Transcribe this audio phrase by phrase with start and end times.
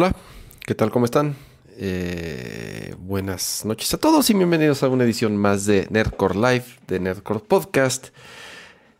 [0.00, 0.14] Hola,
[0.64, 0.92] ¿qué tal?
[0.92, 1.34] ¿Cómo están?
[1.76, 7.00] Eh, buenas noches a todos y bienvenidos a una edición más de Nerdcore Live, de
[7.00, 8.10] Nerdcore Podcast.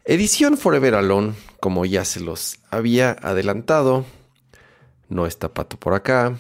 [0.05, 4.07] Edición Forever Alone, como ya se los había adelantado.
[5.09, 6.37] No está Pato por acá.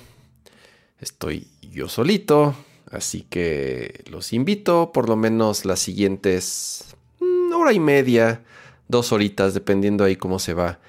[0.99, 2.57] Estoy yo solito.
[2.91, 8.43] Así que los invito por lo menos las siguientes mm, hora y media,
[8.89, 10.81] dos horitas, dependiendo ahí cómo se va,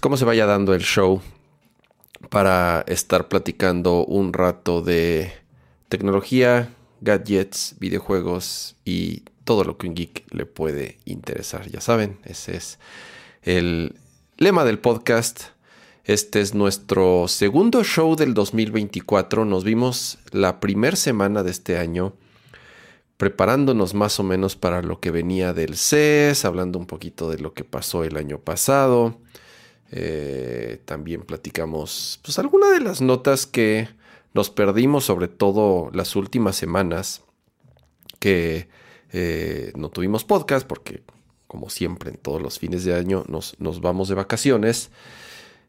[0.00, 1.22] cómo se vaya dando el show
[2.28, 5.32] para estar platicando un rato de
[5.88, 11.70] tecnología, gadgets, videojuegos y todo lo que un geek le puede interesar.
[11.70, 12.78] Ya saben, ese es
[13.42, 13.96] el
[14.36, 15.44] lema del podcast.
[16.04, 19.44] Este es nuestro segundo show del 2024.
[19.44, 22.14] Nos vimos la primera semana de este año
[23.18, 27.52] preparándonos más o menos para lo que venía del CES, hablando un poquito de lo
[27.52, 29.18] que pasó el año pasado.
[29.90, 33.88] Eh, también platicamos pues algunas de las notas que
[34.34, 37.22] nos perdimos, sobre todo las últimas semanas,
[38.18, 38.68] que
[39.12, 41.02] eh, no tuvimos podcast porque
[41.46, 44.90] como siempre en todos los fines de año nos, vamos de vacaciones.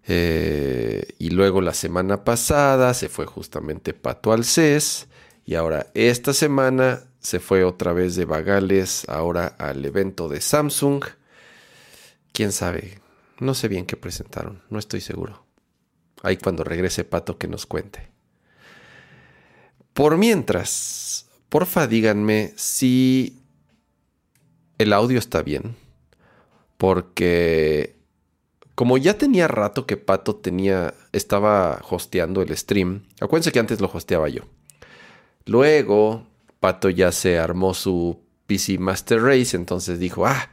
[0.07, 5.07] Eh, y luego la semana pasada se fue justamente Pato al CES.
[5.45, 11.03] Y ahora esta semana se fue otra vez de Vagales, ahora al evento de Samsung.
[12.33, 12.98] Quién sabe,
[13.39, 15.45] no sé bien qué presentaron, no estoy seguro.
[16.21, 18.09] Ahí cuando regrese Pato que nos cuente.
[19.93, 23.39] Por mientras, porfa díganme si
[24.77, 25.75] el audio está bien.
[26.77, 27.99] Porque
[28.75, 33.03] como ya tenía rato que Pato tenía, estaba hosteando el stream.
[33.19, 34.43] Acuérdense que antes lo hosteaba yo.
[35.45, 36.25] Luego,
[36.61, 40.51] Pato ya se armó su PC Master Race, entonces dijo, ah,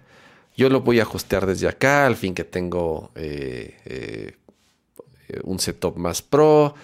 [0.56, 4.32] yo lo voy a hostear desde acá, al fin que tengo eh, eh,
[5.44, 6.74] un setup más pro,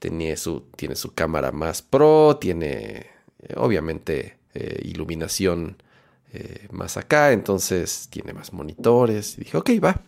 [0.00, 3.06] tiene su, tiene su cámara más pro, tiene
[3.42, 4.36] eh, obviamente
[4.82, 5.76] iluminación
[6.72, 9.34] más acá, entonces tiene más monitores.
[9.38, 10.00] Y dije, ok, va.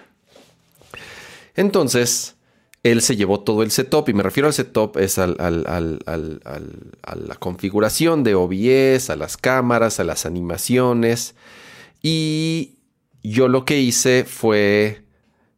[1.55, 2.35] Entonces,
[2.83, 7.35] él se llevó todo el setup, y me refiero al setup, es al, a la
[7.37, 11.37] configuración de OBS, a las cámaras, a las animaciones.
[12.03, 12.79] Y
[13.23, 15.05] yo lo que hice fue...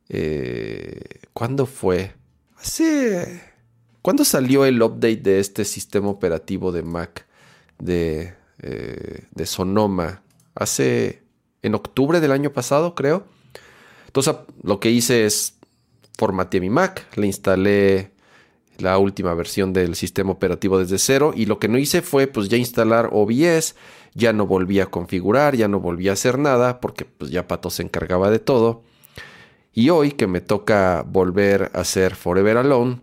[0.08, 1.00] Eh,
[1.32, 2.14] ¿Cuándo fue?
[2.56, 3.42] Hace...
[4.02, 7.26] ¿Cuándo salió el update de este sistema operativo de Mac
[7.78, 10.22] de, eh, de Sonoma?
[10.54, 11.22] Hace...
[11.62, 13.26] En octubre del año pasado, creo.
[14.06, 15.54] Entonces lo que hice es
[16.16, 18.12] formateé mi Mac, le instalé
[18.78, 22.48] la última versión del sistema operativo desde cero y lo que no hice fue pues
[22.48, 23.76] ya instalar OBS
[24.14, 27.70] ya no volví a configurar, ya no volví a hacer nada porque pues ya Pato
[27.70, 28.82] se encargaba de todo.
[29.72, 33.00] Y hoy que me toca volver a hacer Forever Alone,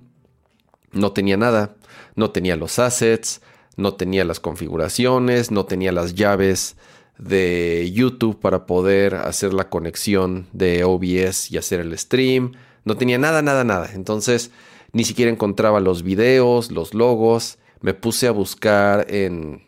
[0.94, 1.76] no tenía nada,
[2.16, 3.42] no tenía los assets,
[3.76, 6.78] no tenía las configuraciones, no tenía las llaves
[7.18, 12.54] de YouTube para poder hacer la conexión de OBS y hacer el stream.
[12.86, 13.90] No tenía nada, nada, nada.
[13.94, 14.52] Entonces
[14.94, 17.58] ni siquiera encontraba los videos, los logos.
[17.82, 19.64] Me puse a buscar en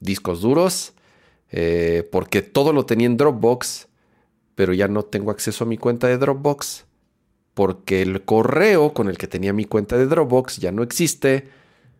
[0.00, 0.94] discos duros,
[1.50, 3.88] eh, porque todo lo tenía en Dropbox,
[4.54, 6.86] pero ya no tengo acceso a mi cuenta de Dropbox,
[7.54, 11.48] porque el correo con el que tenía mi cuenta de Dropbox ya no existe,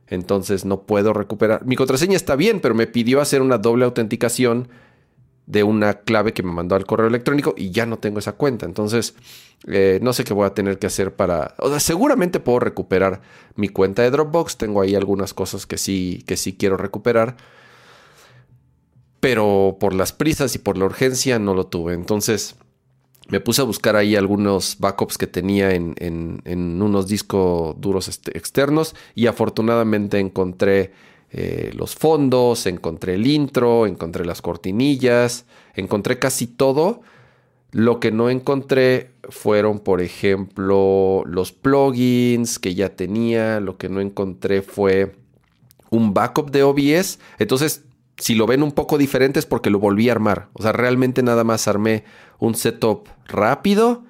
[0.07, 1.65] entonces no puedo recuperar.
[1.67, 4.69] Mi contraseña está bien, pero me pidió hacer una doble autenticación
[5.47, 8.67] de una clave que me mandó al correo electrónico y ya no tengo esa cuenta.
[8.67, 9.15] Entonces,
[9.67, 11.55] eh, no sé qué voy a tener que hacer para...
[11.79, 13.23] Seguramente puedo recuperar
[13.55, 14.59] mi cuenta de Dropbox.
[14.59, 17.37] Tengo ahí algunas cosas que sí, que sí quiero recuperar
[19.21, 21.95] pero por las prisas y por la urgencia no lo tuve.
[21.95, 22.57] Entonces
[23.29, 28.95] me puse a buscar ahí algunos backups que tenía en, unos discos duros este, externos
[29.15, 30.93] y afortunadamente encontré
[31.31, 35.45] eh, los fondos, encontré el intro, encontré las cortinillas,
[35.75, 37.03] encontré casi todo.
[37.71, 43.61] Lo que no encontré fueron, por ejemplo, los plugins que ya tenía.
[43.61, 45.17] Lo que no encontré fue
[45.91, 47.19] un backup de OBS.
[47.39, 47.85] Entonces
[48.19, 50.49] si lo ven un poco diferente es porque lo volví a armar.
[50.55, 52.05] O sea, realmente nada más armé
[52.39, 54.05] un setup rápido,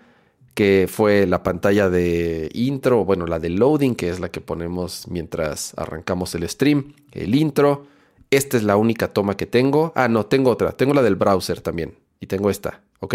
[0.54, 5.06] que fue la pantalla de intro, bueno, la de loading, que es la que ponemos
[5.08, 7.86] mientras arrancamos el stream, el intro.
[8.30, 9.92] Esta es la única toma que tengo.
[9.94, 10.72] Ah, no, tengo otra.
[10.72, 11.94] Tengo la del browser también.
[12.18, 13.14] Y tengo esta, ¿ok?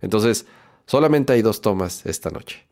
[0.00, 0.46] Entonces,
[0.86, 2.66] solamente hay dos tomas esta noche.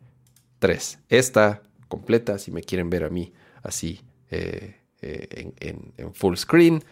[0.58, 0.98] Tres.
[1.08, 3.32] Esta completa, si me quieren ver a mí
[3.62, 4.00] así
[4.30, 5.52] eh, eh,
[5.96, 6.82] en full screen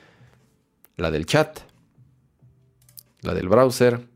[0.96, 1.60] la del chat,
[3.22, 4.06] la del browser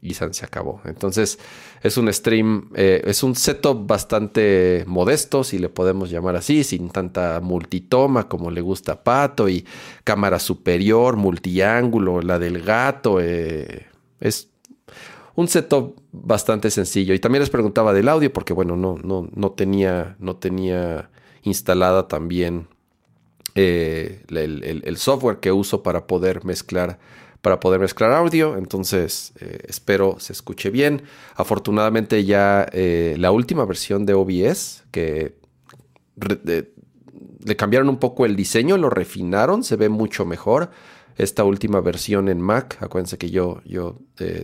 [0.00, 0.80] y se acabó.
[0.84, 1.38] Entonces
[1.82, 6.90] es un stream, eh, es un setup bastante modesto, si le podemos llamar así, sin
[6.90, 9.64] tanta multitoma como le gusta a Pato y
[10.04, 13.20] cámara superior, multiángulo, la del gato.
[13.20, 13.86] Eh,
[14.20, 14.50] es
[15.34, 17.14] un setup bastante sencillo.
[17.14, 21.10] Y también les preguntaba del audio porque, bueno, no, no, no, tenía, no tenía
[21.42, 22.66] instalada también
[23.60, 26.98] eh, el software que uso para poder mezclar
[27.42, 28.56] para poder mezclar audio.
[28.56, 31.02] Entonces, eh, espero se escuche bien.
[31.34, 35.36] Afortunadamente ya eh, la última versión de OBS, que
[37.44, 40.70] le cambiaron un poco el diseño, lo refinaron, se ve mucho mejor.
[41.16, 43.98] Esta última versión en Mac, acuérdense que yo, yo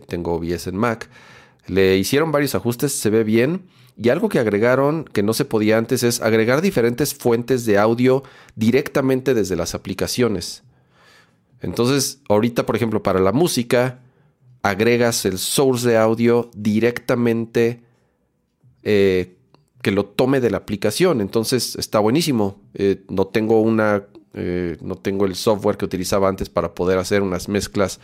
[0.09, 1.09] tengo OBS en Mac,
[1.69, 3.67] le hicieron varios ajustes, se ve bien.
[3.97, 8.25] Y algo que agregaron que no se podía antes es agregar diferentes fuentes de audio
[8.57, 10.65] directamente desde las aplicaciones.
[11.61, 14.01] Entonces, ahorita, por ejemplo, para la música,
[14.63, 17.83] agregas el source de audio directamente
[18.83, 19.37] eh,
[19.81, 21.21] que lo tome de la aplicación.
[21.21, 22.61] Entonces, está buenísimo.
[22.75, 24.05] Eh, no tengo una.
[24.35, 28.01] Eh, no tengo el software que utilizaba antes para poder hacer unas mezclas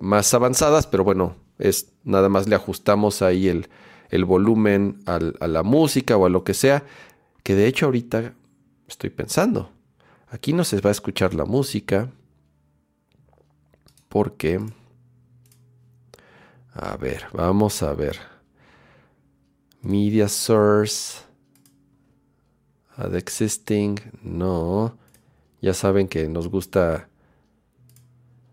[0.00, 3.68] más avanzadas, pero bueno, es nada más le ajustamos ahí el,
[4.10, 6.84] el volumen a la música o a lo que sea.
[7.42, 8.34] Que de hecho, ahorita
[8.86, 9.70] estoy pensando.
[10.28, 12.10] Aquí no se va a escuchar la música
[14.08, 14.60] porque...
[16.72, 18.18] A ver, vamos a ver.
[19.82, 21.22] Media source.
[22.96, 23.96] Ad existing.
[24.22, 24.96] No.
[25.60, 27.08] Ya saben que nos gusta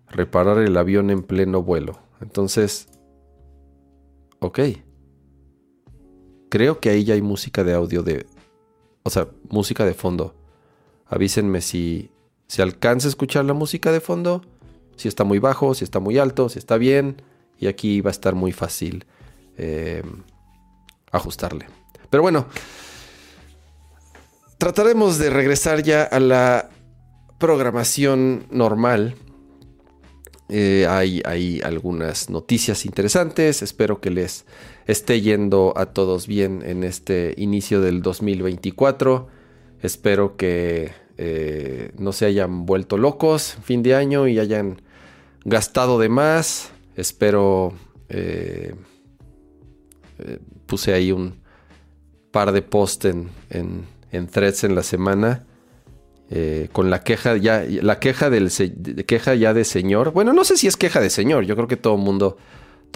[0.10, 2.00] reparar el avión en pleno vuelo.
[2.22, 2.88] Entonces...
[4.40, 4.60] Ok.
[6.50, 8.26] Creo que ahí ya hay música de audio de...
[9.04, 10.36] O sea, música de fondo.
[11.06, 12.12] Avísenme si
[12.48, 14.42] se alcanza a escuchar la música de fondo
[14.98, 17.22] si está muy bajo, si está muy alto, si está bien.
[17.60, 19.06] Y aquí va a estar muy fácil
[19.58, 20.04] eh,
[21.12, 21.68] ajustarle.
[22.10, 22.48] Pero bueno,
[24.58, 26.70] trataremos de regresar ya a la
[27.40, 29.16] programación normal.
[30.50, 33.62] Eh, hay, hay, algunas noticias interesantes.
[33.62, 34.46] Espero que les
[34.88, 39.28] esté yendo a todos bien en este inicio del 2024.
[39.82, 44.82] Espero que eh, no se hayan vuelto locos fin de año y hayan
[45.44, 46.72] gastado de más.
[46.96, 47.74] Espero.
[48.10, 48.74] Eh,
[50.20, 51.36] eh, puse ahí un
[52.32, 53.30] par de posts en,
[54.12, 55.44] en, threads en la semana.
[56.72, 57.64] Con la queja ya.
[57.82, 58.52] La queja del
[59.06, 60.12] queja ya de señor.
[60.12, 61.46] Bueno, no sé si es queja de señor.
[61.46, 62.38] Yo creo que todo el mundo.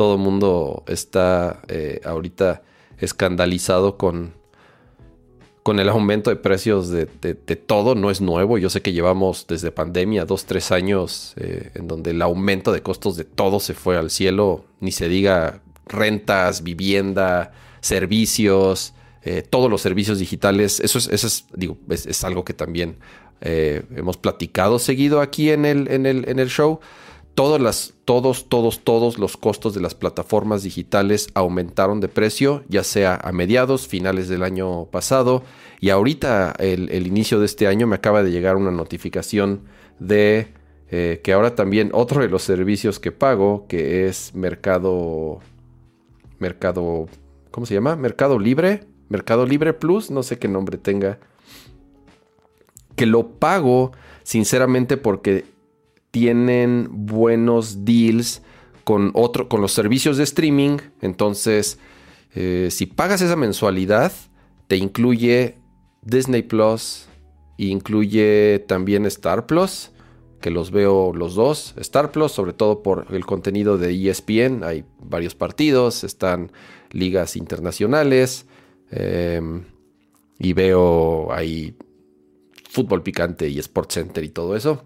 [0.01, 1.61] Todo mundo está
[2.03, 2.63] ahorita
[2.97, 4.33] escandalizado con
[5.63, 7.05] con el aumento de precios de,
[7.55, 8.57] todo, no es nuevo.
[8.57, 12.81] Yo sé que llevamos desde pandemia dos, tres años eh, en donde el aumento de
[12.81, 17.51] costos de todo se fue al cielo, ni se diga rentas, vivienda,
[17.81, 20.79] servicios, eh, todos los servicios digitales.
[20.79, 22.97] Eso es, eso es, digo, es, algo que también
[23.41, 26.79] eh, hemos platicado seguido aquí en el, en el, en el show
[27.59, 33.15] las, todos, todos, todos los costos de las plataformas digitales aumentaron de precio, ya sea
[33.15, 35.43] a mediados, finales del año pasado
[35.79, 39.61] y ahorita el, inicio de este año me acaba de llegar una notificación
[39.99, 40.53] de
[40.91, 45.39] eh, que ahora también otro de los servicios que pago, que es Mercado,
[46.37, 47.07] Mercado,
[47.49, 47.95] ¿cómo se llama?
[47.95, 51.17] Mercado Libre, Mercado Libre Plus, no sé qué nombre tenga,
[52.95, 55.45] que lo pago sinceramente porque
[56.11, 58.41] tienen buenos deals
[58.83, 60.77] con, otro, con los servicios de streaming.
[61.01, 61.79] Entonces,
[62.35, 64.11] eh, si pagas esa mensualidad,
[64.67, 65.57] te incluye
[66.03, 67.07] Disney Plus
[67.69, 69.91] incluye también Star Plus,
[70.39, 71.75] que los veo los dos.
[71.77, 74.63] Star Plus, sobre todo por el contenido de ESPN.
[74.63, 76.51] Hay varios partidos, están
[76.91, 78.47] ligas internacionales.
[78.89, 79.63] Em,
[80.39, 81.75] y veo ahí
[82.69, 84.83] fútbol picante y Sports Center y todo eso.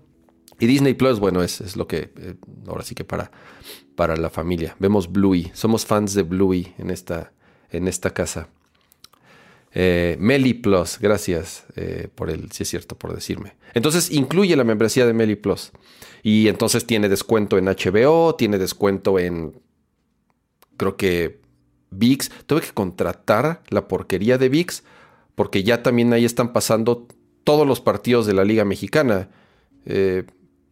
[0.59, 2.35] Y Disney Plus, bueno, es, es lo que, eh,
[2.67, 3.31] ahora sí que para,
[3.95, 4.75] para la familia.
[4.79, 7.33] Vemos Bluey, somos fans de Bluey en esta,
[7.71, 8.47] en esta casa.
[9.77, 13.55] Eh, Meli Plus, gracias eh, por el, si es cierto, por decirme.
[13.73, 15.71] Entonces incluye la membresía de Meli Plus.
[16.23, 19.61] Y entonces tiene descuento en HBO, tiene descuento en,
[20.77, 21.41] creo que
[21.91, 22.31] VIX.
[22.45, 24.83] Tuve que contratar la porquería de VIX
[25.35, 27.07] porque ya también ahí están pasando
[27.43, 29.29] todos los partidos de la Liga Mexicana.
[29.85, 30.23] Eh,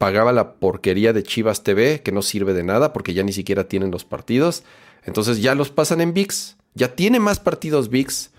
[0.03, 3.69] pagaba la porquería de Chivas TV, que no sirve de nada porque ya ni siquiera
[3.69, 4.65] tienen los partidos.
[5.05, 6.57] Entonces ya los pasan en VIX.
[6.73, 8.31] Ya tiene más partidos VIX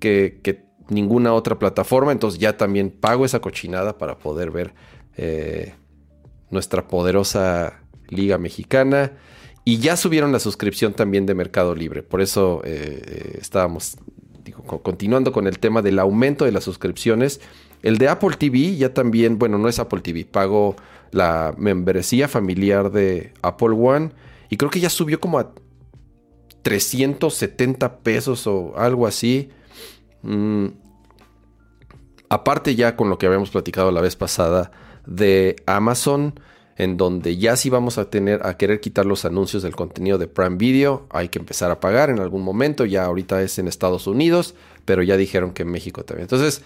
[0.00, 2.10] que, ninguna otra plataforma.
[2.10, 4.74] Entonces ya también pago esa cochinada para poder ver
[5.16, 5.74] eh,
[6.50, 9.12] nuestra poderosa Liga Mexicana.
[9.64, 12.02] Y ya subieron la suscripción también de Mercado Libre.
[12.02, 13.98] Por eso eh, estábamos
[14.82, 17.40] continuando con el tema del aumento de las suscripciones.
[17.82, 20.76] El de Apple TV ya también, bueno, no es Apple TV, pago
[21.10, 24.10] la membresía familiar de Apple One
[24.50, 25.52] y creo que ya subió como a
[26.62, 29.50] 370 pesos o algo así.
[30.22, 30.66] Mm,
[32.28, 34.70] aparte ya con lo que habíamos platicado la vez pasada
[35.06, 36.38] de Amazon,
[36.76, 40.28] en donde ya sí vamos a tener a querer quitar los anuncios del contenido de
[40.28, 44.06] Prime Video, hay que empezar a pagar en algún momento, ya ahorita es en Estados
[44.06, 44.54] Unidos,
[44.84, 46.24] pero ya dijeron que en México también.
[46.24, 46.62] Entonces,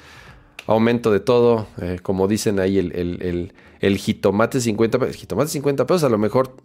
[0.67, 5.87] aumento de todo, eh, como dicen ahí, el, el, el, jitomate 50 pesos, jitomate 50
[5.87, 6.57] pesos a lo mejor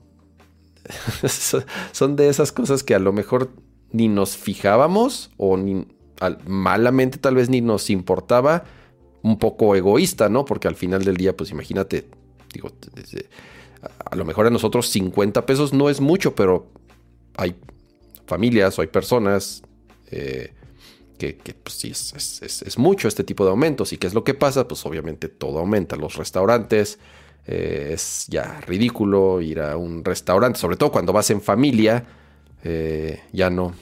[1.92, 3.50] son de esas cosas que a lo mejor
[3.92, 5.86] ni nos fijábamos o ni,
[6.46, 8.66] malamente tal vez ni nos importaba,
[9.22, 10.46] un poco egoísta, ¿no?
[10.46, 12.08] Porque al final del día, pues imagínate,
[12.54, 12.70] digo,
[14.10, 16.68] a lo mejor a nosotros 50 pesos no es mucho, pero
[17.36, 17.56] hay
[18.25, 19.63] familias o hay personas
[20.12, 20.54] eh,
[21.18, 21.34] que,
[21.64, 23.94] pues sí, es, mucho este tipo de aumentos.
[23.94, 24.68] ¿Y qué es lo que pasa?
[24.68, 25.96] Pues obviamente todo aumenta.
[25.96, 27.00] Los restaurantes,
[27.46, 32.06] eh, es ya ridículo ir a un restaurante, sobre todo cuando vas en familia,
[32.64, 33.74] eh, ya no,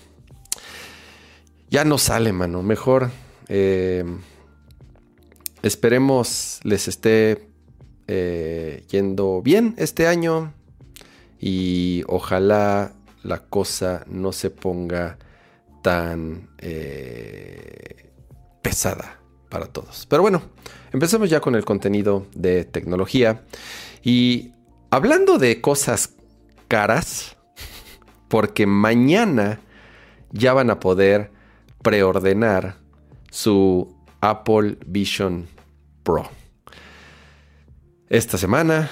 [1.70, 2.63] ya no sale, mano.
[2.63, 3.12] Mejor
[5.62, 7.48] esperemos les esté
[8.08, 10.54] eh, yendo bien este año
[11.39, 15.18] y ojalá la cosa no se ponga
[15.86, 18.12] tan eh,
[18.63, 20.08] pesada para todos.
[20.10, 20.42] Pero bueno,
[20.92, 23.44] empecemos ya con el contenido de tecnología.
[24.01, 24.54] Y
[24.89, 26.15] hablando de cosas
[26.68, 27.38] caras,
[28.30, 29.60] porque mañana
[30.32, 31.30] ya van a poder
[31.84, 32.77] preordenar
[33.30, 35.46] su Apple Vision
[36.01, 36.27] Pro
[38.10, 38.89] esta semana.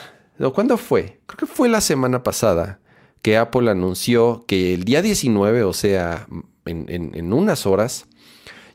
[0.54, 1.22] ¿cuándo fue?
[1.26, 2.82] Creo que fue la semana pasada
[3.24, 6.28] que Apple anunció que el día 19, o sea,
[6.66, 8.06] en, unas horas,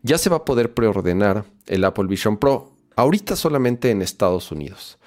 [0.03, 4.99] ya se va a poder preordenar el Apple Vision Pro, ahorita solamente en Estados Unidos.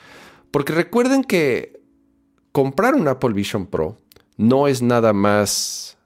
[0.51, 1.81] Porque recuerden que
[2.51, 3.97] comprar un Apple Vision Pro
[4.38, 5.97] no es nada más,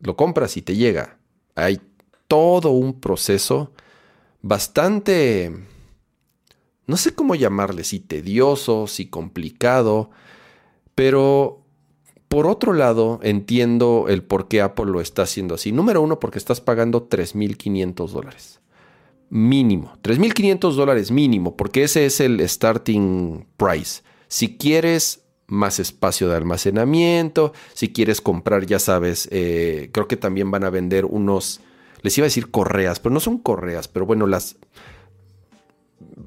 [0.00, 1.18] lo compras y te llega.
[1.54, 1.80] Hay
[2.26, 3.72] todo un proceso
[4.42, 5.52] bastante
[6.86, 10.10] no sé cómo llamarle, si tedioso, si complicado,
[10.94, 11.63] pero
[12.34, 15.70] por otro lado entiendo el por qué Apple lo está haciendo así.
[15.70, 18.60] Número uno, porque estás pagando 3.500 dólares.
[19.30, 24.02] Mínimo, 3.500 dólares mínimo, porque ese es el starting price.
[24.26, 30.50] Si quieres más espacio de almacenamiento, si quieres comprar, ya sabes, eh, creo que también
[30.50, 31.60] van a vender unos,
[32.02, 34.56] les iba a decir correas, pero no son correas, pero bueno, las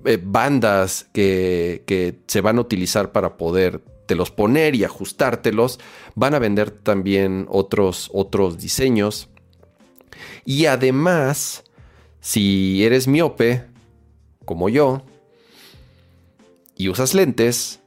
[0.06, 3.82] eh, bandas que, se van a utilizar para poder
[4.16, 5.80] los poner y ajustártelos.
[6.16, 9.30] Van a vender también otros, otros diseños.
[10.46, 11.64] Y además,
[12.20, 13.66] si eres miope,
[14.46, 15.04] como yo,
[16.76, 17.82] y usas lentes,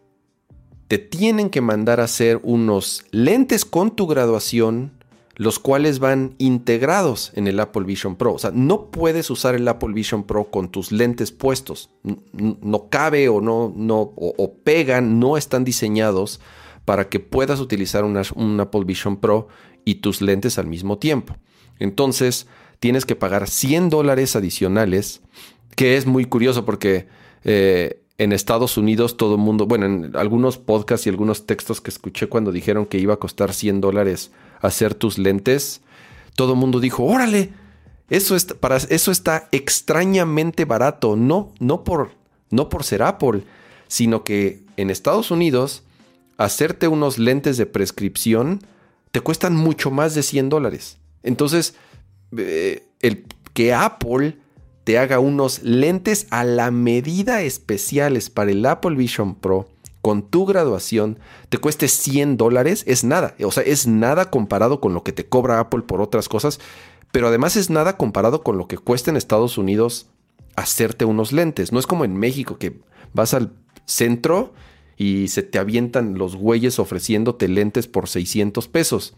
[0.88, 4.99] te tienen que mandar a hacer unos lentes con tu graduación
[5.40, 8.34] los cuales van integrados en el Apple Vision Pro.
[8.34, 11.88] O sea, no puedes usar el Apple Vision Pro con tus lentes puestos.
[12.02, 16.42] No cabe o no, no o, pegan, no están diseñados
[16.84, 19.48] para que puedas utilizar un Apple Vision Pro
[19.86, 21.34] y tus lentes al mismo tiempo.
[21.78, 22.46] Entonces,
[22.78, 25.22] tienes que pagar 100 dólares adicionales,
[25.74, 27.08] que es muy curioso porque
[27.44, 31.88] eh, en Estados Unidos todo el mundo, bueno, en algunos podcasts y algunos textos que
[31.88, 35.80] escuché cuando dijeron que iba a costar 100 dólares hacer tus lentes,
[36.36, 37.52] todo el mundo dijo, órale,
[38.08, 42.12] eso, está, para, eso está extrañamente barato, no, no, por,
[42.50, 43.42] no por ser Apple,
[43.88, 45.82] sino que en Estados Unidos
[46.36, 48.60] hacerte unos lentes de prescripción
[49.12, 50.98] te cuestan mucho más de 100 dólares.
[51.22, 51.74] Entonces,
[52.36, 54.38] eh, el que Apple
[54.84, 59.68] te haga unos lentes a la medida especiales para el Apple Vision Pro
[60.02, 63.34] con tu graduación te cueste 100 dólares, es nada.
[63.44, 66.60] O sea, es nada comparado con lo que te cobra Apple por otras cosas,
[67.12, 70.08] pero además es nada comparado con lo que cuesta en Estados Unidos
[70.56, 71.72] hacerte unos lentes.
[71.72, 72.80] No es como en México que
[73.12, 73.52] vas al
[73.84, 74.52] centro
[74.96, 79.14] y se te avientan los güeyes ofreciéndote lentes por 600 pesos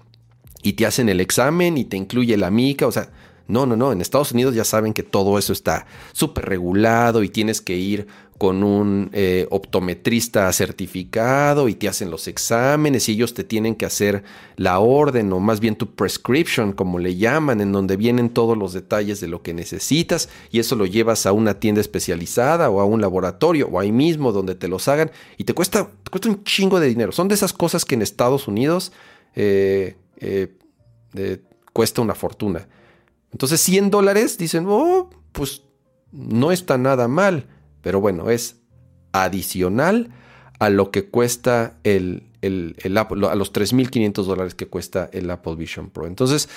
[0.62, 3.10] y te hacen el examen y te incluye la mica, o sea,
[3.48, 3.92] no, no, no.
[3.92, 8.06] En Estados Unidos ya saben que todo eso está súper regulado y tienes que ir
[8.42, 13.86] con un eh, optometrista certificado y te hacen los exámenes y ellos te tienen que
[13.86, 14.24] hacer
[14.56, 18.72] la orden o más bien tu prescription, como le llaman, en donde vienen todos los
[18.72, 22.84] detalles de lo que necesitas y eso lo llevas a una tienda especializada o a
[22.84, 26.42] un laboratorio o ahí mismo donde te los hagan y te cuesta, te cuesta un
[26.42, 27.12] chingo de dinero.
[27.12, 28.90] Son de esas cosas que en Estados Unidos
[29.36, 30.48] eh, eh,
[31.72, 32.66] cuesta una fortuna.
[33.30, 35.62] Entonces 100 dólares dicen, oh, pues
[36.10, 37.46] no está nada mal,
[37.82, 38.56] pero bueno, es
[39.12, 40.10] adicional
[40.58, 45.56] a lo que cuesta el, el, Apple, a los 3.500 dólares que cuesta el Apple
[45.56, 46.06] Vision Pro.
[46.06, 46.48] Entonces,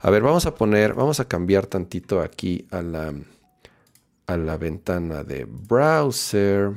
[0.00, 3.14] a ver, vamos a poner, vamos a cambiar tantito aquí a la,
[4.26, 6.72] a la ventana de browser.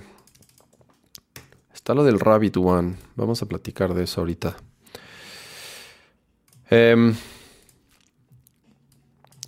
[1.73, 2.95] Está lo del Rabbit One.
[3.15, 4.57] Vamos a platicar de eso ahorita.
[6.69, 7.15] Em,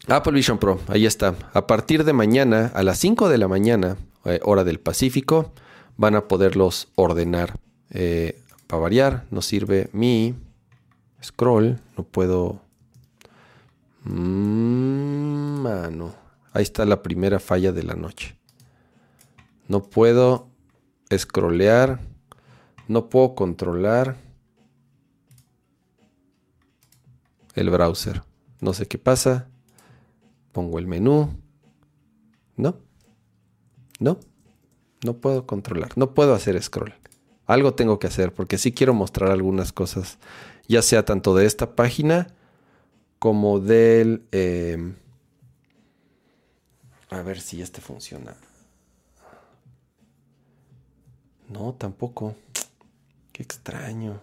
[0.07, 1.35] Apple Vision Pro, ahí está.
[1.53, 3.97] A partir de mañana, a las 5 de la mañana,
[4.31, 5.53] eh, hora del Pacífico,
[5.97, 7.59] van a poderlos ordenar.
[7.91, 10.35] Eh, para variar, nos sirve mi
[11.23, 11.79] scroll.
[11.97, 12.61] No puedo...
[14.03, 16.15] Mm, mano.
[16.53, 18.37] Ahí está la primera falla de la noche.
[19.67, 20.47] No puedo
[21.15, 21.99] scrollear.
[22.87, 24.15] No puedo controlar
[27.55, 28.23] el browser.
[28.61, 29.47] No sé qué pasa
[30.51, 31.29] pongo el menú.
[32.57, 32.75] No,
[33.99, 34.19] no,
[35.03, 36.93] no puedo controlar, no puedo hacer scroll.
[37.45, 40.19] Algo tengo que hacer porque sí quiero mostrar algunas cosas,
[40.67, 42.27] ya sea tanto de esta página
[43.17, 44.23] como del...
[44.31, 44.95] Em,
[47.09, 48.35] a ver si este funciona.
[51.49, 52.35] No, tampoco.
[53.31, 54.21] Qué extraño.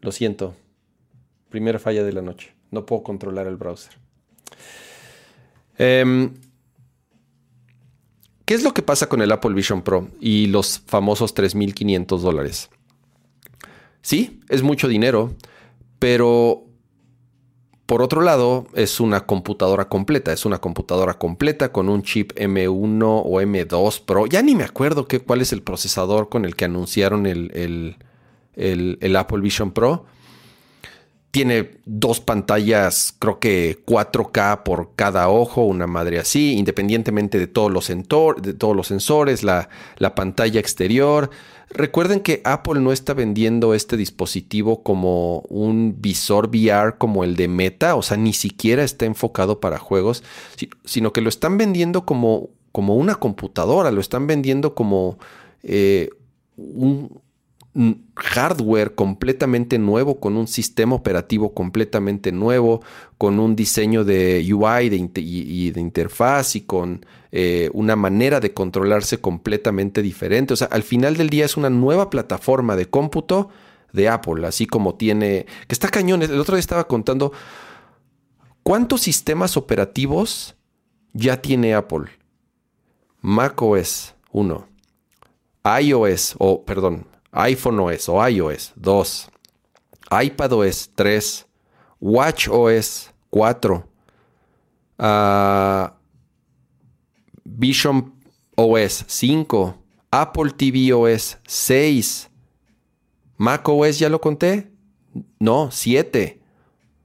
[0.00, 0.56] Lo siento.
[1.48, 2.52] Primera falla de la noche.
[2.70, 3.92] No puedo controlar el browser.
[5.78, 6.34] Em,
[8.50, 12.68] ¿Qué es lo que pasa con el Apple Vision Pro y los famosos 3.500 dólares?
[14.02, 15.36] Sí, es mucho dinero,
[16.00, 16.64] pero
[17.86, 20.32] por otro lado es una computadora completa.
[20.32, 24.26] Es una computadora completa con un chip M1 o M2 Pro.
[24.26, 27.96] Ya ni me acuerdo cuál es el procesador con el que anunciaron el,
[28.56, 30.06] el Apple Vision Pro
[31.30, 37.70] tiene dos pantallas, creo que 4K por cada ojo, una madre así, independientemente de todos
[37.70, 41.30] los, de todos los sensores, la, la, pantalla exterior.
[41.68, 47.46] Recuerden que Apple no está vendiendo este dispositivo como un visor VR como el de
[47.46, 50.24] Meta, o sea, ni siquiera está enfocado para juegos,
[50.84, 55.20] sino que lo están vendiendo como, como una computadora, lo están vendiendo como
[55.62, 56.10] eh,
[56.56, 57.20] un,
[58.16, 62.82] hardware completamente nuevo, con un sistema operativo completamente nuevo,
[63.18, 68.52] con un diseño de UI de y de interfaz y con eh, una manera de
[68.52, 70.54] controlarse completamente diferente.
[70.54, 73.50] O sea, al final del día es una nueva plataforma de cómputo
[73.92, 76.22] de Apple, así como tiene, que está cañón.
[76.22, 77.32] El otro día estaba contando
[78.62, 80.56] cuántos sistemas operativos
[81.12, 82.06] ya tiene Apple.
[83.20, 84.66] Mac OS 1,
[85.82, 89.28] iOS, o perdón, iPhone OS o iOS 2,
[90.24, 91.46] iPad OS 3,
[92.00, 93.84] Watch OS 4,
[94.98, 95.94] ah,
[97.44, 98.12] Vision
[98.56, 99.74] OS 5,
[100.10, 102.30] Apple TV OS 6,
[103.38, 104.70] Mac OS ya lo conté,
[105.38, 106.40] no, 7.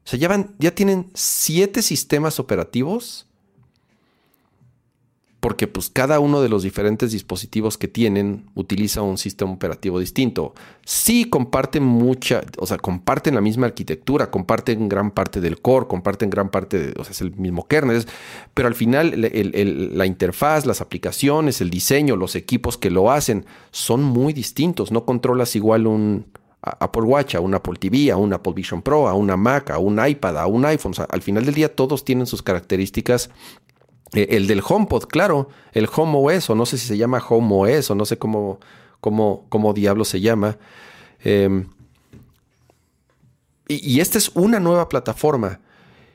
[0.04, 3.28] O sea, ya, ya tienen 7 sistemas operativos
[5.46, 10.56] porque pues cada uno de los diferentes dispositivos que tienen utiliza un sistema operativo distinto.
[10.86, 16.32] Sí comparten mucha, o sea, comparten la misma arquitectura, comparten gran parte del core, comparten
[16.32, 18.04] gran parte, de, o sea, es el mismo kernel,
[18.56, 24.02] pero al final la interfaz, las aplicaciones, el diseño, los equipos que lo hacen son
[24.02, 24.92] muy distintos.
[24.92, 26.26] No controlas igual un
[26.64, 29.78] Apple Watch, a un Apple TV, a un Apple Vision Pro, a una Mac, a
[29.78, 30.94] un iPad, a un iPhone.
[30.94, 33.30] O sea, al final del día todos tienen sus características
[34.14, 37.92] el del HomePod, claro, el Home OS, o no sé si se llama Home OS,
[37.92, 38.60] o no sé cómo,
[39.02, 40.58] cómo, cómo diablo se llama.
[41.24, 41.68] Em,
[43.68, 45.60] y, esta es una nueva plataforma.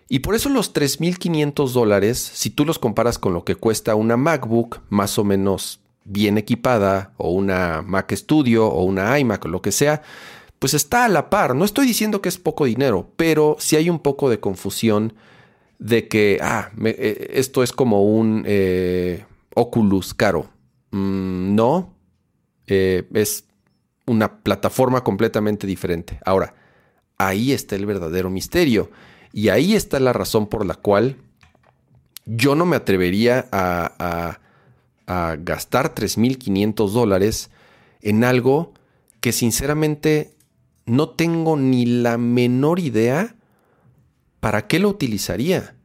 [0.09, 4.17] Y por eso los 3.500 dólares, si tú los comparas con lo que cuesta una
[4.17, 9.63] MacBook más o menos bien equipada, o una Mac Studio, o una iMac, o lo
[9.63, 10.03] que sea,
[10.59, 11.55] pues está a la par.
[11.55, 15.15] No estoy diciendo que es poco dinero, pero si hay un poco de confusión
[15.81, 20.51] de que, ah, eh, esto es como un eh, Oculus caro.
[20.91, 21.95] Mm, no,
[22.67, 23.45] eh, es
[24.07, 26.21] una plataforma completamente diferente.
[26.25, 26.55] Ahora,
[27.17, 28.91] ahí está el verdadero misterio
[29.33, 31.17] y ahí está la razón por la cual
[32.27, 34.39] yo no me atrevería a,
[35.07, 37.51] a, a gastar 3.500 dólares
[38.03, 38.75] en algo
[39.21, 40.35] que sinceramente
[40.85, 43.37] no tengo ni la menor idea
[44.41, 45.77] ¿para qué lo utilizaría?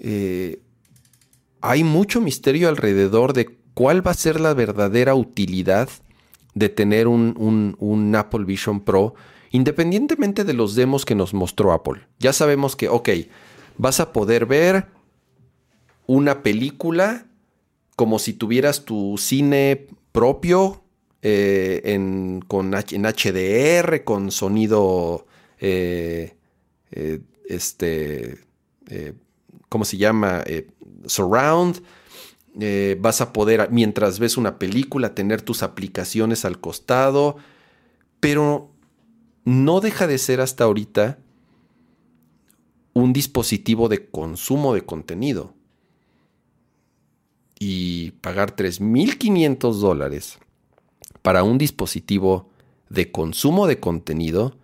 [0.00, 0.60] Eh,
[1.60, 5.88] hay mucho misterio alrededor de cuál va a ser la verdadera utilidad
[6.54, 9.14] de tener un, un, Apple Vision Pro,
[9.50, 12.02] independientemente de los demos que nos mostró Apple.
[12.18, 13.08] Ya sabemos que, ok,
[13.76, 14.86] vas a poder ver
[16.06, 17.26] una película
[17.96, 20.84] como si tuvieras tu cine propio
[21.22, 25.26] eh, en, con, en HDR, con sonido,
[25.58, 26.34] eh,
[27.44, 28.38] este,
[29.68, 30.44] ¿cómo se llama?
[31.06, 31.82] surround.
[32.98, 37.36] vas a poder, mientras ves una película, tener tus aplicaciones al costado.
[38.20, 38.70] Pero
[39.44, 41.18] no deja de ser hasta ahorita
[42.94, 45.52] un dispositivo de consumo de contenido
[47.58, 50.38] y pagar 3.500 dólares
[51.22, 52.50] para un dispositivo
[52.88, 54.56] de consumo de contenido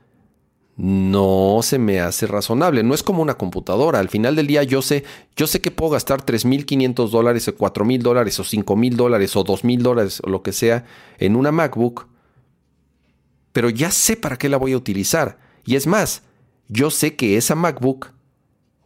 [0.83, 2.83] no se me hace razonable.
[2.83, 3.99] No es como una computadora.
[3.99, 5.05] Al final del día yo sé,
[5.37, 9.83] yo sé que puedo gastar 3.500 dólares o 4.000 dólares o 5.000 dólares o 2.000
[9.83, 10.87] dólares o lo que sea
[11.19, 12.09] en una MacBook,
[13.53, 15.39] pero ya sé para qué la voy a utilizar.
[15.67, 16.23] Y es más,
[16.69, 18.13] yo sé que esa MacBook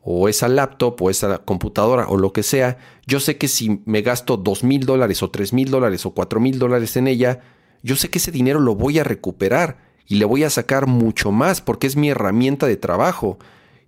[0.03, 2.77] o esa laptop o esa computadora o lo que sea,
[3.07, 6.41] yo sé que si me gasto dos mil dólares o tres mil dólares o cuatro
[6.41, 7.41] mil dólares en ella,
[7.85, 11.33] yo sé que ese dinero lo voy a recuperar y le voy a sacar mucho
[11.33, 13.39] más porque es mi herramienta de trabajo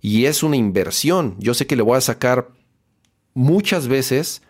[0.01, 1.35] y es una inversión.
[1.39, 2.49] Yo sé que le voy a sacar
[3.33, 4.41] muchas veces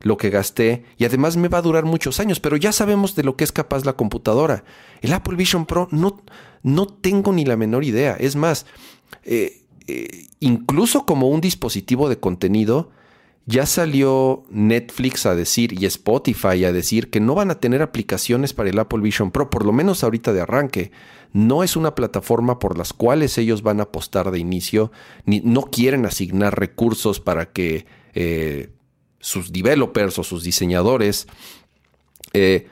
[0.00, 3.24] lo que gasté y además me va a durar muchos años, pero ya sabemos de
[3.24, 4.64] lo que es capaz la computadora.
[5.00, 6.22] El Apple Vision Pro no,
[6.62, 8.14] no tengo ni la menor idea.
[8.18, 8.66] Es más,
[9.24, 12.90] eh, eh, incluso como un dispositivo de contenido,
[13.46, 18.54] ya salió Netflix a decir y Spotify a decir que no van a tener aplicaciones
[18.54, 20.92] para el Apple Vision Pro, por lo menos ahorita de arranque.
[21.32, 24.92] No es una plataforma por las cuales ellos van a apostar de inicio,
[25.26, 28.70] ni no quieren asignar recursos para que eh,
[29.18, 31.26] sus developers o sus diseñadores
[32.32, 32.68] eh,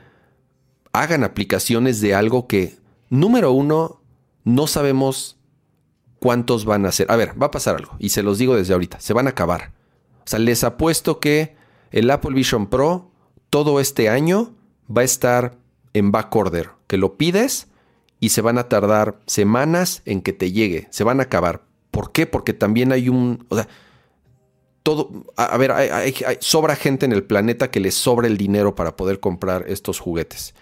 [0.92, 2.76] hagan aplicaciones de algo que,
[3.10, 4.00] número uno,
[4.44, 5.38] no sabemos
[6.18, 7.10] cuántos van a ser.
[7.10, 9.30] A ver, va a pasar algo, y se los digo desde ahorita, se van a
[9.30, 9.81] acabar.
[10.24, 11.54] O sea, les apuesto que
[11.90, 13.10] el Apple Vision Pro
[13.50, 14.54] todo este año
[14.94, 15.58] va a estar
[15.92, 17.68] en backorder, que lo pides
[18.18, 21.64] y se van a tardar semanas en que te llegue, se van a acabar.
[21.90, 22.26] ¿Por qué?
[22.26, 23.68] Porque también hay un, o sea,
[24.82, 28.96] todo, a, ver, hay, sobra gente en el planeta que le sobra el dinero para
[28.96, 30.54] poder comprar estos juguetes.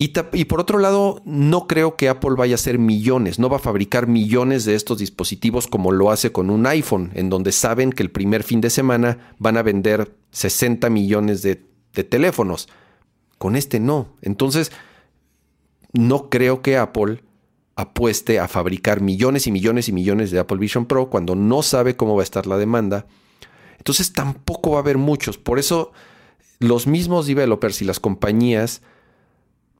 [0.00, 3.60] Y, por otro lado, no creo que Apple vaya a hacer millones, no va a
[3.60, 8.04] fabricar millones de estos dispositivos como lo hace con un iPhone, en donde saben que
[8.04, 12.68] el primer fin de semana van a vender 60 millones de, de teléfonos.
[13.38, 14.14] Con este no.
[14.22, 14.70] Entonces,
[15.92, 17.24] no creo que Apple
[17.74, 21.96] apueste a fabricar millones y millones y millones de Apple Vision Pro cuando no sabe
[21.96, 23.06] cómo va a estar la demanda.
[23.78, 25.38] Entonces tampoco va a haber muchos.
[25.38, 25.92] Por eso
[26.58, 28.82] los mismos developers y las compañías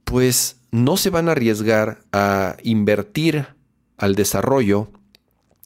[0.04, 3.48] pues no se van a arriesgar a invertir
[3.96, 4.90] al desarrollo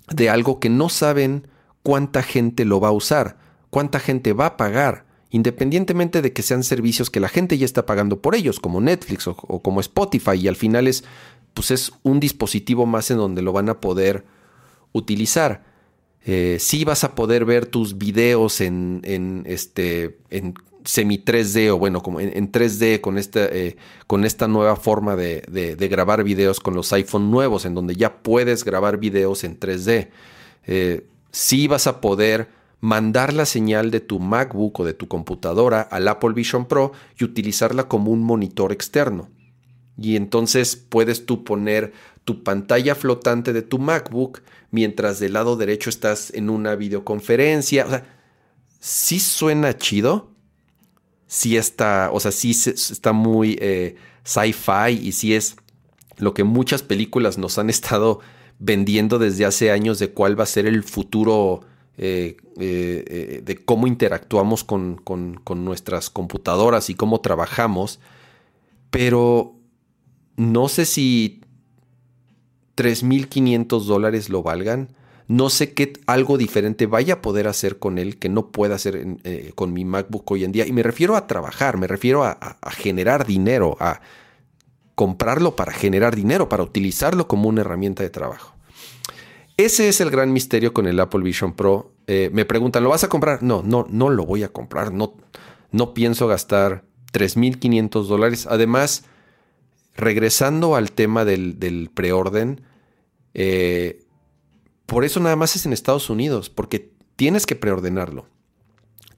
[0.08, 1.48] de algo que no saben
[1.82, 3.38] cuánta gente lo va a usar,
[3.70, 7.86] cuánta gente va a pagar, independientemente de que sean servicios que la gente ya está
[7.86, 11.04] pagando por ellos, como Netflix o, como Spotify, y al final es,
[11.54, 14.24] pues es un dispositivo más en donde lo van a poder
[14.92, 15.64] utilizar.
[16.24, 21.78] Eh, sí vas a poder ver tus videos en, en, este, en semi 3D o
[21.78, 26.92] bueno, como en, 3D con eh, con esta nueva forma de, grabar videos con los
[26.92, 30.08] iPhone nuevos, en donde ya puedes grabar videos en 3D.
[30.66, 32.48] Eh, sí vas a poder
[32.80, 37.24] mandar la señal de tu MacBook o de tu computadora al Apple Vision Pro y
[37.24, 39.28] utilizarla como un monitor externo.
[39.96, 41.92] Y entonces puedes tú poner
[42.24, 47.86] tu pantalla flotante de tu MacBook mientras del lado derecho estás en una videoconferencia.
[47.86, 48.04] O sea,
[48.80, 50.31] sí suena chido,
[51.32, 55.56] sí está, o sea, sí está muy eh, sci-fi y sí es
[56.18, 58.20] lo que muchas películas nos han estado
[58.58, 61.62] vendiendo desde hace años de cuál va a ser el futuro
[61.96, 67.98] eh, eh, de cómo interactuamos con, con, nuestras computadoras y cómo trabajamos,
[68.90, 69.54] pero
[70.36, 71.40] no sé si
[72.76, 74.94] 3.500 dólares lo valgan
[75.28, 79.06] no sé qué algo diferente vaya a poder hacer con él que no pueda hacer
[79.24, 80.66] eh, con mi MacBook hoy en día.
[80.66, 84.00] Y me refiero a trabajar, me refiero a, generar dinero, a
[84.94, 88.54] comprarlo para generar dinero, para utilizarlo como una herramienta de trabajo.
[89.56, 91.92] Ese es el gran misterio con el Apple Vision Pro.
[92.06, 93.42] Eh, me preguntan, ¿lo vas a comprar?
[93.42, 94.92] No, no, no lo voy a comprar.
[94.92, 95.14] No,
[95.70, 98.46] no pienso gastar 3.500 dólares.
[98.50, 99.04] Además,
[99.94, 102.62] regresando al tema del, del preorden,
[103.34, 104.01] eh,
[104.92, 108.26] por eso nada más es en Estados Unidos, porque tienes que preordenarlo.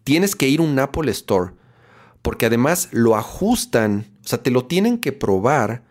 [0.04, 1.52] Tienes que ir a un Apple Store
[2.22, 5.82] porque además lo ajustan, o sea, te lo tienen que probar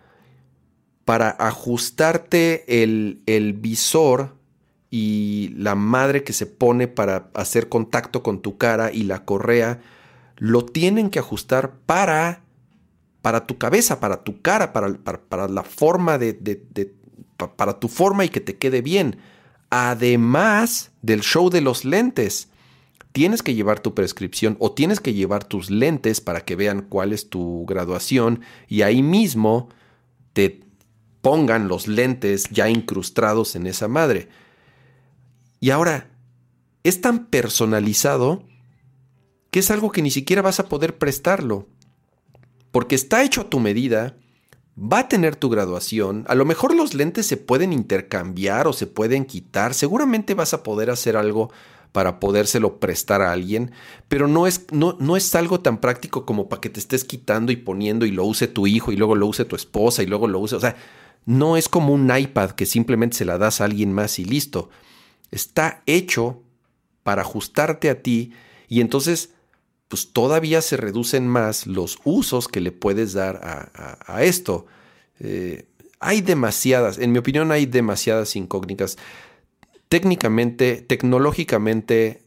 [1.06, 4.36] para ajustarte el, el visor
[4.90, 9.82] y la madre que se pone para hacer contacto con tu cara y la correa,
[10.38, 12.42] lo tienen que ajustar para,
[13.22, 16.96] para tu cabeza, para tu cara, para, para, la forma de, de,
[17.56, 19.18] para tu forma y que te quede bien.
[19.76, 22.50] Además del show de los lentes
[23.12, 27.12] tienes que llevar tu prescripción o tienes que llevar tus lentes para que vean cuál
[27.12, 29.70] es tu graduación y ahí mismo
[30.34, 30.62] te
[31.22, 34.30] pongan los lentes ya incrustados en esa madre.
[35.60, 36.12] Y ahora,
[36.84, 38.44] es tan personalizado
[39.50, 41.68] que es algo que ni siquiera vas a poder prestarlo.
[42.72, 44.18] Porque está hecho a tu medida,
[44.78, 48.88] va a tener tu graduación, a lo mejor los lentes se pueden intercambiar o se
[48.88, 51.52] pueden quitar, seguramente vas a poder hacer algo
[51.92, 53.72] para podérselo prestar a alguien,
[54.08, 57.52] pero no es, no, no es algo tan práctico como para que te estés quitando
[57.52, 60.28] y poniendo y lo use tu hijo y luego lo use tu esposa y luego
[60.28, 60.76] lo use, o sea,
[61.26, 64.70] no es como un iPad que simplemente se la das a alguien más y listo.
[65.32, 66.42] Está hecho
[67.04, 68.34] para ajustarte a ti
[68.68, 69.34] y entonces
[69.94, 74.66] pues todavía se reducen más los usos que le puedes dar a, esto.
[75.20, 75.68] Eh,
[76.00, 78.98] hay demasiadas, en mi opinión hay demasiadas incógnitas
[79.90, 82.24] técnicamente, tecnológicamente,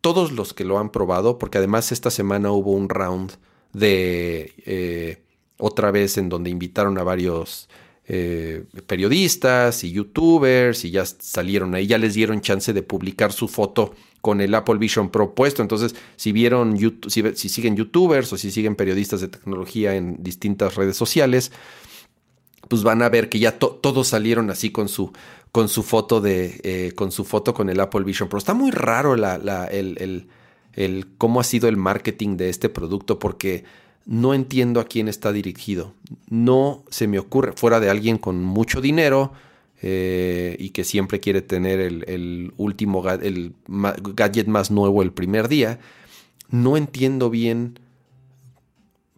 [0.00, 3.32] todos los que lo han probado, porque además esta semana hubo un round
[3.74, 5.22] de eh,
[5.58, 7.68] otra vez en donde invitaron a varios
[8.08, 13.48] eh, periodistas y youtubers y ya salieron ahí, ya les dieron chance de publicar su
[13.48, 15.62] foto con el Apple Vision Pro puesto.
[15.62, 16.76] Entonces, si vieron,
[17.08, 21.52] si, si siguen youtubers o si siguen periodistas de tecnología en distintas redes sociales,
[22.68, 25.12] pues van a ver que ya todos salieron así con su,
[25.50, 28.38] con su foto de, eh, con su foto con el Apple Vision Pro.
[28.38, 30.26] Está muy raro la, el,
[30.74, 33.64] el, cómo ha sido el marketing de este producto porque
[34.06, 35.94] no entiendo a quién está dirigido.
[36.28, 39.32] No se me ocurre, fuera de alguien con mucho dinero
[39.80, 45.48] eh, y que siempre quiere tener el, el último el gadget más nuevo el primer
[45.48, 45.80] día,
[46.50, 47.78] no entiendo bien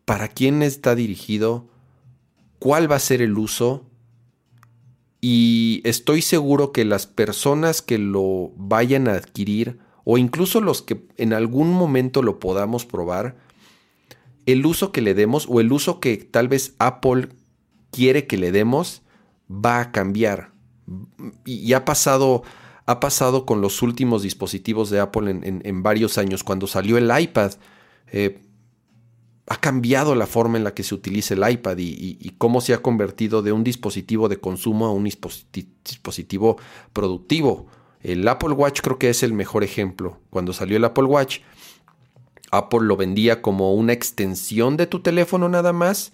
[0.04, 1.66] para quién está dirigido
[2.58, 3.84] cuál va a ser el uso
[5.20, 11.06] y estoy seguro que las personas que lo vayan a adquirir o incluso los que
[11.16, 13.36] en algún momento lo podamos probar,
[14.46, 17.28] el uso que le demos o el uso que tal vez Apple
[17.90, 19.02] quiere que le demos
[19.50, 20.52] va a cambiar.
[21.44, 22.42] Y, ha pasado,
[22.87, 26.44] ha pasado con los últimos dispositivos de Apple en, varios años.
[26.44, 27.52] Cuando salió el iPad,
[28.12, 28.42] eh,
[29.46, 32.83] ha cambiado la forma en la que se utiliza el iPad y, cómo se ha
[32.83, 36.59] convertido de un dispositivo de consumo a un dispositivo
[36.92, 37.66] productivo.
[38.00, 40.20] El Apple Watch creo que es el mejor ejemplo.
[40.28, 41.40] Cuando salió el Apple Watch,
[42.56, 46.12] Apple lo vendía como una extensión de tu teléfono nada más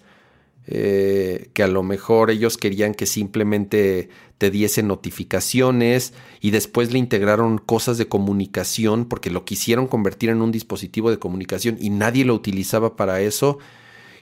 [0.67, 6.99] eh, que a lo mejor ellos querían que simplemente te diese notificaciones y después le
[6.99, 12.25] integraron cosas de comunicación porque lo quisieron convertir en un dispositivo de comunicación y nadie
[12.25, 13.57] lo utilizaba para eso.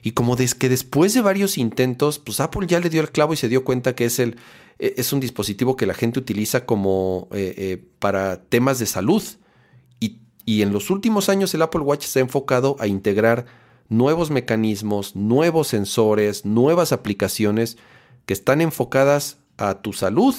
[0.02, 3.36] Y como que después de varios intentos, pues Apple ya le dio el clavo y
[3.36, 4.36] se dio cuenta que es, el,
[4.78, 9.22] e, es un dispositivo que la gente utiliza como eh, eh, para temas de salud.
[10.44, 13.46] Y, en los últimos años el Apple Watch se ha enfocado a integrar
[13.88, 17.76] nuevos mecanismos, nuevos sensores, nuevas aplicaciones
[18.26, 20.34] que están enfocadas a tu salud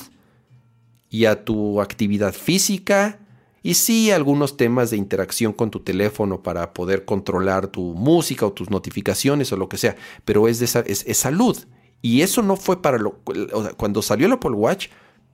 [1.09, 3.19] y a tu actividad física
[3.63, 8.53] y sí algunos temas de interacción con tu teléfono para poder controlar tu música o
[8.53, 11.57] tus notificaciones o lo que sea, pero es, de es, salud.
[12.01, 13.19] Y eso no fue para lo...
[13.77, 14.87] cuando salió el Apple Watch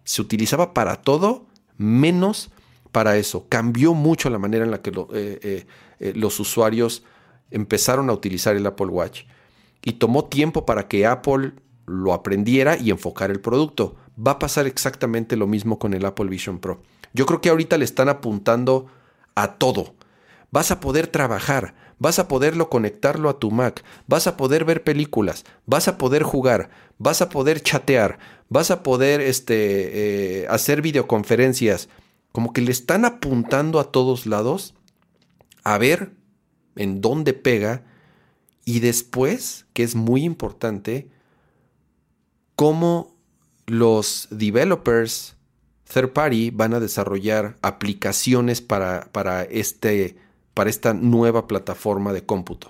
[0.03, 1.45] se utilizaba para todo
[1.77, 2.51] menos
[2.97, 3.45] para eso.
[3.47, 5.65] Cambió mucho la manera en la que eh, eh,
[5.99, 7.03] eh, los usuarios
[7.51, 9.25] empezaron a utilizar el Apple Watch
[9.83, 11.51] y tomó tiempo para que Apple
[11.86, 13.97] lo aprendiera y enfocar el producto.
[14.17, 16.81] Va a pasar exactamente lo mismo con el Apple Vision Pro.
[17.13, 18.88] Yo creo que ahorita le están apuntando
[19.36, 19.93] a todo.
[20.49, 24.83] Vas a poder trabajar, vas a poderlo conectarlo a tu Mac, vas a poder ver
[24.83, 28.17] películas, vas a poder jugar, vas a poder chatear,
[28.49, 31.89] vas a poder este, hacer videoconferencias.
[32.38, 34.76] Como que le están apuntando a todos lados
[35.63, 36.12] a ver
[36.76, 37.84] en dónde pega
[38.63, 41.10] y después, que es muy importante,
[42.56, 43.17] cómo
[43.65, 45.36] los developers
[45.91, 50.15] third party van a desarrollar aplicaciones para, para, este,
[50.54, 52.69] para esta nueva plataforma de cómputo.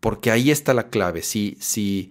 [0.00, 1.22] Porque ahí está la clave.
[1.22, 2.10] Si, si,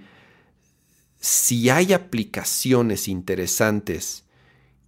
[1.20, 4.24] si hay aplicaciones interesantes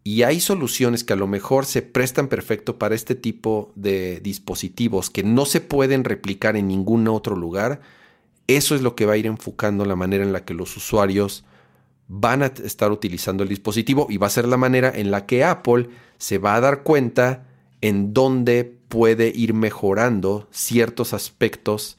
[0.03, 5.09] y hay soluciones que a lo mejor se prestan perfecto para este tipo de dispositivos
[5.09, 7.81] que no se pueden replicar en ningún otro lugar,
[8.47, 11.45] eso es lo que va a ir enfocando la manera en la que los usuarios
[12.09, 15.45] van a estar utilizando el dispositivo y va a ser la manera en la que
[15.45, 17.45] Apple se va a dar cuenta
[17.79, 21.97] en dónde puede ir mejorando ciertos aspectos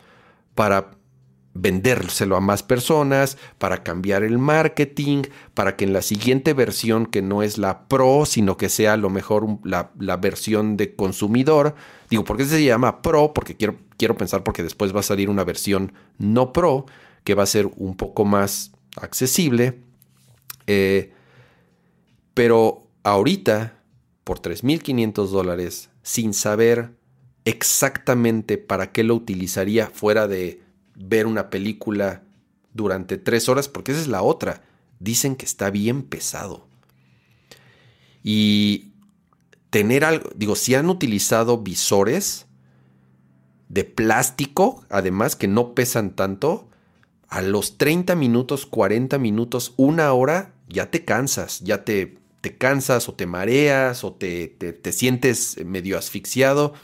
[0.55, 0.93] para
[1.55, 5.23] vendérselo a más personas, para cambiar el marketing,
[5.55, 8.97] para que en la siguiente versión, que no es la Pro, sino que sea a
[8.97, 11.75] lo mejor la, versión de consumidor,
[12.11, 13.33] digo, ¿por qué se llama Pro?
[13.33, 16.87] Porque quiero, quiero pensar porque después va a salir una versión no Pro,
[17.23, 19.79] que va a ser un poco más accesible.
[20.67, 21.12] Eh,
[22.35, 23.79] pero ahorita,
[24.25, 26.90] por 3.500 dólares, sin saber
[27.45, 30.63] exactamente para qué lo utilizaría fuera de
[30.94, 32.22] ver una película
[32.72, 34.62] durante tres horas, porque esa es la otra.
[34.98, 36.66] Dicen que está bien pesado.
[38.22, 38.92] Y
[39.70, 42.46] tener algo, digo, si han utilizado visores
[43.68, 46.68] de plástico, además que no pesan tanto,
[47.28, 53.09] a los 30 minutos, 40 minutos, una hora, ya te cansas, ya te, te cansas
[53.09, 56.74] o te mareas o te, te sientes medio asfixiado.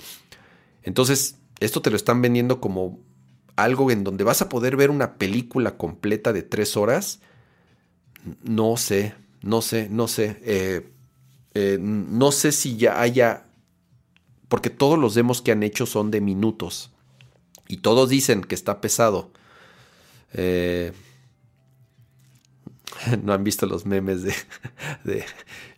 [0.83, 2.99] Entonces, esto te lo están vendiendo como
[3.65, 7.21] algo en donde vas a poder ver una película completa de tres horas,
[8.43, 10.39] no sé, no sé, no sé.
[10.43, 10.93] Eh,
[11.55, 13.47] eh, no sé si ya haya,
[14.49, 16.93] porque todos los demos que han hecho son de minutos
[17.69, 19.33] y todos dicen que está pesado.
[20.33, 20.93] Eh,
[23.23, 24.35] no han visto los memes de,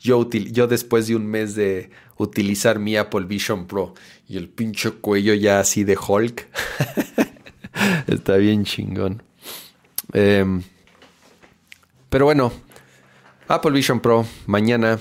[0.01, 3.95] yo, yo después de un mes de utilizar mi Apple Vision Pro
[4.29, 6.49] y el pinche cuello ya así de Hulk.
[8.07, 9.23] Está bien chingón.
[10.13, 10.63] Em,
[12.09, 12.53] pero bueno,
[13.49, 14.99] Apple Vision Pro mañana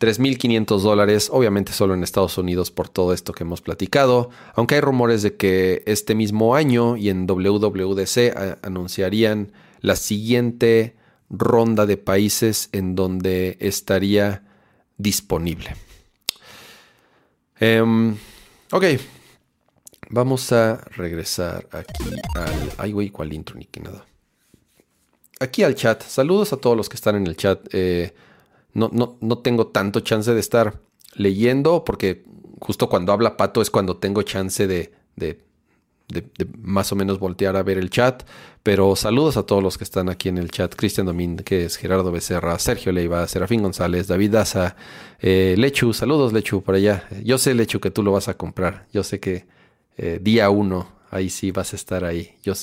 [0.00, 4.80] 3.500 dólares, obviamente solo en Estados Unidos por todo esto que hemos platicado, aunque hay
[4.80, 10.96] rumores de que este mismo año y en WWDC anunciarían la siguiente
[11.30, 14.44] ronda de países en donde estaría
[14.96, 15.74] disponible.
[17.58, 18.16] Em,
[18.70, 18.84] ok,
[20.10, 22.72] Vamos a regresar aquí al.
[22.78, 24.06] Ay, güey, ¿cuál intro ni que nada?
[25.38, 26.02] Aquí al chat.
[26.02, 27.60] Saludos a todos los que están en el chat.
[27.72, 28.14] Eh,
[28.72, 30.80] no, no, no tengo tanto chance de estar
[31.14, 32.24] leyendo porque
[32.60, 35.38] justo cuando habla Pato es cuando tengo chance de, de,
[36.58, 38.22] más o menos voltear a ver el chat.
[38.62, 40.74] Pero saludos a todos los que están aquí en el chat.
[40.74, 44.74] Cristian Domínguez, Gerardo Becerra, Sergio Leiva, Serafín González, David Daza,
[45.20, 45.92] eh, Lechu.
[45.92, 47.06] Saludos, Lechu, por allá.
[47.24, 48.86] Yo sé, Lechu, que tú lo vas a comprar.
[48.90, 49.57] Yo sé que
[49.98, 52.36] eh, día uno, ahí sí vas a estar ahí.
[52.42, 52.54] Yo,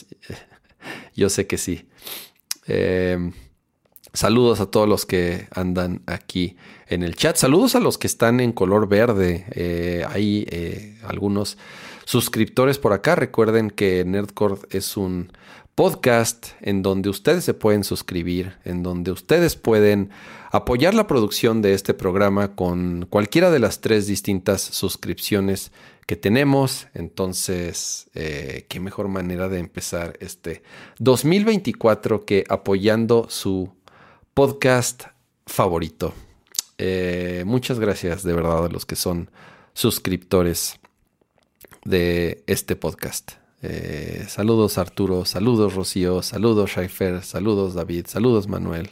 [1.16, 1.88] yo sé que sí.
[2.66, 3.34] Em,
[4.14, 6.56] saludos a todos los que andan aquí
[6.88, 7.36] en el chat.
[7.36, 9.46] Saludos a los que están en color verde.
[9.52, 11.58] Eh, hay eh, algunos
[12.06, 13.16] suscriptores por acá.
[13.16, 15.32] Recuerden que Nerdcore es un
[15.76, 20.10] podcast en donde ustedes se pueden suscribir, en donde ustedes pueden
[20.52, 25.74] apoyar la producción de este programa con cualquiera de las tres distintas suscripciones
[26.06, 26.88] que tenemos.
[26.94, 30.64] Entonces, eh, qué mejor manera de empezar este
[31.00, 33.74] 2024 que apoyando su
[34.34, 35.06] podcast
[35.46, 36.14] favorito.
[36.78, 39.32] Eh, muchas gracias de verdad a los que son
[39.74, 40.80] suscriptores
[41.84, 43.34] de este podcast.
[43.62, 48.90] Eh, saludos Arturo, saludos Rocío, saludos Schaifer, saludos David, saludos Manuel,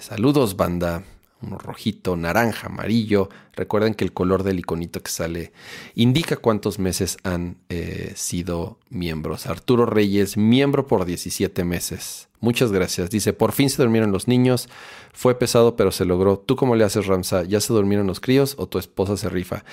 [0.00, 1.02] saludos banda,
[1.40, 3.28] rojito, naranja, amarillo.
[3.54, 5.52] Recuerden que el color del iconito que sale
[5.94, 9.46] indica cuántos meses han eh, sido miembros.
[9.46, 12.28] Arturo Reyes, miembro por 17 meses.
[12.40, 13.10] Muchas gracias.
[13.10, 14.68] Dice, por fin se durmieron los niños.
[15.12, 16.38] Fue pesado, pero se logró.
[16.38, 17.44] ¿Tú cómo le haces, Ramsa?
[17.44, 19.64] ¿Ya se durmieron los críos o tu esposa se rifa?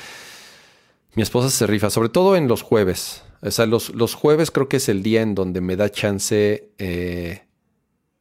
[1.16, 3.24] Mi esposa se rifa, sobre todo en los jueves.
[3.42, 6.72] O sea, los, los jueves creo que es el día en donde me da chance
[6.78, 7.44] eh,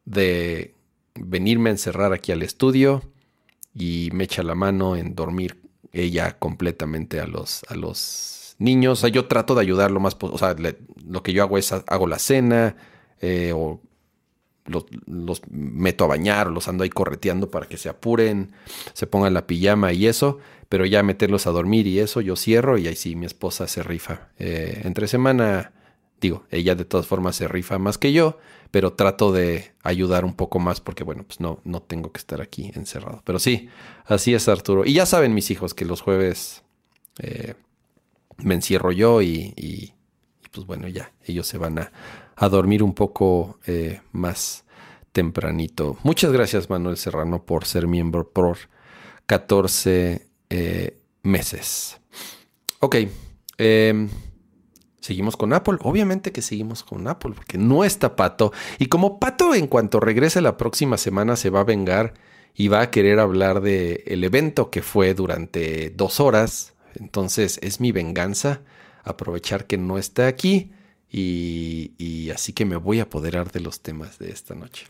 [0.04, 0.74] de
[1.14, 3.02] venirme a encerrar aquí al estudio
[3.74, 5.60] y me echa la mano en dormir
[5.92, 8.98] ella completamente a los, a los niños.
[8.98, 10.34] O sea, yo trato de ayudar lo más posible.
[10.34, 10.56] O sea,
[11.06, 12.76] lo que yo hago es hago la cena
[13.20, 13.80] eh, o
[14.66, 18.52] los, meto a bañar los ando ahí correteando para que se apuren,
[18.92, 20.38] se pongan la pijama y eso.
[20.68, 23.82] Pero ya meterlos a dormir y eso, yo cierro y ahí sí, mi esposa se
[23.82, 24.30] rifa.
[24.38, 25.72] Eh, entre semana
[26.24, 28.38] Digo, ella de todas formas se rifa más que yo,
[28.74, 32.40] pero trato de ayudar un poco más porque, bueno, pues no, no tengo que estar
[32.40, 33.22] aquí encerrado.
[33.24, 33.68] Pero sí,
[34.04, 34.84] así es Arturo.
[34.84, 36.64] Y ya saben mis hijos que los jueves
[37.20, 37.54] eh,
[38.38, 39.94] me encierro yo y,
[40.50, 44.64] pues bueno, ya, ellos se van a, dormir un poco eh, más
[45.12, 45.96] tempranito.
[46.02, 48.58] Muchas gracias Manuel Serrano por ser miembro por
[49.26, 52.00] 14 eh, meses.
[52.80, 52.96] Ok.
[55.04, 55.76] Seguimos con Apple.
[55.82, 58.54] Obviamente que seguimos con Apple, porque no está Pato.
[58.78, 62.14] Y como Pato, en cuanto regrese la próxima semana, se va a vengar
[62.54, 66.72] y va a querer hablar del el evento que fue durante dos horas.
[66.94, 68.62] Entonces es mi venganza
[69.02, 70.72] aprovechar que no está aquí
[71.10, 74.86] y, así que me voy a apoderar de los temas de esta noche.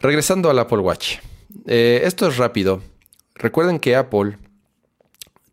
[0.00, 1.16] Regresando al Apple Watch.
[1.64, 2.82] Eh, esto es rápido.
[3.36, 4.36] Recuerden que Apple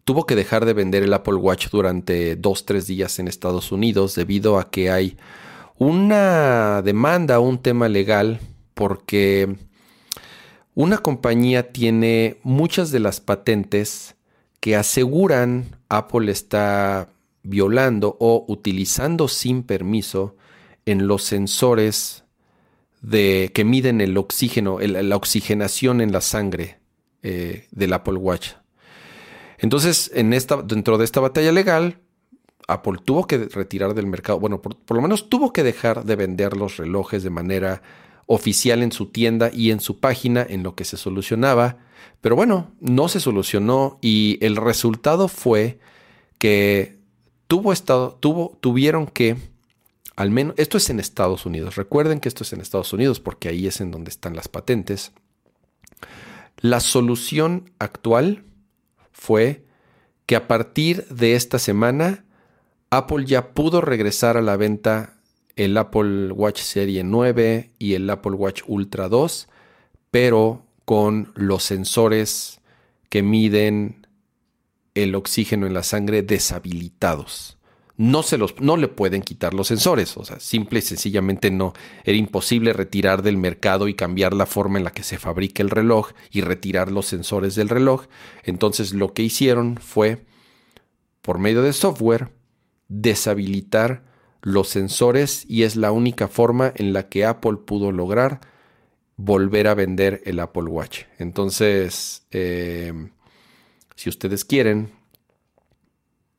[0.04, 4.16] tuvo que dejar de vender el Apple Watch durante dos, tres días en Estados Unidos
[4.16, 5.18] debido a que hay
[5.78, 8.40] una demanda, un tema legal,
[8.74, 9.56] porque
[10.76, 14.16] una compañía tiene muchas de las patentes
[14.60, 17.10] que aseguran Apple está
[17.44, 20.36] violando o utilizando sin permiso
[20.86, 22.24] en los sensores
[23.02, 26.80] de, que miden el oxígeno, la oxigenación en la sangre
[27.22, 28.54] eh, del Apple Watch.
[29.64, 30.12] Entonces,
[30.66, 31.98] dentro de esta batalla legal,
[32.68, 36.18] Apple tuvo que retirar del mercado, bueno, por, por, lo menos tuvo que dejar de
[36.18, 37.82] vender los relojes de manera
[38.26, 41.78] oficial en su tienda y en su página en lo que se solucionaba.
[42.20, 45.80] Pero bueno, no se solucionó y el resultado fue
[46.40, 46.98] que
[47.48, 49.38] tuvo estado, tuvo, tuvieron que,
[50.18, 53.48] al menos, esto es en Estados Unidos, recuerden que esto es en Estados Unidos porque
[53.48, 55.14] ahí es en donde están las patentes.
[56.58, 58.44] La solución actual
[59.24, 59.64] fue
[60.26, 62.26] que a partir de esta semana
[62.90, 65.16] Apple ya pudo regresar a la venta
[65.56, 69.48] el Apple Watch Serie 9 y el Apple Watch Ultra 2,
[70.12, 72.60] pero con los sensores
[73.08, 74.08] que miden
[74.94, 77.58] el oxígeno en la sangre deshabilitados.
[77.96, 81.74] No, se los, no le pueden quitar los sensores, o sea, simple y sencillamente no.
[82.04, 85.70] Era imposible retirar del mercado y cambiar la forma en la que se fabrica el
[85.70, 88.06] reloj y retirar los sensores del reloj.
[88.44, 90.26] Entonces lo que hicieron fue,
[91.22, 92.32] por medio de software,
[92.88, 94.04] deshabilitar
[94.42, 98.42] los sensores y es la única forma en la que Apple pudo lograr
[99.16, 101.04] volver a vender el Apple Watch.
[101.20, 102.92] Entonces, eh,
[103.96, 104.92] si ustedes quieren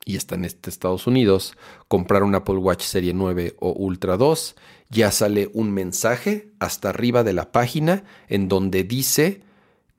[0.04, 1.56] y están en este Estados Unidos,
[1.88, 4.56] comprar un Apple Watch Serie 9 o Ultra 2,
[4.90, 9.42] ya sale un mensaje hasta arriba de la página en donde dice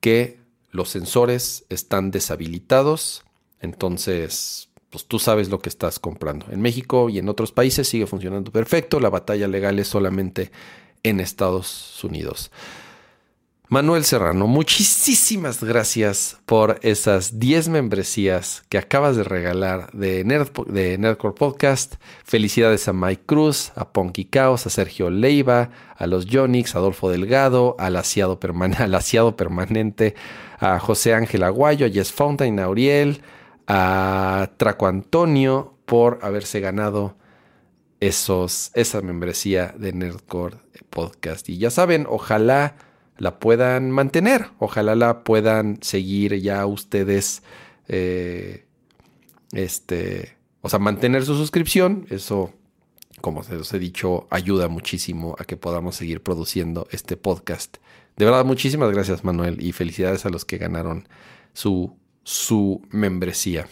[0.00, 0.38] que
[0.70, 3.24] los sensores están deshabilitados.
[3.60, 6.46] Entonces, pues tú sabes lo que estás comprando.
[6.50, 9.00] En México y en otros países sigue funcionando perfecto.
[9.00, 10.52] La batalla legal es solamente
[11.02, 12.50] en Estados Unidos.
[13.68, 20.22] Manuel Serrano, muchísimas gracias por esas 10 membresías que acabas de regalar de,
[20.68, 21.96] de Nerdcore Podcast.
[22.24, 27.10] Felicidades a Mike Cruz, a Ponky Caos, a Sergio Leiva, a los Jonix, a Adolfo
[27.10, 30.14] Delgado, al asiado, permanente,
[30.60, 33.20] a José Ángel Aguayo, a Jess Fountain, a Uriel,
[33.66, 37.16] a Traco Antonio por haberse ganado
[37.98, 40.58] esos, esa membresía de Nerdcore
[40.88, 41.48] Podcast.
[41.48, 42.85] Y ya saben, ojalá
[43.18, 44.50] la puedan mantener.
[44.58, 47.42] Ojalá la puedan seguir ya ustedes.
[47.88, 48.64] Eh,
[49.52, 50.36] este.
[50.60, 52.06] O sea, mantener su suscripción.
[52.10, 52.52] Eso,
[53.20, 57.78] como se los he dicho, ayuda muchísimo a que podamos seguir produciendo este podcast.
[58.16, 59.62] De verdad, muchísimas gracias, Manuel.
[59.62, 61.08] Y felicidades a los que ganaron
[61.52, 63.68] su, su membresía.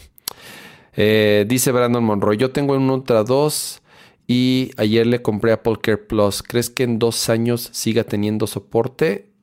[0.96, 3.82] Eh, dice Brandon Monroy: Yo tengo un Ultra 2
[4.26, 6.42] y ayer le compré Apple Care Plus.
[6.42, 9.33] ¿Crees que en dos años siga teniendo soporte?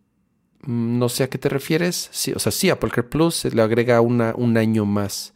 [0.66, 2.10] Mm, no sé a qué te refieres.
[2.36, 5.34] O sea, sí, Apple Care Plus le agrega un año más.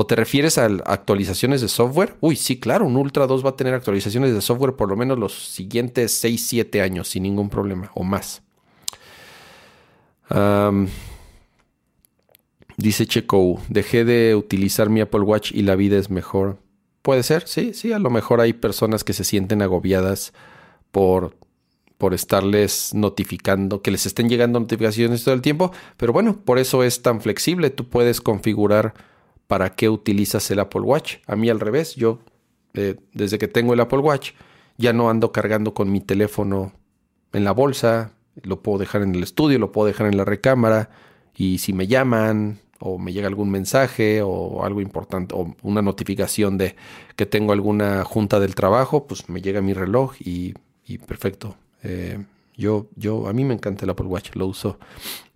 [0.00, 2.14] ¿O te refieres a actualizaciones de software?
[2.20, 5.18] Uy, sí, claro, un Ultra 2 va a tener actualizaciones de software por lo menos
[5.18, 8.42] los siguientes 6, 7 años sin ningún problema o más.
[12.76, 16.58] dice Checo, dejé de utilizar mi Apple Watch y la vida es mejor.
[17.02, 20.32] Puede ser, sí, sí, a lo mejor hay personas que se sienten agobiadas
[20.92, 21.34] por
[21.98, 26.84] por estarles notificando, que les estén llegando notificaciones todo el tiempo, pero bueno, por eso
[26.84, 28.94] es tan flexible, tú puedes configurar
[29.48, 31.16] para qué utilizas el Apple Watch.
[31.26, 32.20] A mí al revés, yo
[32.74, 34.32] eh, desde que tengo el Apple Watch
[34.76, 36.72] ya no ando cargando con mi teléfono
[37.32, 40.90] en la bolsa, lo puedo dejar en el estudio, lo puedo dejar en la recámara
[41.34, 46.58] y si me llaman o me llega algún mensaje o algo importante o una notificación
[46.58, 46.76] de
[47.16, 52.24] que tengo alguna junta del trabajo, pues me llega mi reloj y, y perfecto, eh,
[52.56, 54.78] yo, yo, a mí me encanta el Apple Watch, lo uso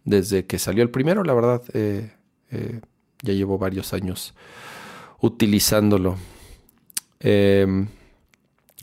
[0.05, 2.13] desde que salió el primero, la verdad, eh,
[2.51, 2.81] eh,
[3.23, 4.35] ya llevo varios años
[5.21, 6.17] utilizándolo.
[7.21, 7.87] Eh,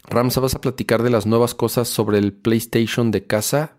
[0.06, 3.74] Ramsa, ¿vas a platicar de las nuevas cosas sobre el PlayStation de casa?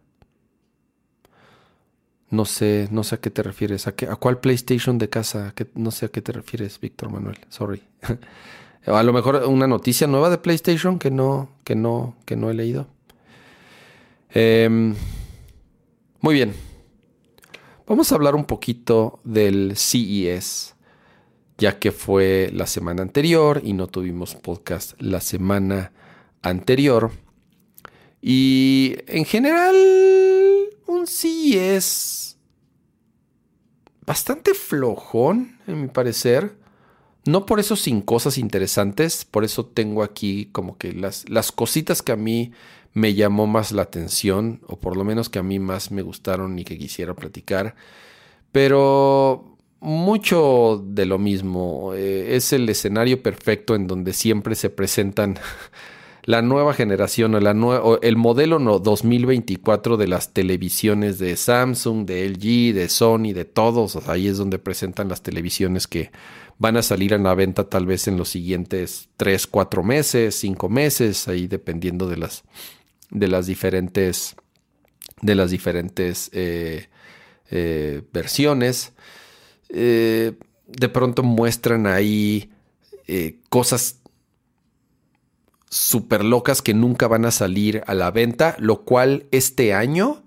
[2.28, 3.88] No sé, no sé a qué te refieres.
[3.88, 5.54] ¿A, qué, a cuál PlayStation de casa?
[5.74, 7.38] no sé a qué te refieres, Víctor Manuel.
[7.48, 7.82] Sorry.
[8.86, 12.54] a lo mejor una noticia nueva de PlayStation que no, que no, que no he
[12.54, 12.86] leído.
[14.32, 14.94] Em,
[16.20, 16.54] muy bien.
[17.86, 20.76] Vamos a hablar un poquito del CES,
[21.58, 25.92] ya que fue la semana anterior y no tuvimos podcast la semana
[26.42, 27.10] anterior.
[28.22, 29.74] Y en general,
[30.86, 32.38] un CES
[34.06, 36.56] bastante flojón, en mi parecer.
[37.26, 42.00] No por eso sin cosas interesantes, por eso tengo aquí como que las, las cositas
[42.02, 42.52] que a mí
[42.92, 46.58] me llamó más la atención, o por lo menos que a mí más me gustaron
[46.58, 47.74] y que quisiera platicar.
[48.52, 51.92] Pero mucho de lo mismo.
[51.94, 55.38] Eh, es el escenario perfecto en donde siempre se presentan
[56.24, 57.52] la nueva generación o, la
[58.02, 63.96] el modelo no, 2024 de las televisiones de Samsung, de LG, de Sony, de todos.
[64.08, 66.10] ahí es donde presentan las televisiones que
[66.58, 70.68] van a salir a la venta tal vez en los siguientes 3, 4 meses, 5
[70.68, 72.44] meses, ahí dependiendo de las,
[73.10, 74.36] de las diferentes,
[75.20, 76.88] de las diferentes eh,
[77.50, 78.92] eh, versiones.
[79.68, 80.32] Eh,
[80.66, 82.50] de pronto muestran ahí
[83.48, 84.00] cosas
[85.68, 90.22] super locas que nunca van a salir a la venta, lo cual este año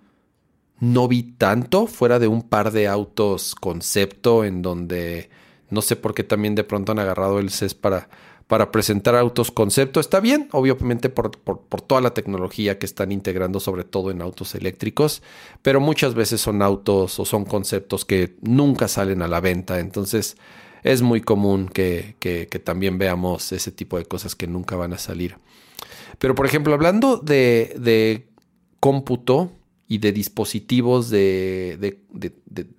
[0.82, 5.30] no vi tanto, fuera de un par de autos concepto en donde
[5.70, 8.10] no sé por qué también de pronto han agarrado el CES para,
[8.48, 10.00] para presentar autos concepto.
[10.00, 14.56] Está bien, obviamente por, por, toda la tecnología que están integrando, sobre todo en autos
[14.56, 15.22] eléctricos,
[15.62, 19.80] pero muchas veces son autos o son conceptos que nunca salen a la venta.
[19.80, 20.38] Entonces,
[20.84, 22.16] es muy común que,
[22.64, 25.38] también veamos ese tipo de cosas que nunca van a salir.
[26.20, 28.28] Pero, por ejemplo, hablando de,
[28.80, 29.52] cómputo
[29.88, 32.00] y de dispositivos de,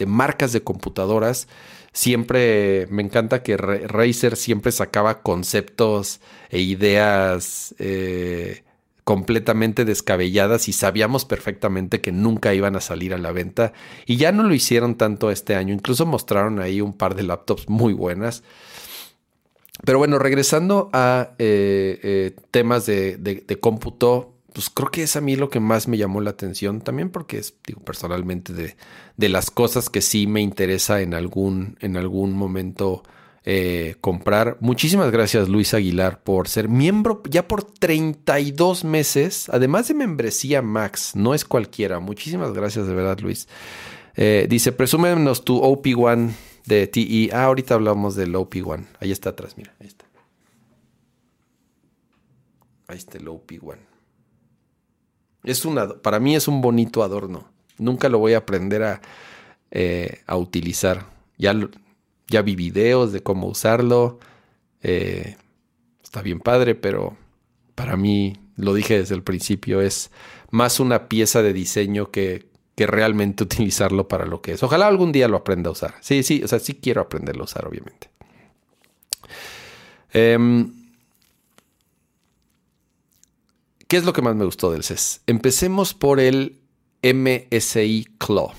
[0.07, 1.49] marcas de computadoras,
[1.95, 6.21] siempre me encanta que Razer siempre sacaba conceptos
[6.51, 8.65] e ideas eh,
[9.05, 13.73] completamente descabelladas y sabíamos perfectamente que nunca iban a salir a la venta
[14.07, 17.69] y ya no lo hicieron tanto este año, incluso mostraron ahí un par de laptops
[17.69, 18.43] muy buenas.
[19.85, 25.35] Pero bueno, regresando a eh, eh, temas de, cómputo, pues creo que es a mí
[25.35, 28.77] lo que más me llamó la atención, también porque es, digo, personalmente de,
[29.17, 33.03] de las cosas que sí me interesa en algún, en algún momento
[33.45, 34.57] eh, comprar.
[34.61, 41.17] Muchísimas gracias Luis Aguilar por ser miembro ya por 32 meses, además de membresía Max,
[41.17, 41.99] no es cualquiera.
[41.99, 43.49] Muchísimas gracias de verdad Luis.
[44.15, 46.31] Eh, dice, presúmenos tu OP1
[46.67, 47.31] de TE.
[47.33, 48.87] Ah, ahorita hablamos del OP1.
[49.01, 50.05] Ahí está atrás, mira, ahí está.
[52.87, 53.94] Ahí está el OP1.
[55.45, 57.49] Es una, para mí es un bonito adorno.
[57.79, 59.03] Nunca lo voy a aprender a,
[59.71, 61.07] eh, a utilizar.
[61.39, 61.53] Ya
[62.29, 64.19] ya vi videos de cómo usarlo.
[64.83, 65.37] Eh,
[66.03, 67.17] está bien padre, pero
[67.75, 70.11] para mí, lo dije desde el principio, es
[70.51, 74.63] más una pieza de diseño que, que realmente utilizarlo para lo que es.
[74.63, 75.95] Ojalá algún día lo aprenda a usar.
[76.01, 78.11] Sí, sí, o sea, sí quiero aprenderlo a usar, obviamente.
[80.13, 80.73] Em,
[83.89, 85.23] ¿Qué es lo que más me gustó del CES?
[85.27, 86.61] Empecemos por el
[87.03, 88.53] MSI Claw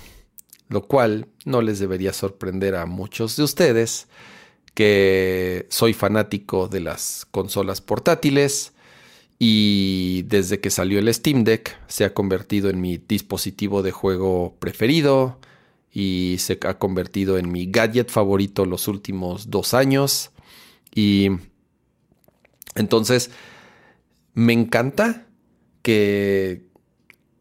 [0.68, 4.08] lo cual no les debería sorprender a muchos de ustedes
[4.74, 8.72] que soy fanático de las consolas portátiles
[9.38, 14.56] y desde que salió el Steam Deck se ha convertido en mi dispositivo de juego
[14.58, 15.38] preferido
[15.92, 20.30] y se ha convertido en mi gadget favorito los últimos dos años
[20.94, 21.28] y
[22.74, 23.30] entonces
[24.36, 25.26] me encanta
[25.82, 26.66] que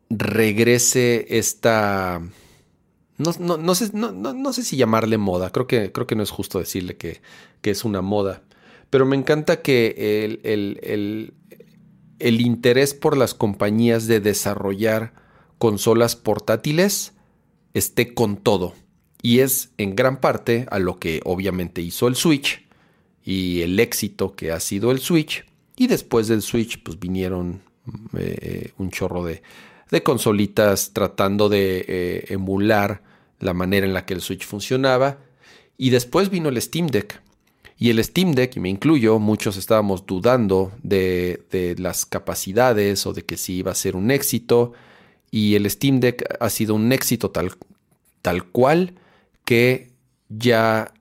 [0.09, 2.21] regrese esta
[3.17, 6.59] no, no, sé, no, sé, si llamarle moda, creo que, creo que no es justo
[6.59, 7.21] decirle que,
[7.63, 8.43] es una moda,
[8.89, 11.31] pero me encanta que el,
[12.19, 15.13] el, interés por las compañías de desarrollar
[15.57, 17.13] consolas portátiles
[17.73, 18.73] esté con todo.
[19.21, 22.67] Y es en gran parte a lo que obviamente hizo el Switch
[23.23, 25.45] y el éxito que ha sido el Switch.
[25.75, 27.61] Y después del Switch pues vinieron
[28.17, 29.41] eh, un chorro de,
[29.91, 33.03] de consolitas tratando de eh, emular
[33.39, 35.19] la manera en la que el Switch funcionaba.
[35.77, 37.21] Y después vino el Steam Deck.
[37.77, 43.25] Y el Steam Deck, y me incluyo, muchos estábamos dudando de, las capacidades o de
[43.25, 44.71] que si iba a ser un éxito.
[45.29, 47.51] Y el Steam Deck ha sido un éxito tal,
[48.21, 48.95] tal cual
[49.43, 49.91] que
[50.29, 50.93] ya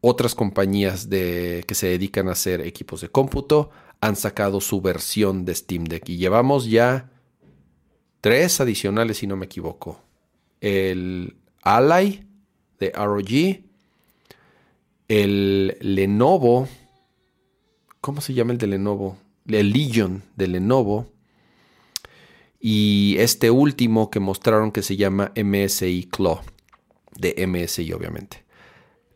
[0.00, 3.70] otras compañías de, que se dedican a hacer equipos de cómputo
[4.04, 6.10] han sacado su versión de Steam Deck.
[6.10, 7.10] Y llevamos ya
[8.20, 9.98] tres adicionales, si no me equivoco.
[10.60, 12.26] El Ally
[12.78, 13.62] de ROG,
[15.08, 16.68] el Lenovo,
[18.02, 19.16] ¿cómo se llama el de Lenovo?
[19.46, 21.10] El Legion de Lenovo.
[22.60, 26.40] Y este último que mostraron que se llama MSI Claw,
[27.16, 28.44] de MSI obviamente.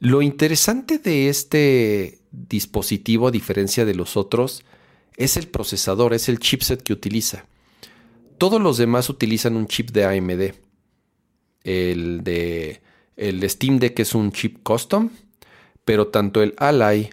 [0.01, 4.65] Lo interesante de este dispositivo, a diferencia de los otros,
[5.19, 7.45] es el procesador, es el chipset que utiliza.
[8.39, 10.55] Todos los demás utilizan un chip de AMD.
[11.65, 12.81] El de,
[13.17, 15.11] el Steam Deck es un chip custom,
[15.85, 17.11] pero tanto el Ally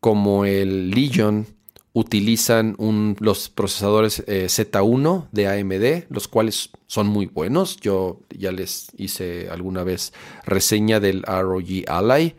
[0.00, 1.46] como el Legion
[1.92, 2.76] utilizan
[3.20, 7.76] los procesadores eh, Z1 de AMD, los cuales son muy buenos.
[7.76, 10.14] Yo ya les hice alguna vez
[10.46, 12.34] reseña del ROG Ally.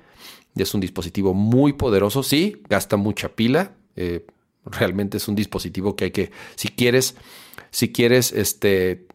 [0.56, 3.74] Es un dispositivo muy poderoso, sí, gasta mucha pila.
[3.96, 4.26] Eh,
[4.66, 7.16] realmente es un dispositivo que hay que, si quieres,
[7.72, 9.08] si quieres este,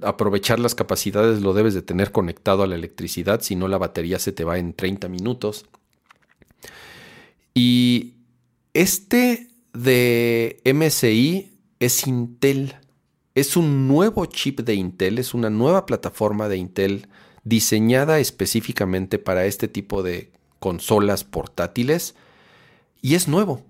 [0.00, 4.18] aprovechar las capacidades, lo debes de tener conectado a la electricidad, si no la batería
[4.18, 5.66] se te va en 30 minutos.
[7.54, 8.14] Y
[8.72, 12.76] este de MSI es Intel.
[13.34, 17.08] Es un nuevo chip de Intel, es una nueva plataforma de Intel
[17.42, 22.14] diseñada específicamente para este tipo de consolas portátiles
[23.02, 23.62] y es nuevo.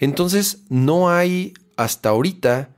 [0.00, 2.70] Entonces no hay hasta ahorita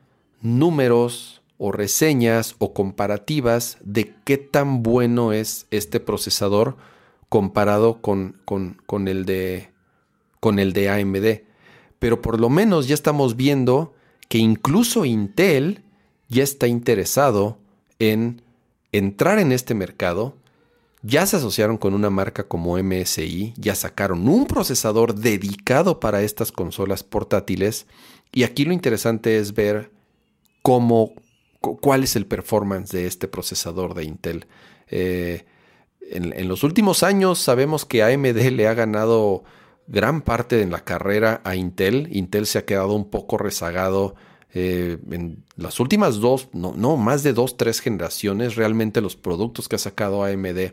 [0.43, 6.77] números o reseñas o comparativas de qué tan bueno es este procesador
[7.29, 9.71] comparado con, con, el, de,
[10.41, 11.43] con el de AMD.
[12.01, 13.95] Pero por lo menos ya estamos viendo
[14.29, 15.83] que incluso Intel
[16.29, 17.59] ya está interesado
[18.01, 18.43] en
[18.91, 20.37] entrar en este mercado
[21.03, 26.53] ya se asociaron con una marca como MSI, ya sacaron un procesador dedicado para estas
[26.53, 27.87] consolas portátiles
[28.33, 29.91] y aquí lo interesante es ver
[30.63, 31.13] cómo,
[31.61, 34.47] cuál es el performance de este procesador de Intel.
[34.89, 35.45] Eh,
[36.01, 39.43] en, en, los últimos años sabemos que AMD le ha ganado
[39.89, 42.09] gran parte de la carrera a Intel.
[42.13, 44.15] Intel se ha quedado un poco rezagado
[44.55, 49.69] eh, en las últimas dos, no, no, más de dos, tres generaciones, realmente los productos
[49.69, 50.73] que ha sacado AMD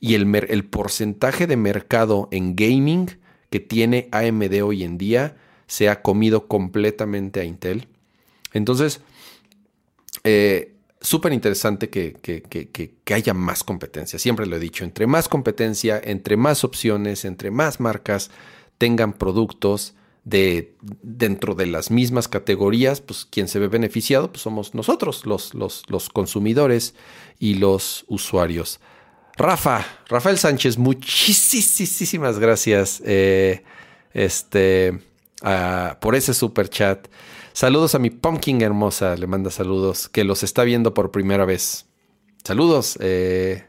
[0.00, 3.10] y el, porcentaje de mercado en gaming
[3.50, 7.88] que tiene AMD hoy en día se ha comido completamente a Intel.
[8.54, 9.02] Entonces,
[10.24, 14.18] eh, súper interesante que, que, haya más competencia.
[14.18, 18.30] Siempre lo he dicho, entre más competencia, entre más opciones, entre más marcas
[18.78, 19.94] tengan productos,
[20.24, 25.54] de dentro de las mismas categorías, pues quien se ve beneficiado pues somos nosotros, los,
[25.54, 26.94] los, consumidores
[27.38, 28.80] y los usuarios.
[29.36, 33.64] Rafa, Rafael Sánchez, muchísimas gracias eh,
[34.12, 35.00] este,
[36.00, 37.08] por ese super chat.
[37.52, 41.86] Saludos a mi pumpkin hermosa, le manda saludos, que los está viendo por primera vez.
[42.44, 43.64] Saludos, eh,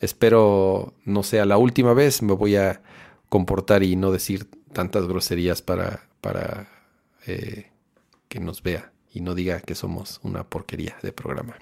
[0.00, 2.82] espero no sea la última vez, me voy a
[3.28, 6.68] comportar y no decir tantas groserías para, para
[7.26, 7.70] eh,
[8.28, 11.58] que nos vea y no diga que somos una porquería de programa.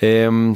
[0.00, 0.54] Em,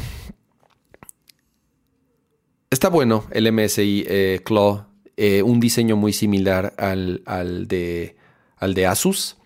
[2.71, 4.87] está bueno el MSI eh, Claw,
[5.17, 8.17] eh, un diseño muy similar al, al, de,
[8.57, 9.37] al de Asus,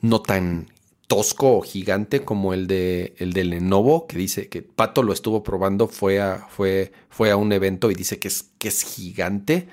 [0.00, 0.68] no tan
[1.08, 5.42] tosco o gigante como el de, el de Lenovo, que dice que Pato lo estuvo
[5.42, 9.68] probando, fue a, fue, fue a un evento y dice que es, que es gigante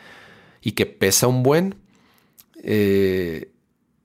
[0.62, 1.76] y que pesa un buen,
[2.64, 3.51] eh,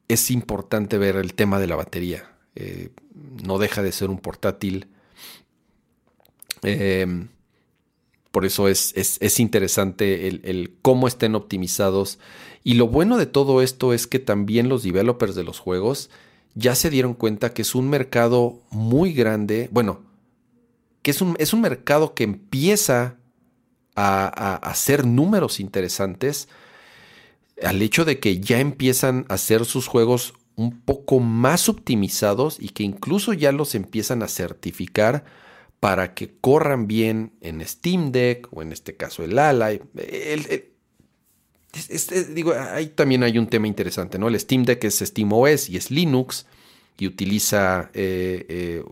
[0.09, 2.30] es importante ver el tema de la batería.
[2.55, 2.90] Eh,
[3.42, 4.88] no deja de ser un portátil.
[6.62, 7.28] Em,
[8.30, 12.18] por eso es, es, interesante el, cómo estén optimizados.
[12.64, 16.11] Y lo bueno de todo esto es que también los developers de los juegos
[16.55, 19.68] ya se dieron cuenta que es un mercado muy grande.
[19.72, 20.02] Bueno,
[21.02, 23.18] que es un, es un mercado que empieza
[23.97, 26.49] a, hacer números interesantes
[27.62, 32.70] al hecho de que ya empiezan a hacer sus juegos un poco más optimizados y
[32.70, 35.24] que incluso ya los empiezan a certificar
[35.80, 39.80] para que corran bien en Steam Deck o en este caso el Ally.
[42.34, 44.28] digo, ahí también hay un tema interesante, ¿no?
[44.28, 46.47] El Steam Deck es Steam OS y es Linux
[46.97, 48.84] y utiliza, eh, eh,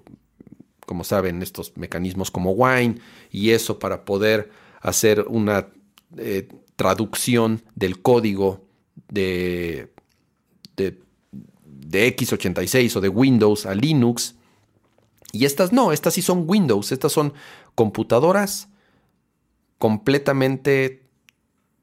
[0.85, 2.97] como saben, estos mecanismos como Wine
[3.31, 4.51] y eso para poder
[4.83, 5.69] hacer una
[6.19, 8.67] eh, traducción del código
[9.09, 9.93] de,
[10.77, 10.99] de,
[12.17, 14.35] x86 o de Windows a Linux.
[15.33, 17.33] Y estas no, estas sí son Windows, estas son
[17.75, 18.69] computadoras
[19.79, 21.03] completamente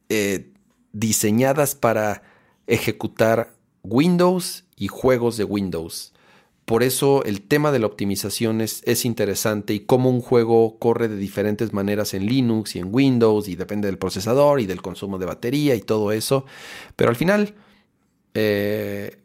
[0.10, 0.52] eh,
[0.92, 2.22] diseñadas para
[2.68, 6.14] ejecutar Windows y juegos de Windows
[6.70, 11.08] por eso el tema de la optimización es, es, interesante y cómo un juego corre
[11.08, 15.18] de diferentes maneras en Linux y en Windows y depende del procesador y del consumo
[15.18, 16.46] de batería y todo eso.
[16.96, 17.56] Pero al final,
[18.36, 19.18] eh,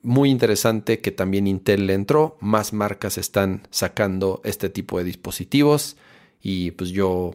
[0.00, 5.98] muy interesante que también Intel le entró, más marcas están sacando este tipo de dispositivos
[6.40, 7.34] y pues yo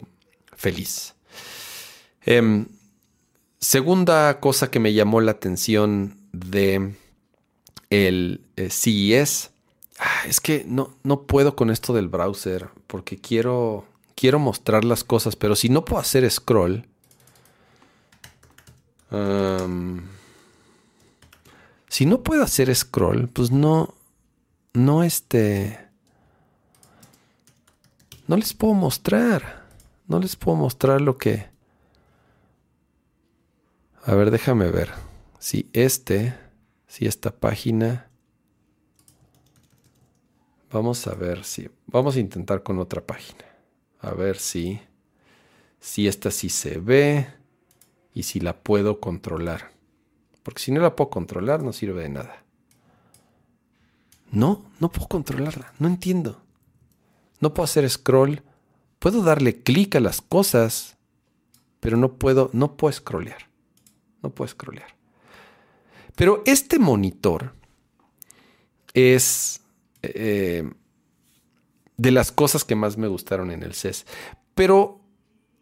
[0.56, 1.14] feliz.
[2.22, 2.66] Em,
[3.60, 6.96] segunda cosa que me llamó la atención de
[7.92, 9.51] el eh, CES,
[10.26, 15.36] es que no, no puedo con esto del browser porque quiero, quiero mostrar las cosas,
[15.36, 16.86] pero si no puedo hacer scroll,
[21.88, 23.94] si no puedo hacer scroll, pues no,
[24.72, 25.78] no este,
[28.26, 29.66] no les puedo mostrar,
[30.08, 31.50] no les puedo mostrar lo que,
[34.04, 34.90] a ver, déjame ver,
[35.38, 36.34] si este,
[36.86, 38.08] si esta página,
[40.72, 43.44] vamos a ver si, vamos a intentar con otra página,
[44.00, 44.80] a ver si,
[45.80, 47.26] si esta sí se ve
[48.14, 49.72] y si la puedo controlar.
[50.42, 52.42] Porque si no la puedo controlar, no sirve de nada.
[54.30, 55.72] No, no puedo controlarla.
[55.78, 56.42] No entiendo.
[57.38, 58.42] No puedo hacer scroll.
[58.98, 60.96] Puedo darle clic a las cosas,
[61.80, 63.48] pero no puedo, no puedo scrollear.
[64.22, 64.96] No puedo scrollear.
[66.16, 67.54] Pero este monitor
[68.94, 69.61] es
[70.02, 70.70] eh,
[71.96, 74.06] de las cosas que más me gustaron en el CES.
[74.54, 75.00] Pero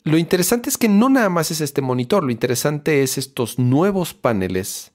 [0.04, 4.14] lo interesante es que no nada más es este monitor, lo interesante es estos nuevos
[4.14, 4.92] paneles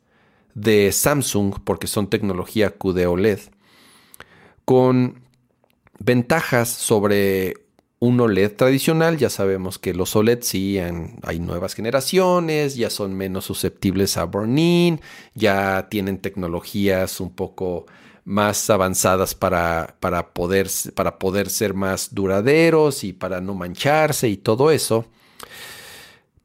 [0.56, 3.40] de Samsung, porque son tecnología QD OLED,
[4.64, 5.22] con
[6.00, 7.66] ventajas sobre
[8.00, 9.18] un OLED tradicional.
[9.18, 15.02] Ya sabemos que los OLED sí hay nuevas generaciones, ya son menos susceptibles a burn-in,
[15.34, 17.86] ya tienen tecnologías un poco
[18.26, 24.36] más avanzadas para, para, poder, para poder ser más duraderos y para no mancharse y
[24.36, 25.06] todo eso.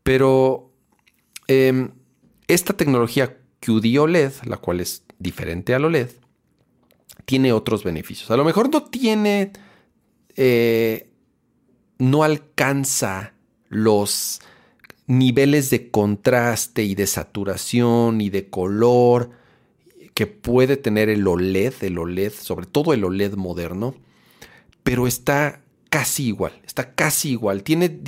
[0.03, 0.73] Pero
[1.49, 1.91] em,
[2.47, 6.11] esta tecnología QD OLED, la cual es diferente al OLED,
[7.25, 8.31] tiene otros beneficios.
[8.31, 9.53] A lo mejor no tiene,
[10.37, 11.11] eh,
[11.99, 13.33] no alcanza
[13.69, 14.41] los
[15.07, 19.40] niveles de contraste y de saturación y de color
[20.21, 23.95] que puede tener el OLED, el OLED, sobre todo el OLED moderno,
[24.83, 27.63] pero está casi igual, está casi igual.
[27.63, 28.03] Tiene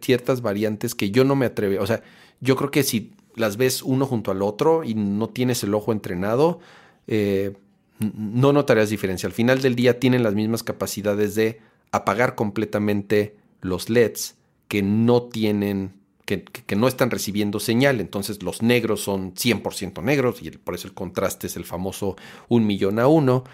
[0.00, 2.02] ciertas variantes que yo no me atrevo, o sea,
[2.40, 5.92] yo creo que si las ves uno junto al otro y no tienes el ojo
[5.92, 6.58] entrenado,
[7.06, 7.52] eh,
[7.98, 9.26] no notarías diferencia.
[9.26, 11.60] Al final del día tienen las mismas capacidades de
[11.92, 14.36] apagar completamente los LEDs
[14.68, 15.92] que no tienen
[16.28, 18.00] que, no están recibiendo señal.
[18.00, 22.16] Entonces los negros son 100% negros y por eso el contraste es el famoso
[22.48, 23.44] un millón a uno.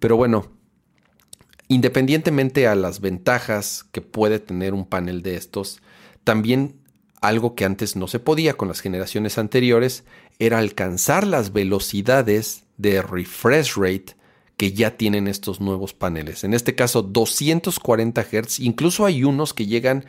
[0.00, 0.50] Pero bueno,
[1.68, 5.80] independientemente a las ventajas que puede tener un panel de estos,
[6.24, 6.80] también
[7.20, 10.04] algo que antes no se podía con las generaciones anteriores
[10.38, 14.16] era alcanzar las velocidades de refresh rate
[14.56, 16.44] que ya tienen estos nuevos paneles.
[16.44, 20.06] En este caso 240 Hz, incluso hay unos que llegan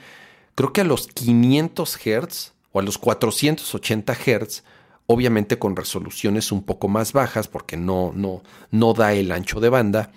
[0.61, 4.63] creo que a los 500 Hz o a los 480 Hz,
[5.07, 9.69] obviamente con resoluciones un poco más bajas porque no, no, no da el ancho de
[9.69, 10.11] banda.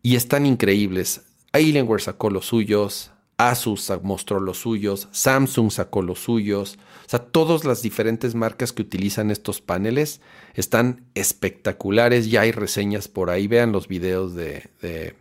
[0.00, 1.20] Y están increíbles.
[1.52, 6.78] Alienware sacó los suyos, Asus mostró los suyos, Samsung sacó los suyos.
[7.06, 10.22] O sea, todas las diferentes marcas que utilizan estos paneles
[10.54, 12.30] están espectaculares.
[12.30, 13.46] Ya hay reseñas por ahí.
[13.46, 15.14] Vean los videos de, eh,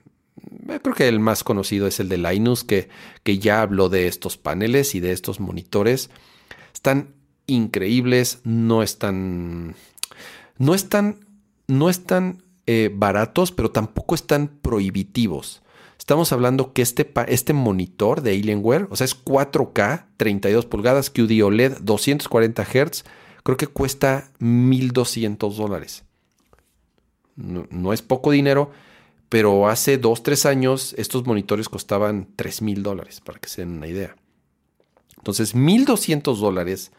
[0.82, 2.90] creo que el más conocido es el de Linus, que,
[3.24, 6.10] que ya habló de estos paneles y de estos monitores.
[6.74, 7.14] Están
[7.48, 9.76] increíbles, no están,
[10.58, 11.26] no están,
[11.68, 15.62] no están eh, baratos, pero tampoco están prohibitivos.
[15.98, 21.44] Estamos hablando que este, este monitor de Alienware, o sea, es 4K, 32 pulgadas, QD
[21.44, 23.04] OLED, 240 Hz,
[23.44, 26.04] creo que cuesta 1.200 dólares.
[27.36, 28.72] no, es poco dinero,
[29.30, 33.78] pero hace dos, tres años estos monitores costaban 3 mil dólares, para que se den
[33.78, 34.16] una idea.
[35.18, 36.92] Entonces, 1.200 dólares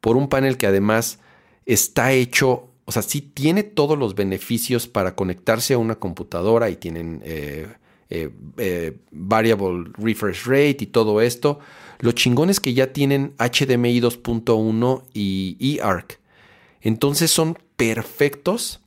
[0.00, 1.18] por un panel que además
[1.66, 6.76] está hecho, o sea, sí tiene todos los beneficios para conectarse a una computadora y
[6.76, 7.68] tienen eh,
[8.10, 11.58] eh, eh, variable refresh rate y todo esto.
[11.98, 16.20] Lo chingón es que ya tienen HDMI 2.1 y eARC.
[16.80, 18.81] Entonces son perfectos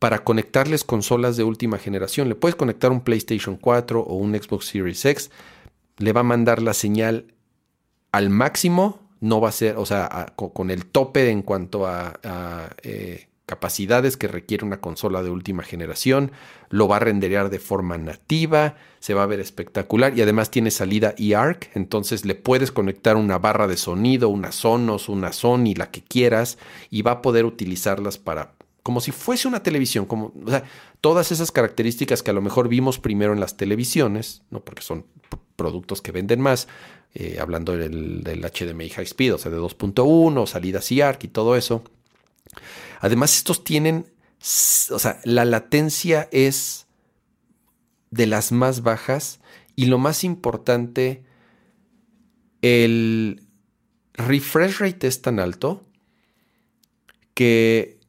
[0.00, 2.28] para conectarles consolas de última generación.
[2.28, 5.30] Le puedes conectar un PlayStation 4 o un Xbox Series X.
[5.98, 7.34] Le va a mandar la señal
[8.10, 8.98] al máximo.
[9.20, 12.18] No va a ser, o sea, con el tope en cuanto a,
[12.82, 16.30] eh, capacidades que requiere una consola de última generación,
[16.68, 20.70] lo va a renderear de forma nativa, se va a ver espectacular y además tiene
[20.70, 25.90] salida eARC, entonces le puedes conectar una barra de sonido, una Sonos, una Sony, la
[25.90, 26.58] que quieras
[26.90, 28.52] y va a poder utilizarlas para
[28.82, 30.64] como si fuese una televisión, como o sea,
[31.00, 35.06] todas esas características que a lo mejor vimos primero en las televisiones, no porque son
[35.56, 36.68] productos que venden más,
[37.14, 41.56] eh, hablando del, del, HDMI High Speed, o sea, de 2.1, salida CARC y todo
[41.56, 41.82] eso.
[43.00, 44.06] Además, estos tienen,
[44.90, 46.86] o sea, la latencia es
[48.10, 49.40] de las más bajas
[49.76, 51.22] y lo más importante,
[52.62, 53.42] el
[54.14, 55.82] refresh rate es tan alto
[57.34, 57.99] que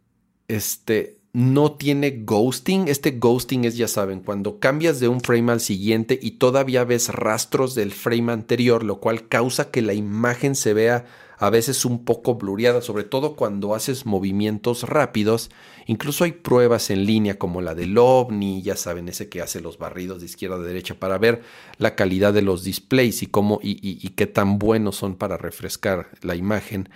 [0.51, 2.87] este, no tiene ghosting.
[2.87, 7.09] Este ghosting es, ya saben, cuando cambias de un frame al siguiente y todavía ves
[7.09, 11.05] rastros del frame anterior, lo cual causa que la imagen se vea
[11.37, 15.49] a veces un poco blurreada, sobre todo cuando haces movimientos rápidos.
[15.87, 19.79] Incluso hay pruebas en línea como la del OVNI, ya saben, ese que hace los
[19.79, 21.41] barridos de izquierda a derecha para ver
[21.77, 26.35] la calidad de los displays y cómo y qué tan buenos son para refrescar la
[26.35, 26.89] imagen.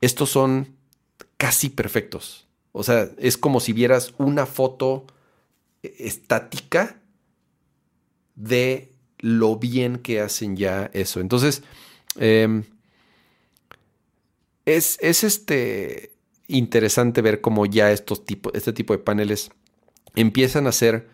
[0.00, 0.76] Estos son
[1.36, 2.47] casi perfectos.
[2.78, 5.04] O sea, es como si vieras una foto
[5.82, 7.00] estática
[8.36, 11.18] de lo bien que hacen ya eso.
[11.18, 11.64] Entonces,
[12.14, 12.62] em,
[14.64, 16.12] es, este
[16.46, 18.22] interesante ver cómo ya estos
[18.54, 19.50] este tipo de paneles
[20.14, 21.08] empiezan a ser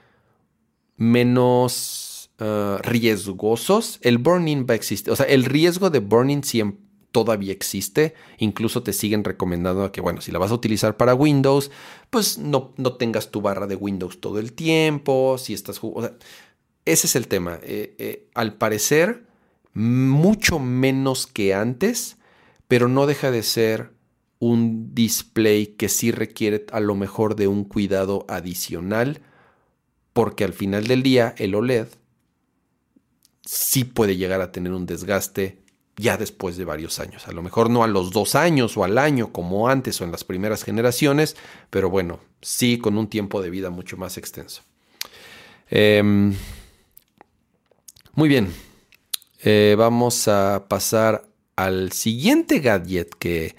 [0.99, 4.01] menos ah, riesgosos.
[4.03, 5.11] El burning va a existir.
[5.11, 6.84] O sea, el riesgo de burning siempre
[7.15, 8.13] todavía existe.
[8.39, 11.71] Incluso te siguen recomendando que, bueno, si la vas a utilizar para Windows,
[12.11, 15.39] pues no, no tengas tu barra de Windows todo el tiempo.
[15.39, 16.19] Si estás jugando.
[16.85, 17.61] ese es el tema.
[17.63, 19.27] Eh, eh, al parecer,
[19.75, 22.17] mucho menos que antes,
[22.67, 23.93] pero no deja de ser
[24.41, 29.21] un display que sí requiere a lo mejor de un cuidado adicional,
[30.13, 31.87] porque al final del día el OLED
[33.45, 35.64] sí puede llegar a tener un desgaste
[35.97, 37.29] ya después de varios años.
[37.29, 40.13] A lo mejor no a los dos años o al año como antes o en
[40.13, 41.37] las primeras generaciones,
[41.71, 44.63] pero bueno, sí con un tiempo de vida mucho más extenso.
[45.71, 46.35] Em,
[48.15, 48.53] muy bien,
[49.43, 51.27] eh, vamos a pasar
[51.57, 53.55] al siguiente gadget que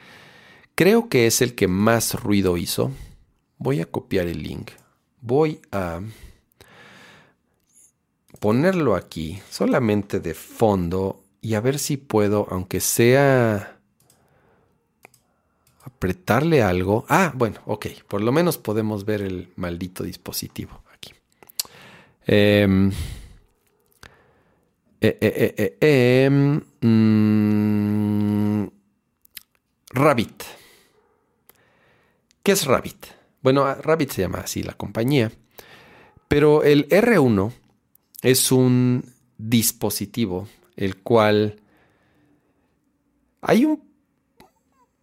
[0.76, 2.92] creo que es el que más ruido hizo.
[3.58, 4.72] Voy a copiar el link.
[5.22, 6.02] Voy a
[8.40, 13.80] ponerlo aquí solamente de fondo y a ver si puedo, aunque sea
[15.84, 17.06] apretarle algo.
[17.08, 21.14] Ah, bueno, ok, por lo menos podemos ver el maldito dispositivo aquí.
[22.26, 22.90] Em,
[25.00, 28.68] eh, eh, eh, em, mm,
[29.92, 30.44] Rabbit.
[32.42, 33.06] ¿Qué es Rabbit?
[33.44, 35.32] Bueno, Rabbit se llama así la compañía.
[36.28, 37.52] Pero el R1
[38.24, 41.62] es un dispositivo el cual
[43.42, 43.84] hay un...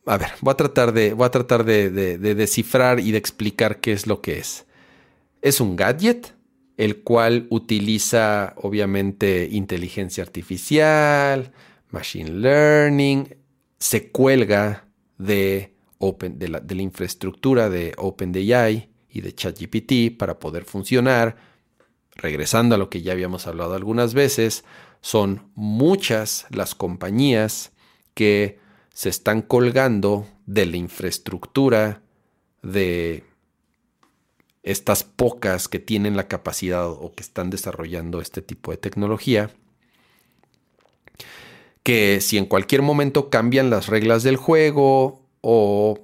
[0.04, 3.92] A ver, voy a tratar, de, voy a tratar de, descifrar y de explicar qué
[3.92, 4.66] es lo que es.
[5.42, 6.34] Es un gadget,
[6.76, 11.52] el cual utiliza obviamente inteligencia artificial,
[11.90, 13.36] machine learning,
[13.78, 20.40] se cuelga de, open, de, la, de la infraestructura de OpenAI y de ChatGPT para
[20.40, 21.36] poder funcionar.
[22.16, 24.64] Regresando a lo que ya habíamos hablado algunas veces,
[25.02, 27.72] son muchas las compañías
[28.14, 28.58] que
[28.94, 32.02] se están colgando de la infraestructura
[32.62, 33.24] de
[34.62, 39.50] estas pocas que tienen la capacidad o que están desarrollando este tipo de tecnología,
[41.82, 45.98] que si en cualquier momento cambian las reglas del juego o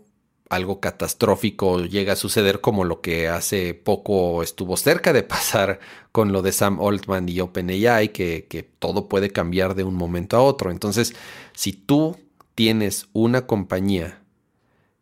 [0.50, 5.80] algo catastrófico llega a suceder como lo que hace poco estuvo cerca de pasar
[6.12, 10.36] con lo de Sam Altman y OpenAI, que, que todo puede cambiar de un momento
[10.36, 10.70] a otro.
[10.70, 11.14] Entonces,
[11.52, 12.16] si tú
[12.54, 14.22] tienes una compañía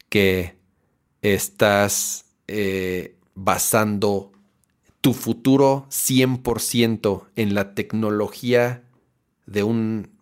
[0.08, 0.56] que
[1.22, 4.32] estás eh, basando
[5.00, 8.82] tu futuro 100% en la tecnología
[9.46, 10.15] de un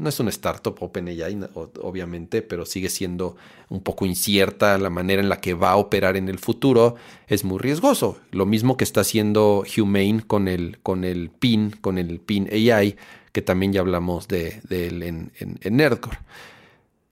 [0.00, 1.38] no es una startup OpenAI,
[1.82, 3.36] obviamente, pero sigue siendo
[3.68, 6.96] un poco incierta la manera en la que va a operar en el futuro.
[7.28, 8.18] Es muy riesgoso.
[8.30, 12.96] Lo mismo que está haciendo Humane con el, con el PIN, con el PIN AI,
[13.32, 16.18] que también ya hablamos de, él en, en Nerdcore.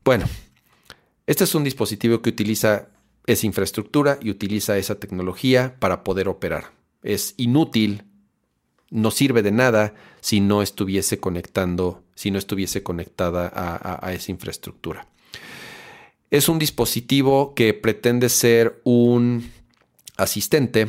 [0.04, 0.24] Bueno,
[1.26, 2.88] este es un dispositivo que utiliza
[3.26, 6.72] esa infraestructura y utiliza esa tecnología para poder operar.
[7.02, 8.04] Es inútil
[8.90, 15.06] no sirve de nada si no estuviese conectando, si no estuviese conectada a, esa infraestructura.
[16.32, 19.48] Es un dispositivo que pretende ser un
[20.16, 20.88] asistente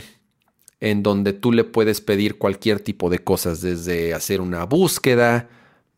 [0.80, 5.49] en donde tú le puedes pedir cualquier tipo de cosas, desde hacer una búsqueda,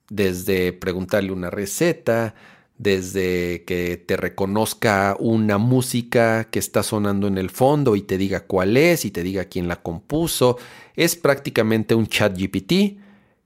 [0.09, 2.35] desde preguntarle una receta,
[2.77, 8.41] desde que te reconozca una música que está sonando en el fondo y te diga
[8.41, 10.57] cuál es y te diga quién la compuso.
[10.93, 12.99] Es prácticamente un chat GPT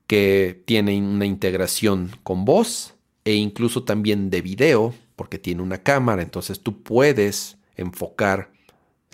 [0.08, 6.22] que tiene una integración con voz e incluso también de video, porque tiene una cámara,
[6.22, 8.51] entonces tú puedes enfocar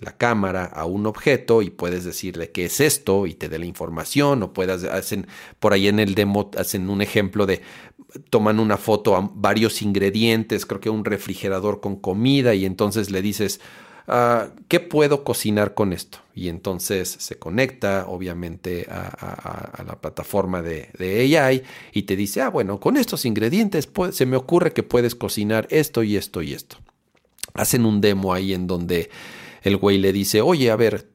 [0.02, 3.66] la cámara a un objeto y puedes decirle qué es esto y te dé la
[3.66, 5.28] información o puedas hacen
[5.60, 7.62] por ahí en el demo hacen un ejemplo de
[8.28, 13.22] toman una foto a varios ingredientes, creo que un refrigerador con comida y entonces le
[13.22, 13.60] dices
[14.12, 16.18] ah, ¿qué puedo cocinar con esto?
[16.34, 22.48] Y entonces se conecta obviamente a, la plataforma de, de, AI y te dice, ah,
[22.48, 26.76] bueno, con estos ingredientes se me ocurre que puedes cocinar esto y esto y esto.
[27.54, 29.10] Hacen un demo ahí en donde
[29.62, 31.08] el güey le dice, oye, a ver,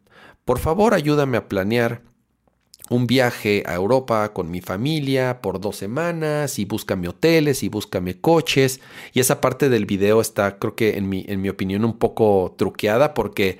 [0.45, 2.01] por favor ayúdame a planear
[2.89, 8.19] un viaje a Europa con mi familia por dos semanas y búscame hoteles y búscame
[8.19, 8.79] coches.
[9.13, 12.55] Y esa parte del video está, creo que en mi, en mi opinión, un poco
[12.57, 13.59] truqueada porque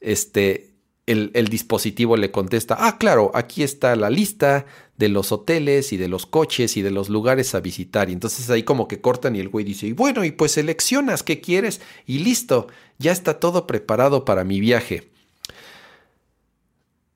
[0.00, 0.70] este,
[1.06, 4.66] el, el, dispositivo le contesta, ah, claro, aquí está la lista
[4.96, 8.10] de los hoteles y de los coches y de los lugares a visitar.
[8.10, 11.22] Y entonces ahí como que cortan y el güey dice, y bueno, y pues seleccionas
[11.22, 12.68] qué quieres y listo,
[12.98, 15.10] ya está todo preparado para mi viaje.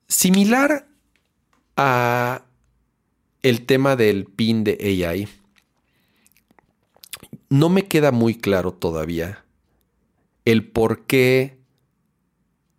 [0.07, 0.87] Similar
[1.75, 2.43] a
[3.41, 5.27] el tema del pin de AI,
[7.49, 9.43] no me queda muy claro todavía
[10.45, 11.57] el por qué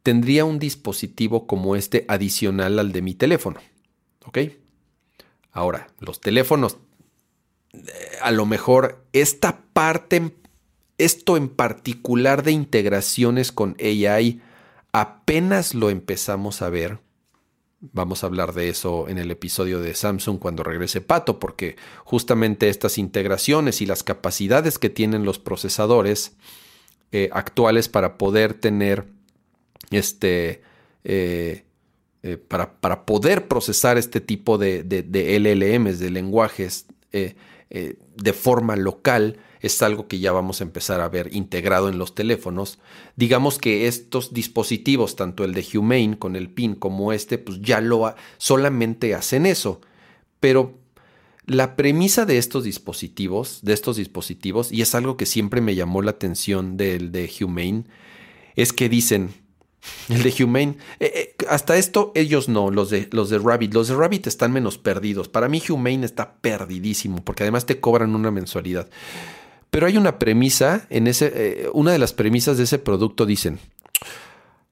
[0.03, 3.61] tendría un dispositivo como este adicional al de mi teléfono.
[4.27, 4.39] ¿Ok?
[5.51, 6.77] Ahora, los teléfonos,
[8.21, 10.35] a lo mejor esta parte,
[10.99, 14.43] esto en particular de integraciones con AI,
[14.93, 16.99] apenas lo empezamos a ver.
[17.93, 22.69] Vamos a hablar de eso en el episodio de Samsung cuando regrese Pato, porque justamente
[22.69, 26.33] estas integraciones y las capacidades que tienen los procesadores
[27.13, 29.05] eh, actuales para poder tener
[29.91, 30.63] este,
[31.05, 31.65] eh,
[32.23, 36.87] eh, para, poder procesar este tipo de, LLMs, de lenguajes
[37.77, 41.99] eh, de forma local, es algo que ya vamos a empezar a ver integrado en
[41.99, 42.79] los teléfonos.
[43.17, 47.81] Digamos que estos dispositivos, tanto el de Humane con el PIN como este, pues ya
[47.81, 49.81] lo solamente hacen eso.
[50.39, 50.79] Pero
[51.47, 56.01] la premisa de estos dispositivos, de estos dispositivos, y es algo que siempre me llamó
[56.01, 57.87] la atención del de Humane,
[58.55, 59.31] es que dicen,
[60.09, 60.77] el de Humane.
[61.01, 63.75] Eh, eh, hasta esto, ellos no, los de, los de Rabbit.
[63.75, 65.29] Los de Rabbit están menos perdidos.
[65.29, 68.89] Para mí, Humane está perdidísimo, porque además te cobran una mensualidad.
[69.71, 73.59] Pero hay una premisa, en ese, eh, una de las premisas de ese producto dicen.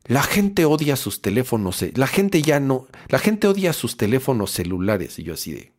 [0.06, 5.18] La gente odia sus teléfonos, la gente ya no, la gente odia sus teléfonos celulares.
[5.20, 5.72] Y yo así de,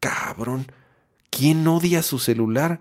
[0.00, 0.66] cabrón,
[1.30, 2.80] ¿quién odia su celular?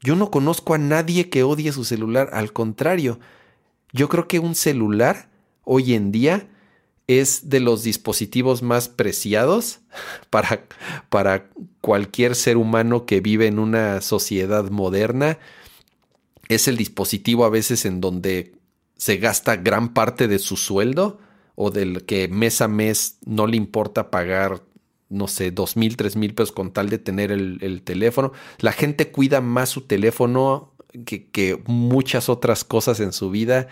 [0.00, 3.20] Yo no conozco a nadie que odie su celular, al contrario,
[3.94, 5.30] yo creo que un celular
[5.62, 6.48] hoy en día
[7.06, 9.80] es de los dispositivos más preciados
[10.30, 10.66] para,
[11.08, 11.48] para
[11.80, 15.38] cualquier ser humano que vive en una sociedad moderna.
[16.48, 18.56] Es el dispositivo a veces en donde
[18.96, 21.18] se gasta gran parte de su sueldo
[21.54, 24.62] o del que mes a mes no le importa pagar,
[25.08, 28.32] no sé, dos mil, tres mil pesos con tal de tener el, el teléfono.
[28.58, 30.73] La gente cuida más su teléfono
[31.04, 33.68] que, muchas otras cosas en su vida.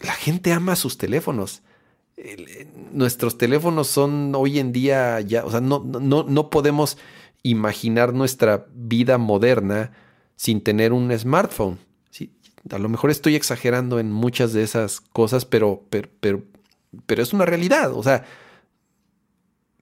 [0.00, 1.62] La gente ama sus teléfonos.
[2.16, 6.98] Eh, nuestros teléfonos son hoy en día ya, o sea, no, no, no podemos
[7.42, 9.92] imaginar nuestra vida moderna
[10.36, 11.78] sin tener un smartphone.
[12.70, 16.44] A lo mejor estoy exagerando en muchas de esas cosas, pero, pero, pero,
[17.06, 17.92] pero es una realidad.
[17.94, 18.26] O sea,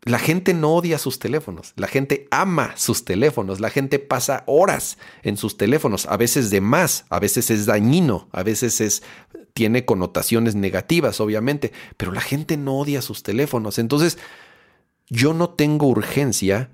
[0.05, 4.99] la gente no odia sus teléfonos, la gente ama sus teléfonos, la gente pasa horas
[5.23, 9.03] en sus teléfonos, a veces de más, a veces es dañino, a veces es
[9.55, 13.81] tiene connotaciones negativas, obviamente, pero la gente no odia sus teléfonos.
[13.81, 14.17] Entonces,
[15.09, 16.71] yo no tengo urgencia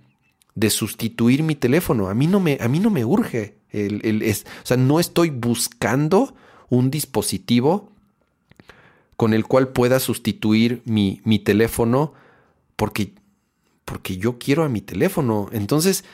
[0.54, 2.08] de sustituir mi teléfono.
[2.10, 3.56] A mí no me, a mí no me urge.
[3.72, 6.34] O sea, no estoy buscando
[6.68, 7.90] un dispositivo
[9.16, 12.12] con el cual pueda sustituir mi, mi teléfono
[12.76, 13.14] porque
[13.84, 15.48] porque yo quiero a mi teléfono.
[15.52, 16.04] Entonces,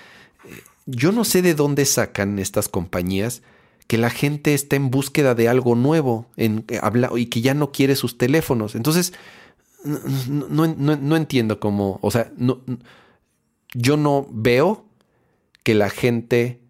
[0.45, 3.43] eh, yo no sé de dónde sacan estas compañías
[3.87, 8.19] que la gente está en búsqueda de algo nuevo y que ya no quiere sus
[8.19, 8.77] teléfonos.
[8.77, 9.13] Entonces,
[9.85, 12.61] no, entiendo cómo, o sea, no,
[13.75, 14.85] yo no veo
[15.65, 16.61] que la gente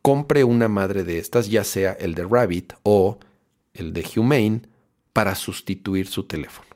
[0.00, 3.18] compre una madre de estas, ya sea el de Rabbit o
[3.74, 4.62] el de Humane,
[5.12, 6.69] para sustituir su teléfono.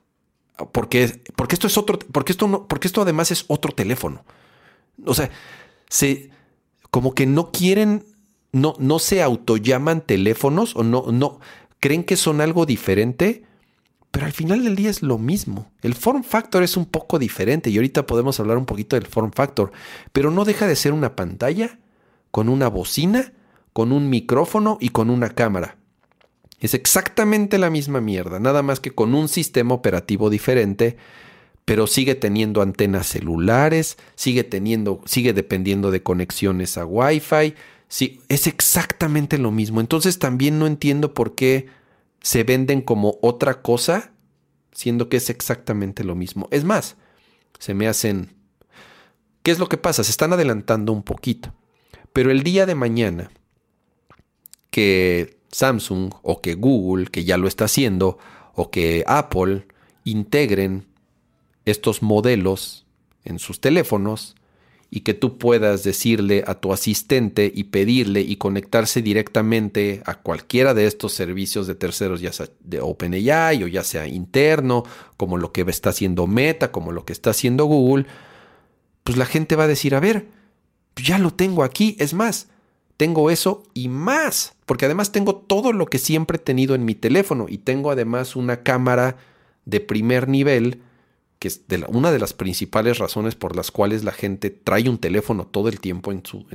[0.72, 4.24] Porque, porque esto es otro, porque esto no, porque esto además es otro teléfono.
[5.04, 5.30] O sea,
[5.88, 6.30] se
[6.90, 8.04] como que no quieren,
[8.52, 11.40] no, no se autollaman teléfonos o no, no
[11.80, 13.42] creen que son algo diferente,
[14.12, 15.72] pero al final del día es lo mismo.
[15.82, 19.32] El form factor es un poco diferente y ahorita podemos hablar un poquito del form
[19.32, 19.72] factor,
[20.12, 21.80] pero no deja de ser una pantalla
[22.30, 23.32] con una bocina,
[23.72, 25.78] con un micrófono y con una cámara.
[26.60, 30.96] Es exactamente la misma mierda, nada más que con un sistema operativo diferente,
[31.64, 37.54] pero sigue teniendo antenas celulares, sigue teniendo, sigue dependiendo de conexiones a Wi-Fi.
[37.88, 39.80] Sí, es exactamente lo mismo.
[39.80, 41.68] Entonces también no entiendo por qué
[42.20, 44.12] se venden como otra cosa,
[44.72, 46.48] siendo que es exactamente lo mismo.
[46.50, 46.96] Es más,
[47.58, 48.34] se me hacen...
[49.42, 50.02] ¿Qué es lo que pasa?
[50.04, 51.52] Se están adelantando un poquito.
[52.14, 53.30] Pero el día de mañana,
[54.70, 58.18] que Samsung o que Google, que ya lo está haciendo,
[58.54, 59.66] o que Apple
[60.04, 60.86] integren
[61.64, 62.86] estos modelos
[63.24, 64.34] en sus teléfonos
[64.90, 70.74] y que tú puedas decirle a tu asistente y pedirle y conectarse directamente a cualquiera
[70.74, 74.84] de estos servicios de terceros, ya sea de OpenAI o ya sea interno,
[75.16, 78.06] como lo que está haciendo Meta, como lo que está haciendo Google,
[79.02, 80.28] pues la gente va a decir, a ver,
[80.96, 82.48] ya lo tengo aquí, es más,
[82.96, 86.94] tengo eso y más, porque además tengo todo lo que siempre he tenido en mi
[86.94, 89.16] teléfono y tengo además una cámara
[89.64, 90.82] de primer nivel,
[91.38, 95.46] que es una de las principales razones por las cuales la gente trae un teléfono
[95.46, 96.46] todo el tiempo en su,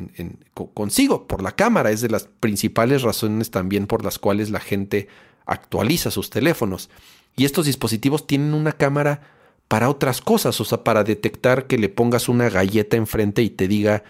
[0.74, 5.08] consigo, por la cámara, es de las principales razones también por las cuales la gente
[5.46, 6.90] actualiza sus teléfonos.
[7.36, 9.22] Y estos dispositivos tienen una cámara
[9.68, 13.68] para otras cosas, o sea, para detectar que le pongas una galleta enfrente y te
[13.68, 14.04] diga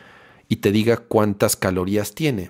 [0.49, 2.49] y te diga cuántas calorías tiene.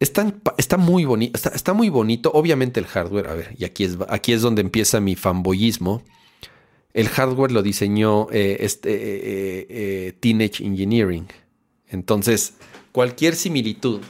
[0.00, 2.30] Está, está muy bonito, está, muy bonito.
[2.34, 6.02] Obviamente el hardware, a ver, y aquí es, aquí es donde empieza mi fanboyismo.
[6.92, 11.28] El hardware lo diseñó eh, este, eh, eh, Teenage Engineering.
[11.88, 12.54] Entonces,
[12.92, 14.00] cualquier similitud.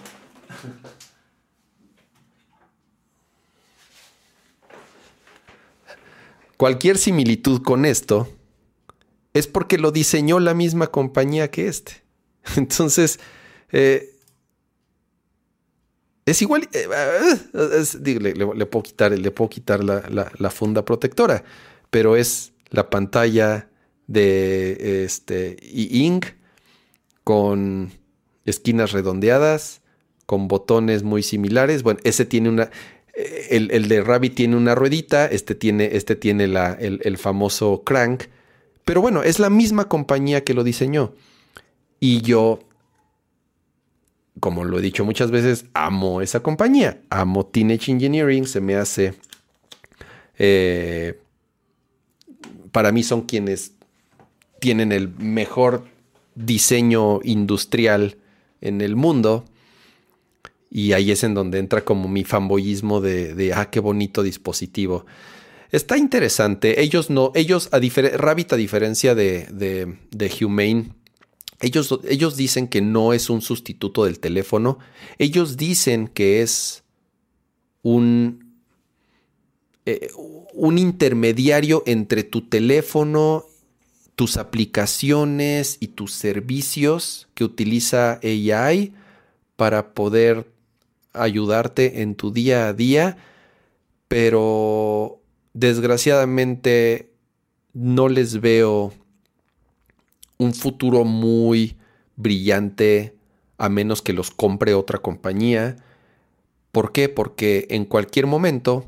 [6.57, 8.29] Cualquier similitud con esto
[9.35, 12.03] es porque lo diseñó la misma compañía que este.
[12.57, 13.21] Entonces,
[13.73, 14.11] eh,
[16.27, 16.87] es igual, eh,
[18.21, 21.45] le, puedo quitar, le puedo quitar la, funda protectora,
[21.91, 23.69] pero es la pantalla
[24.07, 26.27] de este e-ink
[27.25, 27.93] con
[28.45, 29.81] esquinas redondeadas,
[30.27, 31.83] con botones muy similares.
[31.83, 32.71] Bueno, ese tiene una,
[33.15, 37.83] eh, el, de Rabbit tiene una ruedita, este tiene, este tiene la, el, el famoso
[37.85, 38.25] crank
[38.91, 41.15] pero bueno, es la misma compañía que lo diseñó.
[42.01, 42.59] Y yo,
[44.41, 47.01] como lo he dicho muchas veces, amo esa compañía.
[47.09, 48.49] Amo Teenage Engineering.
[48.49, 49.15] Se me hace...
[50.41, 51.21] Eh,
[52.73, 53.75] para mí son quienes
[54.59, 55.85] tienen el mejor
[56.35, 58.17] diseño industrial
[58.61, 59.45] en el mundo.
[60.69, 65.07] Y ahí es en donde entra como mi fanboyismo de, de ah, qué bonito dispositivo.
[65.73, 66.83] Está interesante.
[66.83, 67.79] Ellos no, ellos, a
[68.17, 70.93] Rabbit, a diferencia de, de, Humane,
[71.61, 74.79] ellos, ellos dicen que no es un sustituto del teléfono.
[75.19, 76.83] Ellos dicen que es
[77.83, 78.57] un,
[79.87, 80.09] eh,
[80.55, 83.45] un intermediario entre tu teléfono,
[84.17, 88.93] tus aplicaciones y tus servicios que utiliza AI
[89.57, 90.51] para poder
[91.13, 93.19] ayudarte en tu día a día,
[94.09, 95.20] pero
[95.53, 97.13] desgraciadamente
[97.73, 98.93] no les veo
[100.39, 101.77] un futuro muy
[102.17, 103.17] brillante
[103.59, 105.77] a menos que los compre otra compañía.
[106.73, 107.09] ¿Por qué?
[107.09, 108.87] Porque en cualquier momento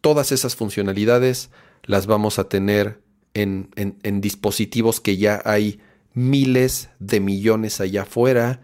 [0.00, 1.50] todas esas funcionalidades
[1.84, 3.00] las vamos a tener
[3.34, 3.70] en,
[4.20, 5.80] dispositivos que ya hay
[6.14, 8.60] miles de millones allá afuera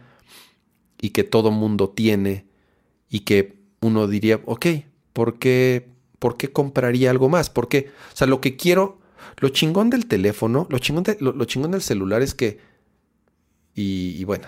[1.01, 2.47] y que todo mundo tiene
[3.09, 4.67] y que uno diría, ok,
[5.13, 5.94] ¿por qué
[6.25, 7.51] ¿por qué compraría algo más?
[7.51, 8.97] Porque, o sea, lo que quiero,
[9.41, 12.61] lo chingón del teléfono, lo chingón, lo, chingón del celular es que,
[13.75, 14.47] y, bueno,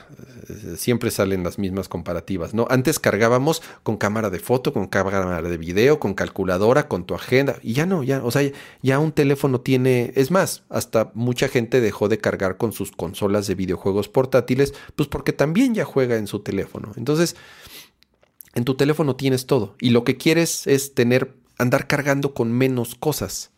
[0.78, 2.66] siempre salen las mismas comparativas, ¿no?
[2.70, 7.58] Antes cargábamos con cámara de foto, con cámara de video, con calculadora, con tu agenda,
[7.62, 8.50] y ya no, ya, o sea,
[8.80, 13.48] ya un teléfono tiene, es más, hasta mucha gente dejó de cargar con sus consolas
[13.48, 16.92] de videojuegos portátiles, pues porque también ya juega en su teléfono.
[16.96, 17.36] Entonces,
[18.54, 22.94] en tu teléfono tienes todo, y lo que quieres es tener andar cargando con menos
[22.94, 23.50] cosas.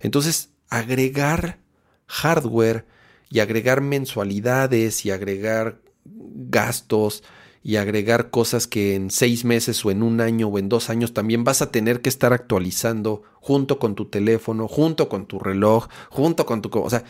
[0.00, 1.58] Entonces, agregar
[2.06, 2.86] hardware
[3.30, 7.22] y agregar mensualidades y agregar gastos
[7.62, 11.14] y agregar cosas que en seis meses o en un año o en dos años
[11.14, 15.88] también vas a tener que estar actualizando junto con tu teléfono, junto con tu reloj,
[16.10, 16.70] junto con tu...
[16.78, 17.04] O sea,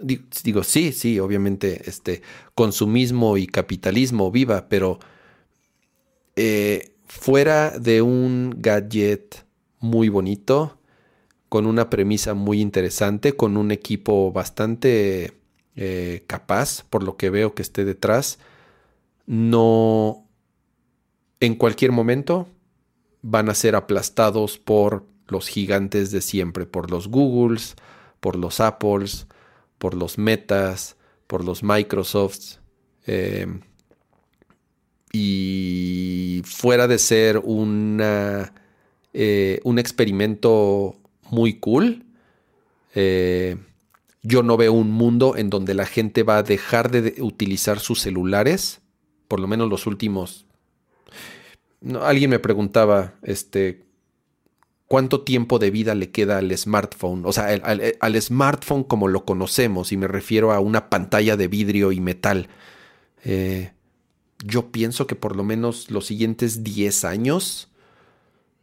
[0.00, 2.22] digo, sí, sí, obviamente este
[2.54, 4.98] consumismo y capitalismo viva, pero
[6.36, 9.44] eh, fuera de un gadget
[9.80, 10.78] muy bonito,
[11.48, 15.34] con una premisa muy interesante, con un equipo bastante
[15.76, 18.38] eh, capaz, por lo que veo que esté detrás,
[19.26, 20.26] no
[21.40, 22.48] en cualquier momento
[23.22, 27.76] van a ser aplastados por los gigantes de siempre, por los Googles,
[28.20, 29.26] por los Apples,
[29.78, 32.60] por los Metas, por los Microsofts.
[33.06, 33.46] Eh,
[35.14, 38.52] y fuera de ser una,
[39.12, 40.96] eh, un experimento
[41.30, 42.04] muy cool,
[42.96, 43.56] eh,
[44.22, 48.00] yo no veo un mundo en donde la gente va a dejar de utilizar sus
[48.00, 48.80] celulares,
[49.28, 50.46] por lo menos los últimos.
[52.00, 53.84] alguien me preguntaba, este,
[54.88, 57.24] ¿cuánto tiempo de vida le queda al smartphone?
[57.24, 61.92] O sea, al, smartphone como lo conocemos, y me refiero a una pantalla de vidrio
[61.92, 62.48] y metal.
[63.24, 63.73] Eh,
[64.44, 67.68] yo pienso que por lo menos los siguientes 10 años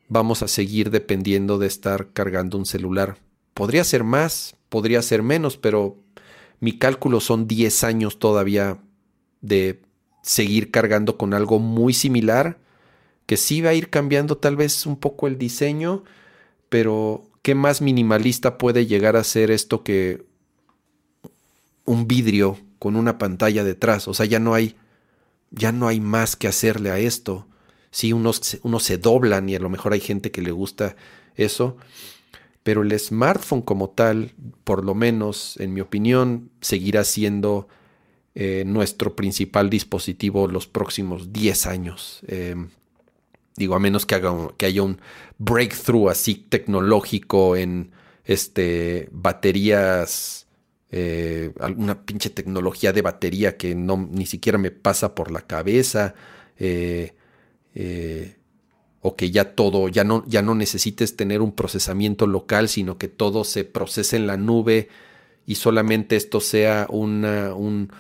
[0.07, 3.17] vamos a seguir dependiendo de estar cargando un celular.
[3.55, 5.97] Podría ser más, podría ser menos, pero
[6.59, 8.77] mi cálculo son 10 años todavía
[9.41, 9.81] de
[10.21, 12.59] seguir cargando con algo muy similar,
[13.25, 16.03] que sí va a ir cambiando tal vez un poco el diseño,
[16.69, 20.25] pero ¿qué más minimalista puede llegar a ser esto que
[21.85, 24.07] un vidrio con una pantalla detrás?
[24.07, 24.75] O sea, ya no hay,
[25.51, 27.47] ya no hay más que hacerle a esto
[27.91, 28.41] sí, unos,
[28.79, 30.95] se doblan y a lo mejor hay gente que le gusta
[31.35, 31.77] eso,
[32.63, 34.33] pero el smartphone como tal,
[34.63, 37.67] por lo menos en mi opinión, seguirá siendo
[38.33, 42.21] eh, nuestro principal dispositivo los próximos 10 años.
[42.27, 42.69] Em,
[43.57, 44.99] digo, a menos que, haga que haya un
[45.37, 47.91] breakthrough así tecnológico en
[48.23, 50.40] este, baterías,
[50.93, 56.13] eh, alguna pinche tecnología de batería que no, ni siquiera me pasa por la cabeza.
[56.59, 57.13] Eh,
[57.75, 58.35] eh,
[59.03, 63.07] o que ya todo, ya no, ya no necesites tener un procesamiento local, sino que
[63.07, 64.89] todo se procese en la nube
[65.47, 67.91] y solamente esto sea un,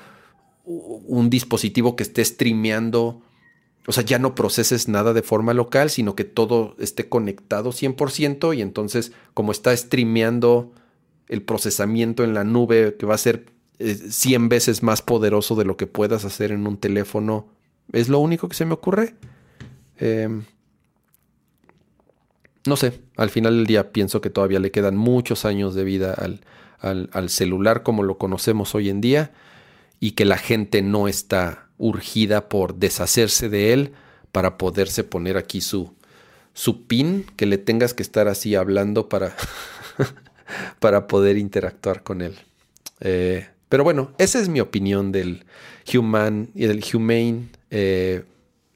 [0.65, 3.21] un dispositivo que esté streameando.
[3.87, 8.55] O sea, ya no proceses nada de forma local, sino que todo esté conectado 100%
[8.55, 10.71] y entonces como está streameando
[11.31, 13.45] el procesamiento en la nube, que va a ser
[13.79, 17.47] 100 eh, veces más poderoso de lo que puedas hacer en un teléfono,
[17.93, 19.15] es lo único que se me ocurre.
[19.97, 20.43] Em,
[22.67, 26.13] no sé, al final del día pienso que todavía le quedan muchos años de vida
[26.13, 29.31] al, celular como lo conocemos hoy en día
[30.01, 33.93] y que la gente no está urgida por deshacerse de él
[34.33, 35.93] para poderse poner aquí su,
[36.53, 39.35] su pin, que le tengas que estar así hablando para,
[40.79, 42.35] para poder interactuar con él.
[42.99, 45.45] Eh, pero bueno, esa es mi opinión del
[45.93, 48.23] Human y del Humane eh,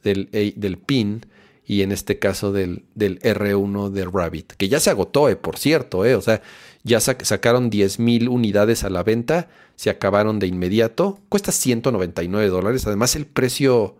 [0.03, 1.25] del, del PIN
[1.67, 5.57] y en este caso del, del, R1 de Rabbit, que ya se agotó, eh, por
[5.57, 6.41] cierto, eh, o sea,
[6.83, 12.85] ya sacaron 10 mil unidades a la venta, se acabaron de inmediato, cuesta 199 dólares,
[12.85, 13.95] además el precio,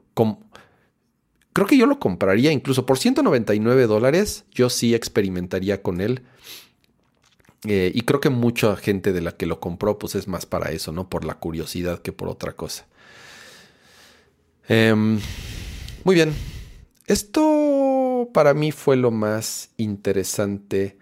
[1.53, 6.22] creo que yo lo compraría incluso por 199 dólares, yo sí experimentaría con él.
[7.64, 10.72] Eh, y creo que mucha gente de la que lo compró, pues es más para
[10.72, 11.10] eso, ¿no?
[11.10, 12.86] Por la curiosidad que por otra cosa.
[14.68, 15.19] Em,
[16.03, 16.34] muy bien.
[17.07, 20.98] Esto para mí fue lo más interesante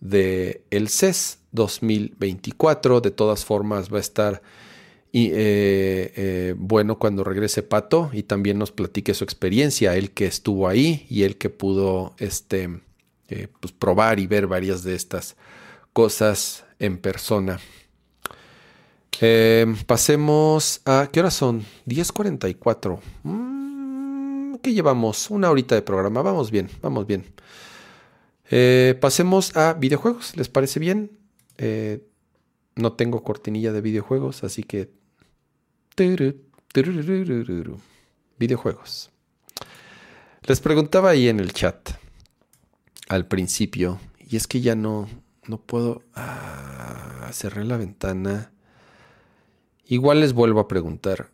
[0.00, 3.00] de el CES 2024.
[3.00, 4.42] De todas formas, va a estar
[5.12, 10.26] y, eh, eh, bueno cuando regrese Pato y también nos platique su experiencia, él que
[10.26, 12.68] estuvo ahí y él que pudo este,
[13.60, 15.36] pues, probar y ver varias de estas
[15.96, 17.58] cosas en persona.
[19.86, 21.08] pasemos a...
[21.10, 21.64] ¿Qué horas son?
[21.86, 23.00] 10.44
[24.74, 25.30] llevamos?
[25.30, 26.22] Una horita de programa.
[26.22, 27.24] Vamos bien, vamos bien.
[28.50, 30.36] Eh, pasemos a videojuegos.
[30.36, 31.10] ¿Les parece bien?
[31.58, 32.06] Eh,
[32.74, 34.90] no tengo cortinilla de videojuegos, así que...
[38.38, 39.10] Videojuegos.
[40.42, 41.90] Les preguntaba ahí en el chat
[43.08, 45.08] al principio, y es que ya no,
[45.48, 46.02] no puedo...
[46.14, 48.52] Ah, cerré la ventana.
[49.86, 51.30] Igual les vuelvo a preguntar,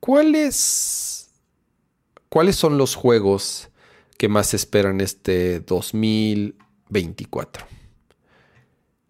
[0.00, 1.22] ¿cuál es
[2.32, 3.68] ¿Cuáles son los juegos
[4.16, 7.66] que más esperan este 2024?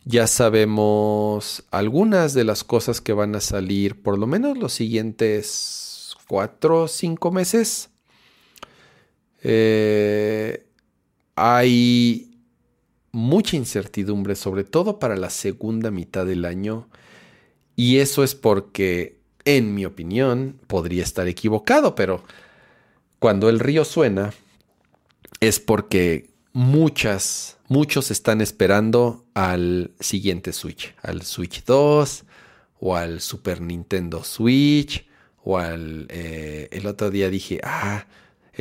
[0.05, 6.17] Ya sabemos algunas de las cosas que van a salir, por lo menos los siguientes
[6.27, 7.91] cuatro o cinco meses.
[9.45, 10.67] Eh,
[11.37, 12.32] hay
[13.13, 16.89] mucha incertidumbre, sobre todo para la segunda mitad del año.
[17.77, 22.25] Y eso es porque, en mi opinión, podría estar equivocado, pero
[23.19, 24.33] cuando el río suena
[25.41, 32.25] es porque muchas, muchos están esperando al siguiente Switch, al Switch 2
[32.81, 35.07] o al Super Nintendo Switch
[35.45, 36.07] o al...
[36.09, 38.07] Eh, el otro día dije, ah,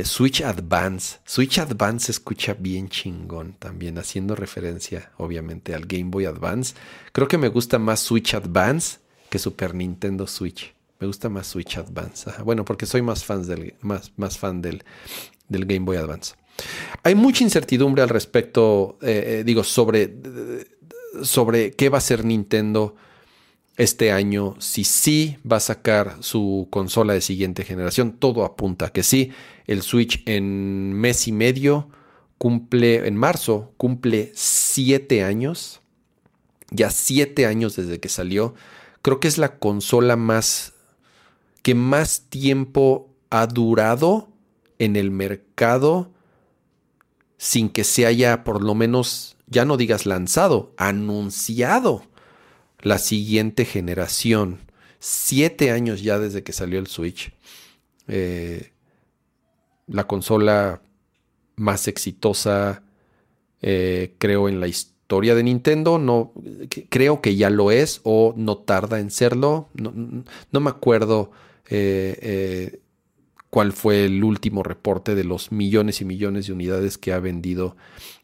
[0.04, 1.20] Switch Advance.
[1.26, 6.76] Switch Advance se escucha bien chingón también, haciendo referencia obviamente al Game Boy Advance.
[7.12, 9.00] Creo que me gusta más Switch Advance
[9.30, 10.74] que Super Nintendo Switch.
[11.00, 12.32] Me gusta más Switch Advance.
[12.44, 14.84] Bueno, porque soy más, del, más, más fan del,
[15.50, 16.36] del Game Boy Advance.
[17.04, 20.16] Hay mucha incertidumbre al respecto, eh, eh, digo, sobre,
[21.24, 22.96] sobre qué va a ser Nintendo
[23.78, 28.14] este año, si sí va a sacar su consola de siguiente generación.
[28.14, 29.32] Todo apunta a que sí.
[29.68, 31.90] El Switch en mes y medio
[32.38, 35.82] cumple, en marzo, cumple siete años.
[36.70, 38.54] Ya siete años desde que salió.
[39.02, 40.74] Creo que es la consola más
[41.62, 44.30] que más tiempo ha durado
[44.80, 46.12] en el mercado
[47.38, 52.04] sin que se haya por lo menos, ya no digas lanzado, anunciado
[52.80, 54.60] la siguiente generación.
[55.00, 57.34] Siete años ya desde que salió el Switch.
[58.08, 58.72] Eh,
[59.92, 60.82] la consola
[61.56, 62.84] más exitosa,
[63.62, 66.00] eh, creo, en la historia de Nintendo.
[66.00, 66.34] No,
[66.90, 69.70] creo que ya lo es o no tarda en serlo.
[69.74, 71.32] No, me acuerdo
[71.70, 72.80] eh,
[73.50, 77.76] cuál fue el último reporte de los millones y millones de unidades que ha vendido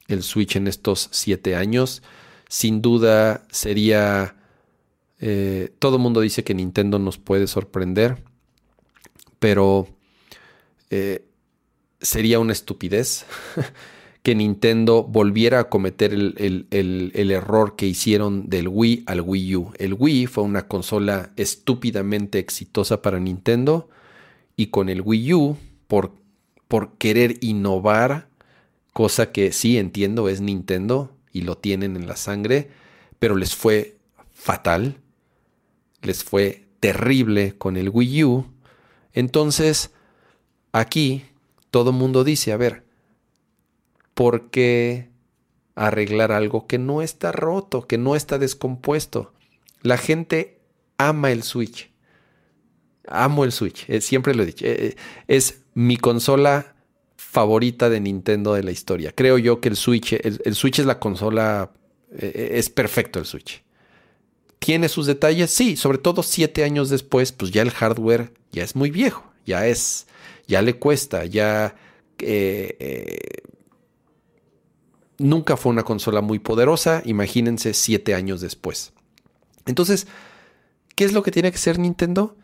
[0.08, 2.02] el Switch en estos siete años.
[2.50, 4.38] Sin duda sería
[5.20, 8.24] eh, todo el mundo dice que Nintendo nos puede sorprender,
[9.40, 9.88] pero
[10.90, 11.27] eh,
[12.08, 13.26] sería una estupidez
[14.24, 16.68] que Nintendo volviera a cometer el,
[17.32, 19.74] error que hicieron del Wii al Wii U.
[19.78, 23.90] El Wii fue una consola estúpidamente exitosa para Nintendo
[24.56, 25.58] y con el Wii U,
[25.88, 26.14] por,
[26.68, 28.28] por querer innovar,
[28.94, 32.70] cosa que sí entiendo es Nintendo y lo tienen en la sangre,
[33.20, 33.98] pero les fue
[34.34, 34.98] fatal
[36.02, 38.46] les fue terrible con el Wii U.
[39.14, 39.92] Entonces,
[40.72, 41.24] aquí
[41.72, 42.86] todo mundo dice, a ver,
[44.14, 45.10] ¿por qué
[45.76, 49.34] arreglar algo que no está roto, que no está descompuesto?
[49.82, 50.60] La gente
[50.98, 51.92] ama el Switch.
[53.08, 54.66] Amo el Switch, eh, siempre lo he dicho.
[54.66, 54.96] Eh, eh,
[55.28, 56.76] es mi consola
[57.16, 59.14] favorita de Nintendo de la historia.
[59.14, 61.72] Creo yo que el Switch, el Switch es la consola,
[62.12, 63.64] es perfecto el Switch.
[64.60, 65.52] ¿Tiene sus detalles?
[65.52, 69.66] Sí, sobre todo siete años después, pues ya el hardware ya es muy viejo, ya
[69.66, 70.06] es,
[70.48, 71.76] ya le cuesta, ya...
[72.20, 73.20] Eh, eh,
[75.20, 78.94] nunca fue una consola muy poderosa, imagínense siete años después.
[79.66, 80.08] Entonces,
[80.96, 82.36] ¿qué es lo que tiene que ser Nintendo?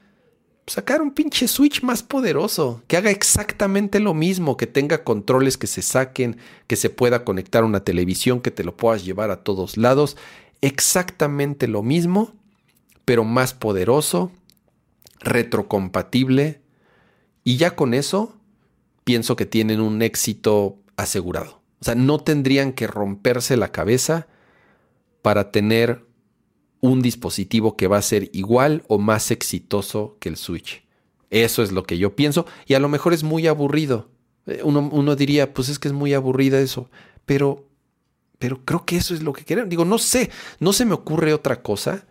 [0.65, 5.67] Sacar un pinche Switch más poderoso, que haga exactamente lo mismo, que tenga controles que
[5.67, 9.43] se saquen, que se pueda conectar a una televisión, que te lo puedas llevar a
[9.43, 10.15] todos lados
[10.63, 12.33] exactamente lo mismo,
[13.03, 14.31] pero más poderoso,
[15.19, 16.61] retrocompatible,
[17.43, 18.37] y ya con eso
[19.03, 21.61] pienso que tienen un éxito asegurado.
[21.81, 24.27] O sea, no tendrían que romperse la cabeza
[25.21, 26.05] para tener
[26.79, 30.83] un dispositivo que va a ser igual o más exitoso que el Switch.
[31.29, 34.09] Eso es lo que yo pienso y a lo mejor es muy aburrido.
[34.45, 36.89] Eh, uno, uno diría, pues es que es muy aburrida eso,
[37.25, 37.67] pero
[38.43, 39.69] pero creo que eso es lo que quieren.
[39.69, 40.29] Digo, no sé,
[40.59, 42.05] no se me ocurre otra cosa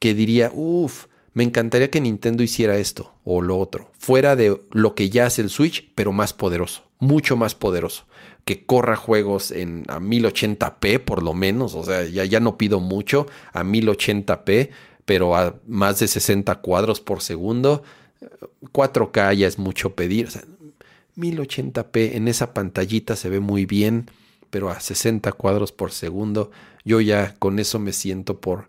[0.00, 4.94] que diría, uff, me encantaría que Nintendo hiciera esto o lo otro, fuera de lo
[4.94, 8.06] que ya hace el Switch, pero más poderoso, mucho más poderoso.
[8.44, 13.26] Que corra juegos en a 1080p por lo menos, o sea, ya, no pido mucho,
[13.52, 14.70] a 1080p,
[15.04, 17.82] pero a más de 60 cuadros por segundo.
[18.72, 20.42] 4K ya es mucho pedir, o sea,
[21.16, 24.10] 1080p en esa pantallita se ve muy bien
[24.54, 26.52] pero a 60 cuadros por segundo,
[26.84, 28.68] yo ya con eso me siento por,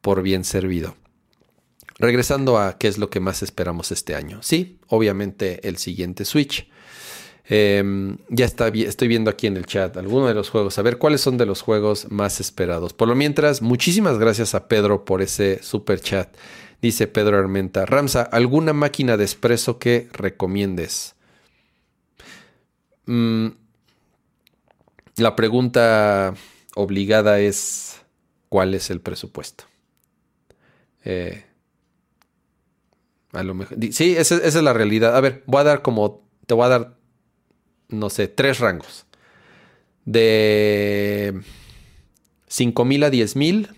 [0.00, 0.96] por bien servido.
[2.02, 4.42] Regresando a qué es lo que más esperamos este año.
[4.42, 6.68] Sí, obviamente el siguiente Switch.
[7.44, 10.76] Em, ya está, estoy viendo aquí en el chat algunos de los juegos.
[10.80, 12.92] A ver cuáles son de los juegos más esperados.
[12.92, 16.36] Por lo mientras, muchísimas gracias a Pedro por ese super chat.
[16.80, 17.86] Dice Pedro Armenta.
[17.86, 21.14] Ramsa, ¿alguna máquina de expreso que recomiendes?
[23.06, 23.46] Mm,
[25.18, 26.34] la pregunta
[26.74, 28.00] obligada es,
[28.48, 29.66] ¿cuál es el presupuesto?
[31.04, 31.44] Eh,
[33.32, 33.78] A lo mejor.
[33.92, 35.16] Sí, esa, esa es la realidad.
[35.16, 36.22] A ver, voy a dar como.
[36.46, 36.96] Te voy a dar.
[37.88, 39.06] No sé, tres rangos.
[40.04, 41.40] De
[42.48, 43.68] 5.000 a 10.000.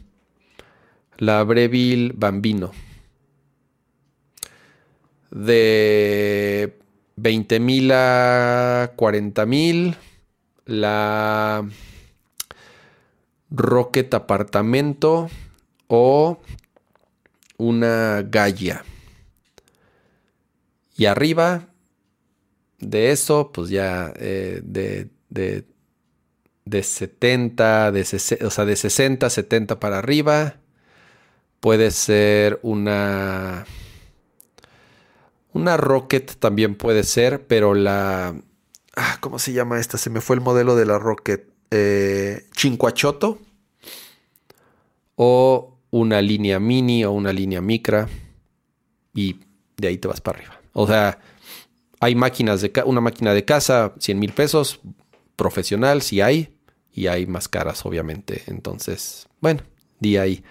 [1.19, 2.73] La Breville Bambino.
[5.31, 6.77] De
[7.17, 9.97] 20.000 a 40.000.
[10.67, 11.65] La
[13.51, 15.31] Rocket Apartamento.
[15.87, 16.41] O
[17.57, 18.85] una Gaia.
[20.97, 21.69] Y arriba
[22.79, 25.67] de eso, pues ya eh, de, de,
[26.65, 30.57] de, 70, de, o sea, de 60, 70 para arriba,
[31.61, 33.67] puede ser una...
[35.53, 38.35] Una Rocket también puede ser, pero la...
[38.97, 39.99] Ah, ¿Cómo se llama esta?
[39.99, 41.49] Se me fue el modelo de la Rocket.
[41.71, 43.39] Eh, Chincuachoto.
[45.15, 48.09] O una línea mini o una línea micra.
[49.15, 49.41] Y
[49.77, 50.54] de ahí te vas para arriba.
[50.75, 51.19] O sea,
[52.01, 54.81] hay máquinas de una máquina de casa, 100 mil pesos,
[55.37, 56.55] profesional, si hay,
[56.93, 58.43] y hay más caras, obviamente.
[58.47, 59.63] Entonces, bueno,
[60.01, 60.45] di ahí.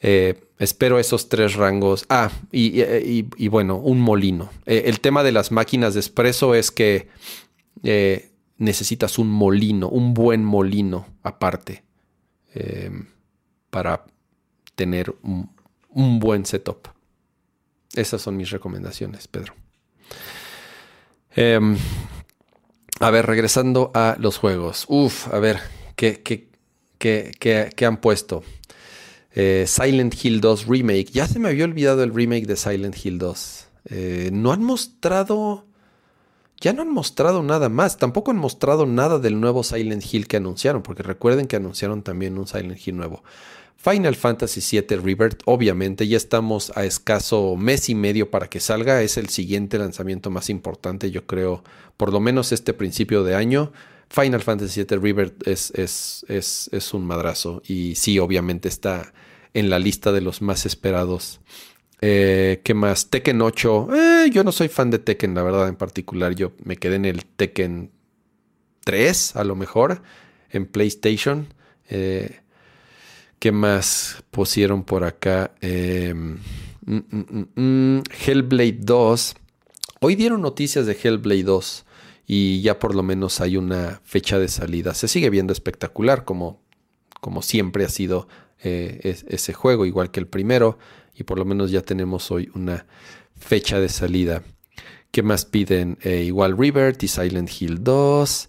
[0.00, 2.04] Eh, espero esos tres rangos.
[2.08, 4.50] Ah, y, bueno, un molino.
[4.66, 7.08] Eh, el tema de las máquinas de espresso es que
[7.82, 11.82] eh, necesitas un molino, un buen molino aparte
[13.70, 14.04] para
[14.74, 16.88] tener un buen setup.
[17.98, 19.54] Esas son mis recomendaciones, Pedro.
[21.34, 21.76] Em,
[23.00, 24.84] a ver, regresando a los juegos.
[24.88, 25.58] Uf, a ver,
[25.96, 26.22] ¿qué,
[26.98, 28.44] qué, han puesto?
[29.34, 31.06] Eh, Silent Hill 2 Remake.
[31.12, 33.68] Ya se me había olvidado el remake de Silent Hill 2.
[33.86, 35.64] Eh, no han mostrado...
[36.60, 37.98] Ya no han mostrado nada más.
[37.98, 40.82] Tampoco han mostrado nada del nuevo Silent Hill que anunciaron.
[40.84, 43.24] Porque recuerden que anunciaron también un Silent Hill nuevo.
[43.80, 49.02] Final Fantasy VII Rebirth, obviamente, ya estamos a escaso mes y medio para que salga.
[49.02, 51.62] Es el siguiente lanzamiento más importante, yo creo,
[51.96, 53.72] por lo menos este principio de año.
[54.10, 59.12] Final Fantasy VII Rebirth es, es, es, un madrazo y sí, obviamente está
[59.54, 61.40] en la lista de los más esperados.
[62.00, 63.10] Eh, ¿Qué más?
[63.10, 63.88] Tekken 8.
[63.94, 66.34] Eh, yo no soy fan de Tekken, la verdad, en particular.
[66.34, 67.92] Yo me quedé en el Tekken
[68.84, 70.02] 3, a lo mejor,
[70.50, 71.54] en PlayStation.
[71.88, 72.40] Eh,
[73.38, 75.52] ¿Qué más pusieron por acá?
[75.60, 76.38] Em,
[76.84, 79.34] mm, mm, mm, Hellblade 2.
[80.00, 81.84] Hoy dieron noticias de Hellblade 2
[82.26, 84.92] y ya por lo menos hay una fecha de salida.
[84.94, 86.60] Se sigue viendo espectacular como,
[87.20, 88.26] como siempre ha sido
[88.62, 90.78] eh, ese juego, igual que el primero.
[91.14, 92.86] Y por lo menos ya tenemos hoy una
[93.36, 94.42] fecha de salida.
[95.12, 95.96] ¿Qué más piden?
[96.02, 98.48] Eh, igual River y Silent Hill 2.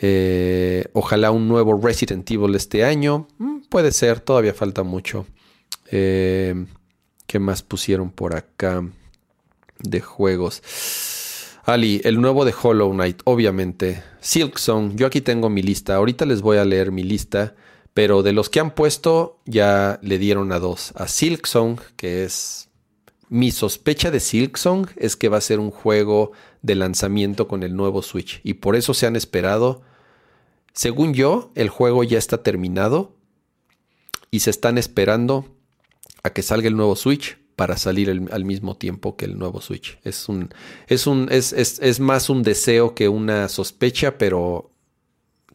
[0.00, 3.28] Eh, ojalá un nuevo Resident Evil este año.
[3.38, 5.26] Mm, puede ser, todavía falta mucho.
[5.90, 6.66] Eh,
[7.26, 8.84] ¿Qué más pusieron por acá
[9.78, 10.62] de juegos?
[11.64, 14.02] Ali, el nuevo de Hollow Knight, obviamente.
[14.20, 15.94] Silksong, yo aquí tengo mi lista.
[15.94, 17.54] Ahorita les voy a leer mi lista.
[17.94, 20.92] Pero de los que han puesto, ya le dieron a dos.
[20.96, 22.68] A Silksong, que es.
[23.28, 26.32] Mi sospecha de Silksong es que va a ser un juego
[26.62, 28.40] de lanzamiento con el nuevo Switch.
[28.44, 29.82] Y por eso se han esperado.
[30.72, 33.14] Según yo, el juego ya está terminado.
[34.30, 35.54] Y se están esperando
[36.22, 39.98] a que salga el nuevo Switch para salir al mismo tiempo que el nuevo Switch.
[40.04, 40.50] Es un.
[40.86, 41.28] Es un.
[41.30, 44.70] Es, es, más un deseo que una sospecha, pero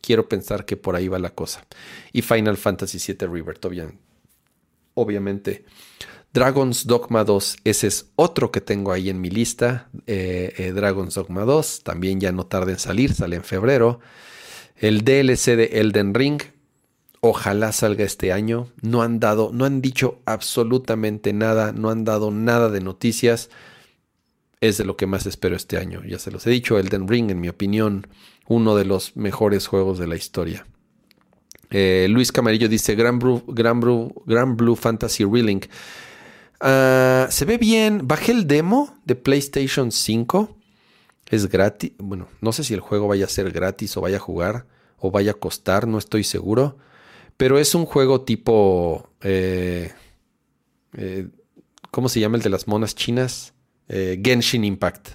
[0.02, 1.66] quiero pensar que por ahí va la cosa.
[2.14, 3.66] Y Final Fantasy VII Rebirth,
[4.94, 5.66] obviamente.
[6.34, 9.90] Dragon's Dogma 2, ese es otro que tengo ahí en mi lista.
[10.06, 14.00] Eh, eh, Dragon's Dogma 2, también ya no tarda en salir, sale en febrero.
[14.76, 16.42] El DLC de Elden Ring,
[17.22, 18.68] ojalá salga este año.
[18.82, 23.50] No han dado, no han dicho absolutamente nada, no han dado nada de noticias.
[24.62, 26.04] Es de lo que más espero este año.
[26.04, 28.08] Ya se los he dicho, Elden Ring, en mi opinión,
[28.48, 30.66] uno de los mejores juegos de la historia.
[31.70, 33.80] Eh, Luis Camarillo dice Gran Blue, Gran
[34.56, 35.66] Blue Fantasy Relink.
[36.60, 38.08] Ah, se ve bien.
[38.08, 40.56] Bajé el demo de PlayStation 5.
[41.30, 41.92] Es gratis.
[41.98, 44.66] Bueno, no sé si el juego vaya a ser gratis o vaya a jugar
[45.00, 46.78] o vaya a costar, no estoy seguro.
[47.38, 49.10] Pero es un juego tipo...
[49.22, 49.92] Eh,
[50.94, 51.28] eh,
[51.92, 53.54] ¿Cómo se llama el de las monas chinas?
[53.88, 55.10] Eh, Genshin Impact.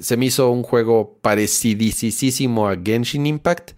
[0.00, 3.72] se me hizo un juego parecidísimo a Genshin Impact.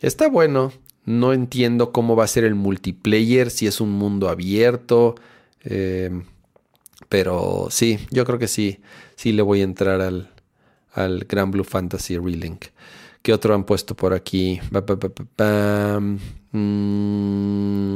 [0.00, 0.72] Está bueno.
[1.04, 5.16] No entiendo cómo va a ser el multiplayer, si es un mundo abierto,
[5.64, 6.24] Em,
[7.08, 8.80] pero sí, yo creo que sí,
[9.16, 10.30] sí le voy a entrar al,
[10.92, 12.66] al Gran Blue Fantasy Relink.
[13.22, 14.60] ¿Qué otro han puesto por aquí?
[16.52, 17.94] Mm,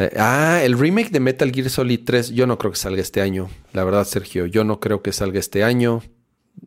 [0.00, 3.20] Eh, ah, el remake de Metal Gear Solid 3, yo no creo que salga este
[3.20, 3.48] año.
[3.72, 6.02] La verdad, Sergio, yo no creo que salga este año.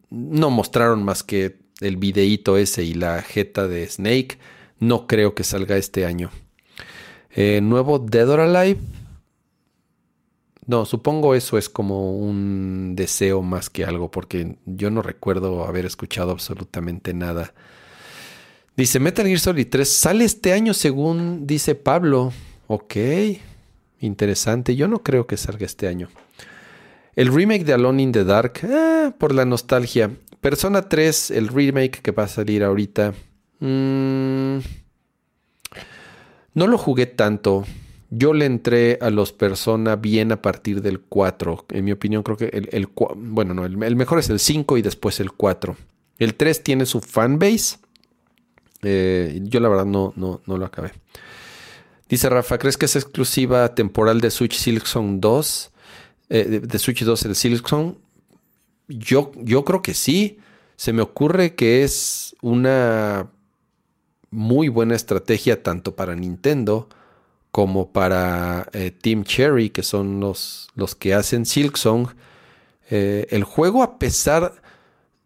[0.09, 4.37] No mostraron más que el videíto ese y la jeta de Snake.
[4.79, 6.29] No creo que salga este año.
[7.33, 8.79] Eh, nuevo Dead or Alive.
[10.71, 15.85] No, supongo eso es como un deseo más que algo, porque yo no recuerdo haber
[15.85, 17.53] escuchado absolutamente nada.
[18.77, 22.31] Dice Metal Gear Solid 3 sale este año según dice Pablo.
[22.67, 22.95] Ok,
[23.99, 24.77] interesante.
[24.77, 26.07] Yo no creo que salga este año.
[27.17, 30.09] El remake de Alone in the Dark, eh, por la nostalgia.
[30.39, 33.13] Persona 3, el remake que va a salir ahorita.
[33.59, 34.59] Mm,
[36.53, 37.65] no lo jugué tanto.
[38.13, 41.65] Yo le entré a los Persona bien a partir del 4.
[41.69, 45.21] En mi opinión, creo que el, bueno, no, el, mejor es el 5 y después
[45.21, 45.77] el 4.
[46.19, 47.77] El 3 tiene su fanbase.
[48.81, 50.91] Eh, yo la verdad no, no, no lo acabé.
[52.09, 55.71] Dice Rafa, ¿crees que es exclusiva temporal de Switch Silksong 2?
[56.31, 57.95] Eh, de, Switch 2 el Silksong.
[58.89, 60.37] Yo, yo creo que sí.
[60.75, 63.31] Se me ocurre que es una
[64.31, 66.89] muy buena estrategia tanto para Nintendo
[67.51, 72.07] como para eh, Team Cherry, que son los, los que hacen Silksong.
[72.89, 74.61] Eh, el juego, a pesar,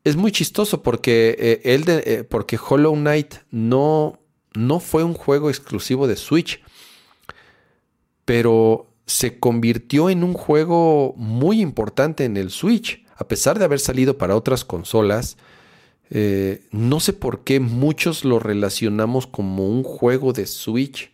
[0.04, 4.20] es muy chistoso porque, él porque Hollow Knight no,
[4.54, 6.62] no fue un juego exclusivo de Switch
[8.26, 13.80] pero se convirtió en un juego muy importante en el Switch, a pesar de haber
[13.80, 15.38] salido para otras consolas.
[16.10, 21.14] Eh, no sé por qué muchos lo relacionamos como un juego de Switch.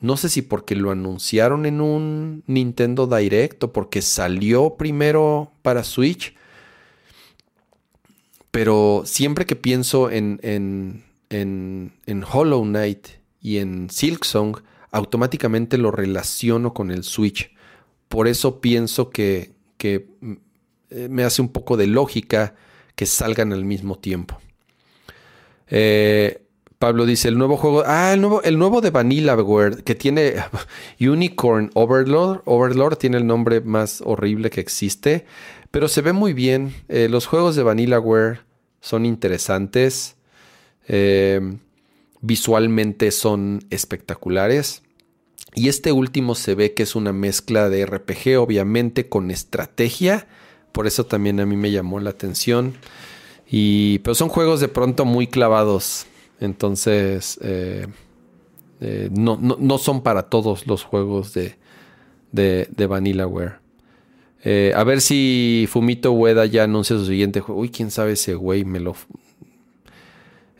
[0.00, 5.84] No sé si porque lo anunciaron en un Nintendo Direct o porque salió primero para
[5.84, 6.34] Switch.
[8.50, 13.08] Pero siempre que pienso en, en, en, en Hollow Knight
[13.40, 14.56] y en Silksong,
[14.90, 17.52] automáticamente lo relaciono con el Switch.
[18.08, 19.52] Por eso pienso que,
[20.20, 20.32] mm,
[20.90, 22.54] eh, me hace un poco de lógica
[22.96, 24.40] que salgan al mismo tiempo.
[25.68, 26.42] Eh,
[26.80, 30.34] Pablo dice, el nuevo juego, ah, el nuevo, el nuevo de Vanillaware, que tiene
[31.00, 35.26] Unicorn Overlord, Overlord tiene el nombre más horrible que existe,
[35.70, 36.74] pero se ve muy bien.
[36.88, 38.40] Eh, los juegos de Vanillaware
[38.80, 40.16] son interesantes
[42.20, 44.82] visualmente son espectaculares.
[45.54, 50.28] Y este último se ve que es una mezcla de RPG, obviamente, con estrategia.
[50.72, 52.74] Por eso también a mí me llamó la atención.
[53.50, 56.06] Y, pero son juegos de pronto muy clavados.
[56.40, 57.86] Entonces, eh,
[58.80, 61.56] eh, no, son para todos los juegos de,
[62.32, 63.60] de, de Vanillaware.
[64.42, 67.60] Eh, a ver si Fumito Ueda ya anuncia su siguiente juego.
[67.60, 68.96] Uy, quién sabe ese güey, me lo,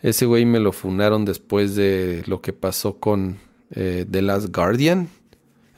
[0.01, 3.39] ese güey me lo funaron después de lo que pasó con
[3.71, 5.09] eh, The Last Guardian.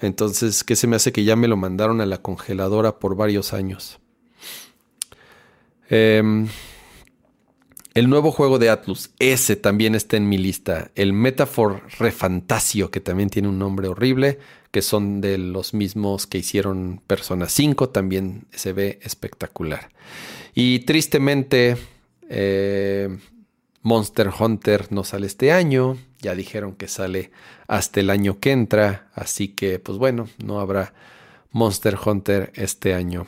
[0.01, 3.53] Entonces, ¿qué se me hace que ya me lo mandaron a la congeladora por varios
[3.53, 3.99] años?
[5.89, 6.47] Em,
[7.94, 10.91] el nuevo juego de Atlus, ese también está en mi lista.
[10.95, 14.40] El Metaphor Refantasio, que también tiene un nombre horrible,
[14.72, 19.90] que son de los mismos que hicieron Persona 5, también se ve espectacular.
[20.56, 21.78] Y tristemente,
[22.30, 23.15] eh,
[23.84, 27.32] Monster Hunter no sale este año, ya dijeron que sale
[27.68, 30.94] hasta el año que entra, así que pues bueno, no habrá
[31.52, 33.28] Monster Hunter este año.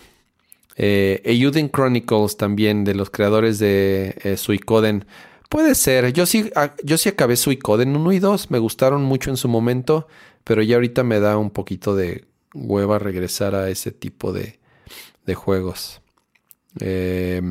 [0.76, 5.06] Eh, Chronicles también de los creadores de eh, Suicoden.
[5.50, 6.52] Puede ser, yo sí,
[6.84, 10.08] yo sí acabé Suicoden 1 y 2, me gustaron mucho en su momento,
[10.44, 14.60] pero ya ahorita me da un poquito de hueva regresar a ese tipo de,
[15.26, 16.02] de juegos.
[16.80, 17.42] Eh,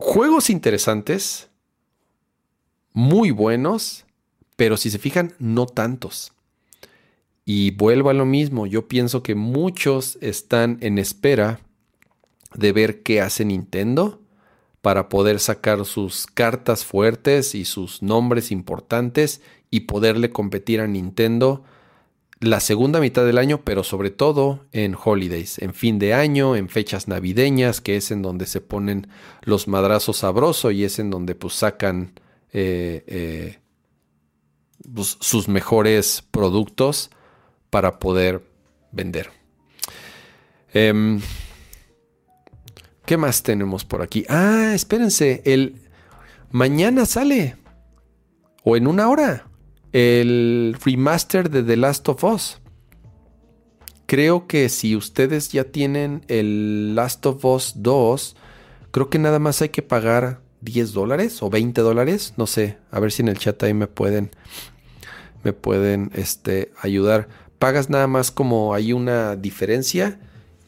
[0.00, 1.48] Juegos interesantes,
[2.92, 4.06] muy buenos,
[4.54, 6.32] pero si se fijan, no tantos.
[7.50, 11.60] Y vuelvo a lo mismo, yo pienso que muchos están en espera
[12.52, 14.20] de ver qué hace Nintendo
[14.82, 21.64] para poder sacar sus cartas fuertes y sus nombres importantes y poderle competir a Nintendo
[22.38, 26.68] la segunda mitad del año, pero sobre todo en holidays, en fin de año, en
[26.68, 29.08] fechas navideñas, que es en donde se ponen
[29.40, 32.12] los madrazos sabrosos y es en donde pues sacan
[32.52, 33.58] eh, eh,
[34.94, 37.10] pues, sus mejores productos
[37.70, 38.42] para poder
[38.92, 39.30] vender.
[40.72, 41.20] Em,
[43.04, 44.26] ¿Qué más tenemos por aquí?
[44.28, 45.80] Ah, espérense, el
[46.50, 47.56] mañana sale
[48.64, 49.46] o en una hora
[49.92, 52.60] el remaster de The Last of Us.
[54.06, 58.36] Creo que si ustedes ya tienen el Last of Us 2,
[58.90, 62.34] creo que nada más hay que pagar 10 dólares o 20 dólares.
[62.36, 64.30] No sé, a ver si en el chat ahí me pueden
[65.44, 67.28] me pueden este, ayudar.
[67.58, 70.18] Pagas nada más como hay una diferencia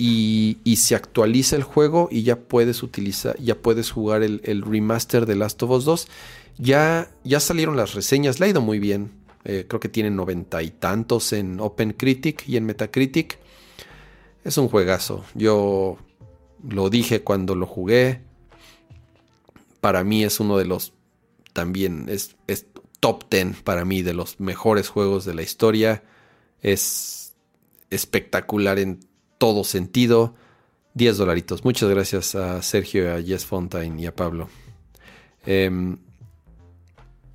[0.02, 5.36] y, se actualiza el juego y ya puedes utilizar, ya puedes jugar el, remaster de
[5.36, 6.08] Last of Us 2.
[6.58, 9.12] Ya, ya salieron las reseñas, le ha ido muy bien.
[9.44, 13.38] Eh, creo que tienen noventa y tantos en Open Critic y en Metacritic.
[14.42, 15.24] Es un juegazo.
[15.34, 15.98] Yo
[16.66, 18.22] lo dije cuando lo jugué.
[19.82, 20.94] Para mí es uno de los.
[21.52, 22.66] También es, es
[23.00, 26.02] top 10 para mí de los mejores juegos de la historia.
[26.62, 27.34] Es
[27.90, 29.00] espectacular en
[29.38, 30.34] todo sentido.
[30.94, 31.64] 10 dolaritos.
[31.64, 34.48] Muchas gracias a Sergio, a Jess Fontaine y a Pablo.
[35.46, 35.98] Em,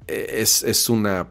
[0.07, 1.29] es, es, una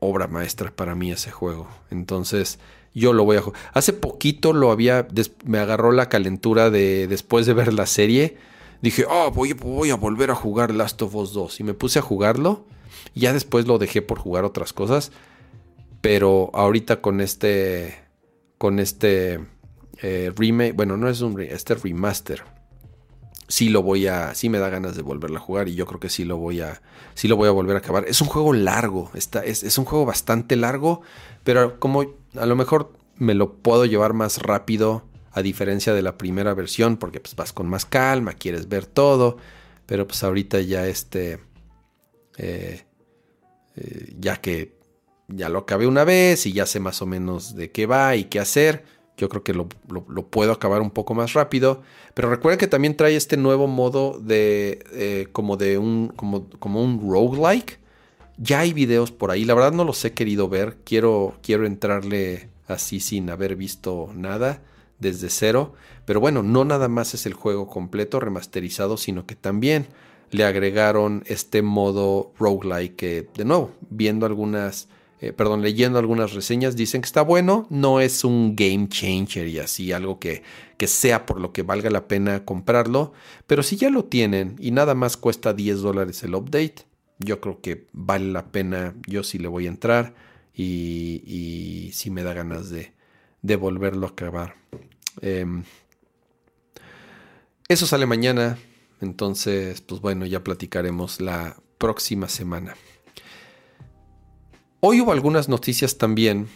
[0.00, 1.68] obra maestra para mí ese juego.
[1.90, 2.58] Entonces,
[2.94, 3.60] yo lo voy a jugar.
[3.74, 5.06] Hace poquito lo había,
[5.44, 8.38] me agarró la calentura de después de ver la serie.
[8.80, 11.60] Dije, oh, voy, voy a volver a jugar Last of Us 2.
[11.60, 12.64] Y me puse a jugarlo.
[13.14, 15.12] Ya después lo dejé por jugar otras cosas.
[16.06, 17.98] Pero ahorita con este,
[18.58, 19.40] con este
[20.00, 22.44] eh, remake, bueno, no es un este remaster.
[23.48, 25.98] Sí lo voy a, sí me da ganas de volverlo a jugar y yo creo
[25.98, 26.80] que sí lo voy a,
[27.14, 28.04] sí lo voy a volver a acabar.
[28.06, 31.02] Es un juego largo, está, es, es un juego bastante largo,
[31.42, 32.04] pero como
[32.36, 35.02] a lo mejor me lo puedo llevar más rápido
[35.32, 39.38] a diferencia de la primera versión porque pues vas con más calma, quieres ver todo,
[39.86, 41.40] pero pues ahorita ya este,
[42.36, 42.84] eh,
[43.74, 44.75] eh, ya que
[45.28, 48.24] ya lo acabé una vez y ya sé más o menos de qué va y
[48.24, 48.84] qué hacer,
[49.16, 51.82] yo creo que lo, puedo acabar un poco más rápido.
[52.14, 56.82] Pero recuerden que también trae este nuevo modo de eh, como de un como, como
[56.82, 57.78] un roguelike.
[58.38, 62.50] Ya hay videos por ahí, la verdad no los he querido ver, quiero, quiero entrarle
[62.68, 64.60] así sin haber visto nada
[64.98, 65.72] desde cero,
[66.04, 69.86] pero bueno, no nada más es el juego completo remasterizado, sino que también
[70.30, 74.88] le agregaron este modo roguelike que, de nuevo, viendo algunas,
[75.26, 79.58] eh, perdón, leyendo algunas reseñas, dicen que está bueno, no es un game changer y
[79.58, 80.42] así, algo que,
[80.76, 83.12] que sea por lo que valga la pena comprarlo,
[83.46, 86.86] pero si ya lo tienen y nada más cuesta 10 dólares el update,
[87.18, 90.14] yo creo que vale la pena, yo sí le voy a entrar
[90.54, 92.92] y, y sí me da ganas de,
[93.56, 94.56] volverlo a acabar.
[95.22, 95.64] Em,
[97.68, 98.58] eso sale mañana,
[99.00, 102.76] entonces, pues bueno, ya platicaremos la próxima semana.
[104.80, 106.48] Hoy hubo algunas noticias también,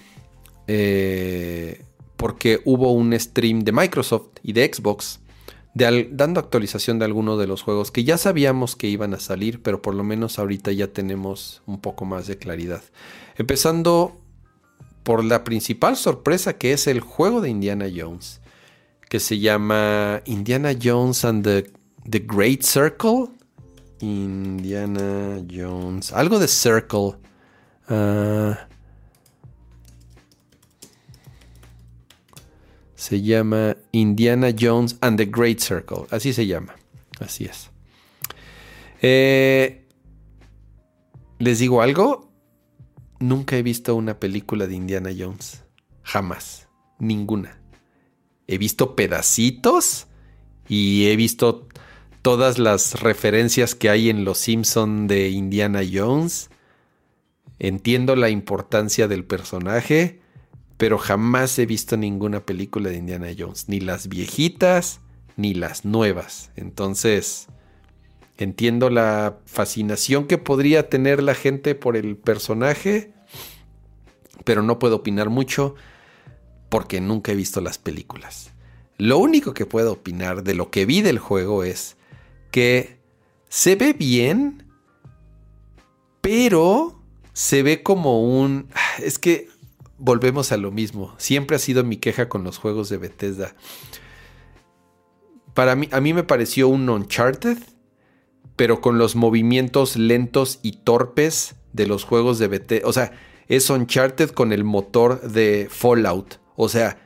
[0.67, 1.83] eh,
[2.17, 5.21] porque hubo un stream de Microsoft y de Xbox
[5.75, 9.81] dando actualización de algunos de los juegos que ya sabíamos que iban a salir, pero
[9.81, 12.83] por lo menos ahorita ya tenemos un poco más de claridad.
[13.37, 14.21] Empezando
[15.05, 18.41] por la principal sorpresa que es el juego de Indiana Jones,
[19.09, 21.71] que se llama Indiana Jones and the,
[22.09, 23.29] the Great Circle.
[24.01, 27.17] Indiana Jones, algo de Circle.
[27.91, 28.69] Ah,
[33.01, 36.07] Se llama Indiana Jones and the Great Circle.
[36.11, 36.77] Así se llama.
[37.19, 37.71] Así es.
[39.01, 39.89] Eh,
[41.39, 42.31] ¿Les digo algo?
[43.19, 45.65] Nunca he visto una película de Indiana Jones.
[46.03, 46.69] Jamás.
[46.99, 47.59] Ninguna.
[48.47, 50.07] He visto pedacitos
[50.69, 51.69] y he visto
[52.21, 56.50] todas las referencias que hay en Los Simpson de Indiana Jones.
[57.61, 60.21] Entiendo la importancia del personaje
[60.81, 65.01] pero jamás he visto ninguna película de Indiana Jones, ni las viejitas
[65.37, 66.53] ni las nuevas.
[66.57, 67.49] Entonces,
[68.39, 73.13] entiendo la fascinación que podría tener la gente por el personaje,
[74.45, 75.75] pero no puedo opinar mucho
[76.71, 78.51] porque nunca he visto las películas.
[78.97, 81.99] Lo único que puedo opinar de lo que vi del juego es
[82.51, 83.01] que
[83.51, 84.65] se ve bien,
[86.23, 87.00] pero
[87.33, 88.69] se ve como un...
[89.03, 89.49] Es que
[89.99, 91.15] volvemos a lo mismo.
[91.19, 93.55] Siempre ha sido mi queja con los juegos de Bethesda.
[95.55, 97.59] Para mí, a mí me pareció un Uncharted,
[98.57, 102.89] pero con los movimientos lentos y torpes de los juegos de Bethesda.
[102.89, 103.13] O sea,
[103.49, 106.41] es Uncharted con el motor de Fallout.
[106.57, 106.99] O sea,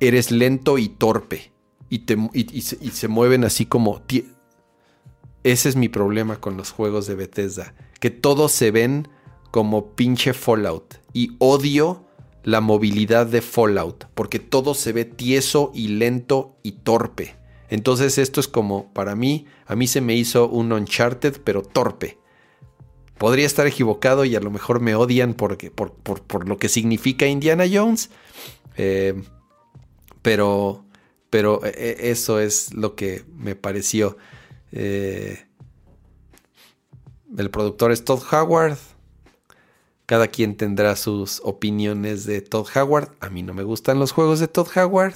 [0.00, 1.52] eres lento y torpe.
[1.88, 4.02] Y, te, y se mueven así como...
[5.44, 7.74] Ese es mi problema con los juegos de Bethesda.
[8.00, 9.08] Que todos se ven
[9.52, 10.96] como pinche Fallout.
[11.12, 12.04] Y odio
[12.42, 17.36] la movilidad de Fallout, porque todo se ve tieso y lento y torpe.
[17.68, 22.18] Entonces esto es como, para mí, a mí se me hizo un Uncharted, pero torpe.
[23.18, 27.26] Podría estar equivocado y a lo mejor me odian porque, por, por, lo que significa
[27.26, 28.10] Indiana Jones.
[28.76, 29.22] Eh,
[30.22, 30.84] pero,
[31.30, 34.16] pero eh, eh, eso es lo que me pareció.
[34.72, 35.36] el
[37.50, 38.78] productor es Todd Howard
[40.06, 43.10] Cada quien tendrá sus opiniones de Todd Howard.
[43.20, 45.14] A mí no me gustan los juegos de Todd Howard.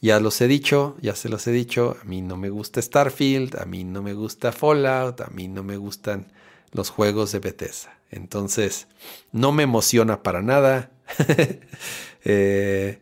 [0.00, 1.96] Ya los he dicho, ya se los he dicho.
[2.00, 5.62] A mí no me gusta Starfield, a mí no me gusta Fallout, a mí no
[5.62, 6.32] me gustan
[6.72, 7.98] los juegos de Bethesda.
[8.10, 8.86] Entonces,
[9.32, 10.90] no me emociona para nada.
[12.24, 12.98] Eh,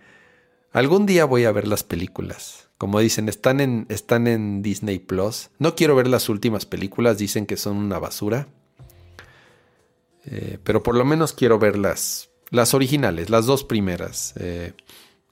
[0.72, 2.68] algún día voy a ver las películas.
[2.78, 5.48] Como dicen, están en, están en Disney Plus.
[5.59, 8.47] No quiero ver las últimas películas, dicen que son una basura.
[10.27, 12.28] Eh, pero por lo menos quiero ver las,
[12.74, 14.35] originales, las dos primeras.
[14.36, 14.74] Eh,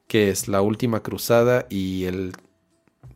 [0.07, 2.33] que es La Última Cruzada y El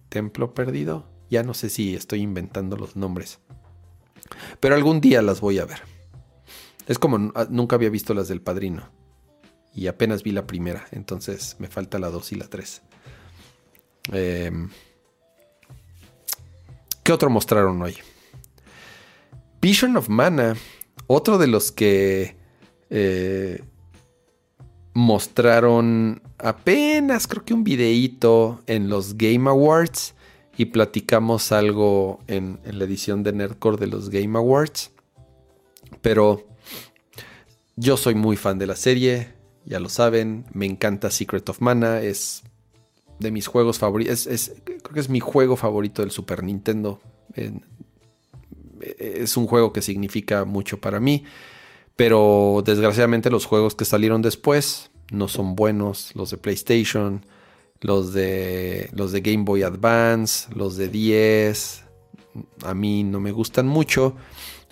[0.08, 1.06] Templo Perdido.
[1.30, 3.40] Ya no sé si estoy inventando los nombres.
[4.60, 5.82] Pero algún día las voy a ver.
[6.86, 8.90] Es como ah, nunca había visto las del Padrino.
[9.74, 10.86] Y apenas vi la primera.
[10.90, 12.82] Entonces me falta la 2 y la 3.
[14.12, 14.70] Em,
[17.02, 17.96] ¿Qué otro mostraron hoy?
[19.60, 20.56] Vision of Mana.
[21.08, 22.36] Otro de los que
[22.90, 23.62] eh,
[24.92, 30.14] mostraron apenas creo que un videíto en los Game Awards
[30.58, 34.90] y platicamos algo en, la edición de Nerdcore de los Game Awards.
[36.02, 36.46] Pero
[37.76, 39.28] yo soy muy fan de la serie,
[39.64, 42.42] ya lo saben, me encanta Secret of Mana, es
[43.18, 47.00] de mis juegos favoritos, es, creo que es mi juego favorito del Super Nintendo.
[48.98, 51.24] Es un juego que significa mucho para mí,
[51.96, 57.24] pero desgraciadamente los juegos que salieron después, no son buenos, los de PlayStation,
[57.80, 61.84] los de, los de Game Boy Advance, los de 10,
[62.64, 64.14] a mí no me gustan mucho.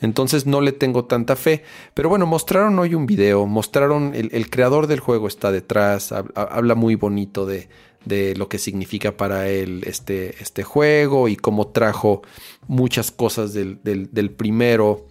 [0.01, 1.65] Entonces no le tengo tanta fe.
[1.95, 6.97] Pero bueno, mostraron hoy un video, mostraron, el, creador del juego está detrás, habla muy
[6.97, 7.69] bonito de,
[8.07, 12.23] de, lo que significa para él este, este juego y cómo trajo
[12.67, 15.07] muchas cosas del, del, primero.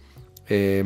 [0.48, 0.84] Eh,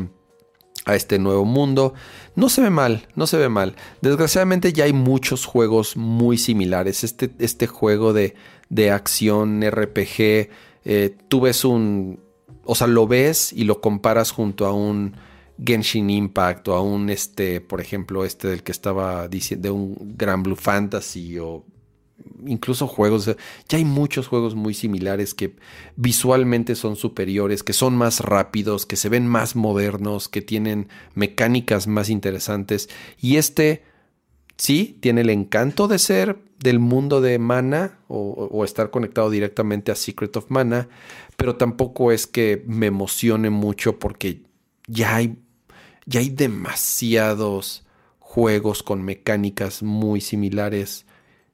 [0.87, 1.95] a este nuevo mundo.
[2.35, 3.77] No se ve mal, no se ve mal.
[4.01, 7.05] Desgraciadamente ya hay muchos juegos muy similares.
[7.05, 8.35] Este, este juego de,
[8.69, 10.49] de acción RPG,
[10.85, 12.21] eh, tú ves un...
[12.65, 15.17] O sea, lo ves y lo comparas junto a un
[15.63, 20.15] Genshin Impact o a un, este, por ejemplo, este del que estaba diciendo, de un
[20.17, 21.65] Gran Blue Fantasy o
[22.47, 23.27] incluso juegos,
[23.69, 25.57] ya hay muchos juegos muy similares que
[25.97, 31.87] visualmente son superiores, que son más rápidos, que se ven más modernos, que tienen mecánicas
[31.87, 32.89] más interesantes.
[33.21, 33.83] Y este
[34.57, 39.95] sí tiene el encanto de ser del mundo de Mana o, estar conectado directamente a
[39.95, 40.89] Secret of Mana,
[41.37, 44.43] pero tampoco es que me emocione mucho porque
[44.87, 45.39] ya hay,
[46.05, 47.87] ya hay demasiados
[48.19, 51.07] juegos con mecánicas muy similares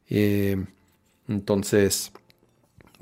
[0.09, 0.65] eh,
[1.29, 2.13] entonces,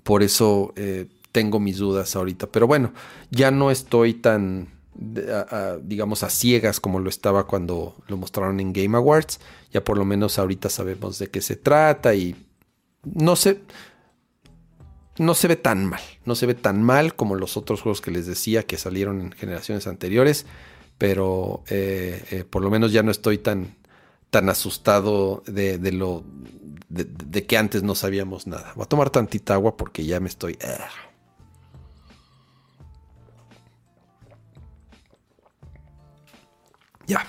[0.03, 2.47] por eso eh, tengo mis dudas ahorita.
[2.47, 2.93] Pero bueno,
[3.31, 8.97] ya no estoy tan, digamos, a ciegas como lo estaba cuando lo mostraron en Game
[8.97, 9.41] Awards.
[9.73, 12.37] Ya por lo menos ahorita sabemos de qué se trata y
[13.05, 13.35] no.
[15.17, 18.11] No se ve tan mal, no se ve tan mal como los otros juegos que
[18.11, 20.45] les decía que salieron en generaciones anteriores,
[20.99, 23.77] pero eh, por lo menos ya no estoy tan,
[24.35, 26.25] tan asustado de, lo
[26.89, 28.73] de, que antes no sabíamos nada.
[28.75, 30.59] Voy a tomar tantita agua porque ya me estoy.
[30.61, 30.89] Ah.
[37.07, 37.25] Ya.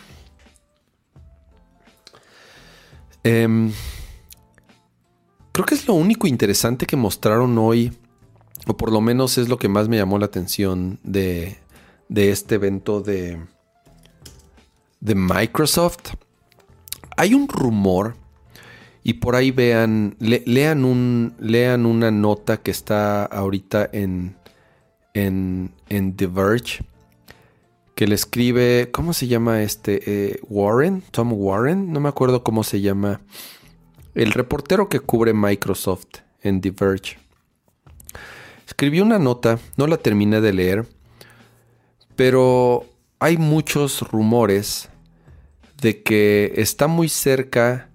[3.24, 3.72] Em,
[5.52, 7.96] creo que es lo único interesante que mostraron hoy,
[8.66, 11.60] o por lo menos es lo que más me llamó la atención de,
[12.10, 13.46] de este evento de,
[15.02, 16.16] de Microsoft
[17.18, 18.16] hay un rumor
[19.04, 24.36] y por ahí vean, lean, un, lean una nota que está ahorita en,
[25.14, 26.84] en, en The Verge,
[27.94, 30.02] que le escribe, ¿cómo se llama este?
[30.06, 33.22] Eh, Warren, Tom Warren, no me acuerdo cómo se llama,
[34.16, 36.08] el reportero que cubre Microsoft
[36.42, 37.20] en The Verge.
[38.66, 40.88] Escribió una nota, no la terminé de leer,
[42.16, 42.86] pero
[43.20, 44.90] hay muchos rumores
[45.86, 47.92] de que está muy cerca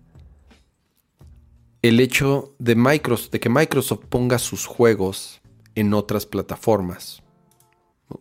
[1.82, 5.40] el hecho de, Microsoft, de que Microsoft ponga sus juegos
[5.74, 7.20] en otras plataformas.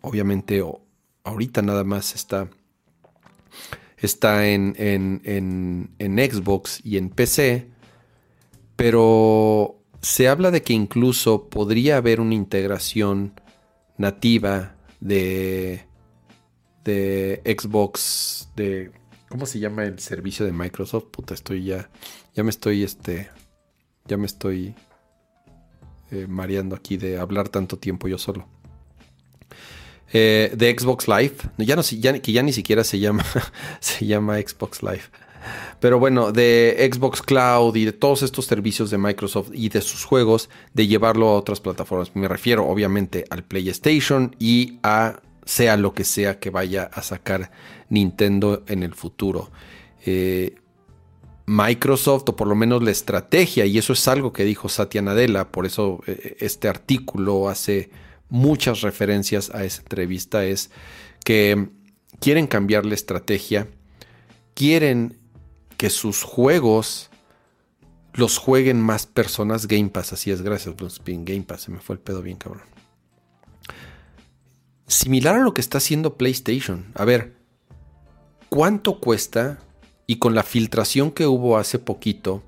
[0.02, 0.64] Obviamente
[1.24, 2.50] ahorita nada más está,
[3.98, 7.68] está en, en, en Xbox y en PC,
[8.76, 13.40] pero se habla de que incluso podría haber una integración
[14.00, 15.86] nativa de,
[16.84, 18.98] de Xbox, de
[19.30, 21.06] ¿Cómo se llama el servicio de Microsoft?
[21.12, 21.90] Puta, estoy ya.
[22.36, 23.30] Ya me estoy este.
[24.06, 24.74] Ya me estoy
[26.12, 28.48] eh, mareando aquí de hablar tanto tiempo yo solo.
[30.12, 33.24] eh, de Xbox Live, ya no, ya, que ya ni siquiera se llama,
[33.80, 35.04] se llama Xbox Live.
[35.80, 40.04] Pero bueno, de Xbox Cloud y de todos estos servicios de Microsoft y de sus
[40.04, 42.16] juegos, de llevarlo a otras plataformas.
[42.16, 47.50] Me refiero obviamente al PlayStation y a sea lo que sea que vaya a sacar
[47.90, 49.50] Nintendo en el futuro.
[50.06, 50.54] Eh,
[51.48, 55.52] Microsoft, o por lo menos la estrategia, y eso es algo que dijo Satya Nadella,
[55.52, 57.90] por eso eh, este artículo hace
[58.30, 60.70] muchas referencias a esa entrevista, es
[61.26, 61.70] que
[62.20, 63.68] quieren cambiar la estrategia,
[64.54, 65.18] quieren
[65.78, 67.10] que sus juegos
[68.14, 69.66] los jueguen más personas.
[69.66, 72.79] Game Pass, así es, gracias, Game Pass, se me fue el pedo bien, cabrón.
[74.90, 76.92] Similar a lo que está haciendo PlayStation.
[76.96, 77.38] A ver,
[78.50, 79.60] ¿cuánto cuesta?
[80.08, 82.44] Y con la filtración que hubo hace poquito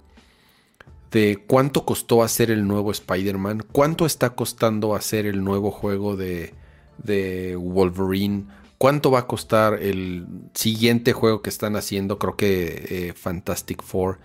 [1.12, 6.54] de cuánto costó hacer el nuevo Spider-Man, cuánto está costando hacer el nuevo juego de,
[6.98, 8.46] de Wolverine,
[8.82, 12.18] ¿Cuánto va a costar el siguiente juego que están haciendo?
[12.18, 14.18] Creo que eh, Fantastic Four.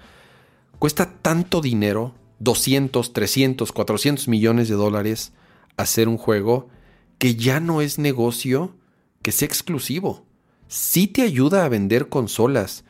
[0.78, 5.34] Cuesta tanto dinero, 200, 300, 400 millones de dólares,
[5.76, 6.70] hacer un juego
[7.18, 8.76] que ya no es negocio
[9.22, 10.24] que sea exclusivo.
[10.68, 12.84] Sí te ayuda a vender consolas,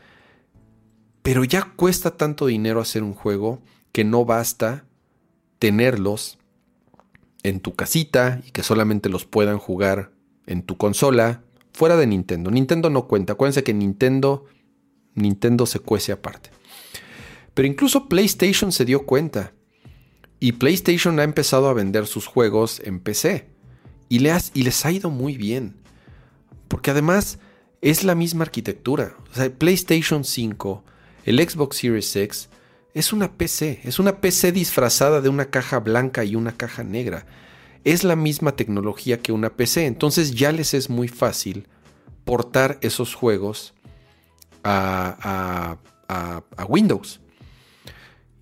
[1.23, 3.61] pero ya cuesta tanto dinero hacer un juego
[3.93, 4.85] que no basta
[5.59, 6.39] tenerlos
[7.43, 10.13] en tu casita y que solamente los puedan jugar
[10.47, 11.43] en tu consola
[11.77, 12.51] Fuera de Nintendo.
[12.51, 13.35] Nintendo no cuenta.
[13.35, 14.47] Acuérdense que Nintendo,
[15.15, 16.49] Nintendo se cuece aparte.
[17.53, 19.53] Pero incluso PlayStation se dio cuenta.
[20.41, 23.51] Y PlayStation ha empezado a vender sus juegos en PC.
[24.09, 25.77] Y, les ha ido muy bien.
[26.69, 27.39] Porque además
[27.81, 29.17] es la misma arquitectura.
[29.31, 30.85] O sea, PlayStation 5,
[31.25, 32.49] el Xbox Series X,
[32.95, 33.81] es una PC.
[33.85, 37.27] Es una PC disfrazada de una caja blanca y una caja negra
[37.87, 41.69] es la misma tecnología que una PC, entonces ya les es muy fácil
[42.25, 43.75] portar esos juegos
[44.65, 45.79] a,
[46.69, 47.21] Windows.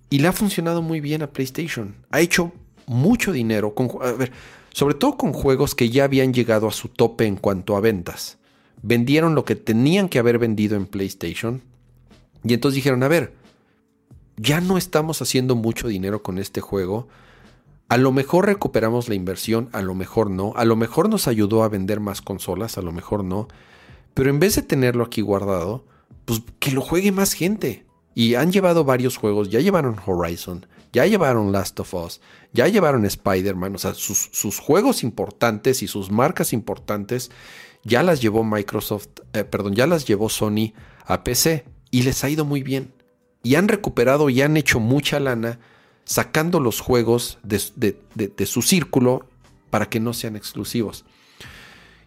[0.09, 1.95] Y le ha funcionado muy bien a PlayStation.
[2.09, 2.53] Ha hecho
[2.87, 3.89] mucho dinero, con,
[4.71, 8.37] sobre todo con juegos que ya habían llegado a su tope en cuanto a ventas.
[8.81, 11.61] Vendieron lo que tenían que haber vendido en PlayStation.
[12.43, 13.33] Y entonces dijeron, a ver,
[14.37, 17.07] ya no estamos haciendo mucho dinero con este juego
[17.87, 21.63] a lo mejor recuperamos la inversión, a lo mejor no, a lo mejor nos ayudó
[21.63, 23.47] a vender más consolas, a lo mejor no,
[24.15, 25.85] pero en vez de tenerlo aquí guardado,
[26.25, 27.85] pues que lo juegue más gente.
[28.15, 32.21] Y han llevado varios juegos, ya llevaron Horizon, ya llevaron Last of Us,
[32.53, 37.31] ya llevaron Spider-Man, o sea, sus, juegos importantes y sus marcas importantes
[37.83, 40.71] ya las llevó Microsoft, eh, perdón, ya las llevó Sony
[41.05, 42.93] a PC y les ha ido muy bien.
[43.43, 45.59] Y han recuperado y han hecho mucha lana
[46.05, 47.59] sacando los juegos de,
[48.45, 49.27] su círculo
[49.69, 51.03] para que no sean exclusivos.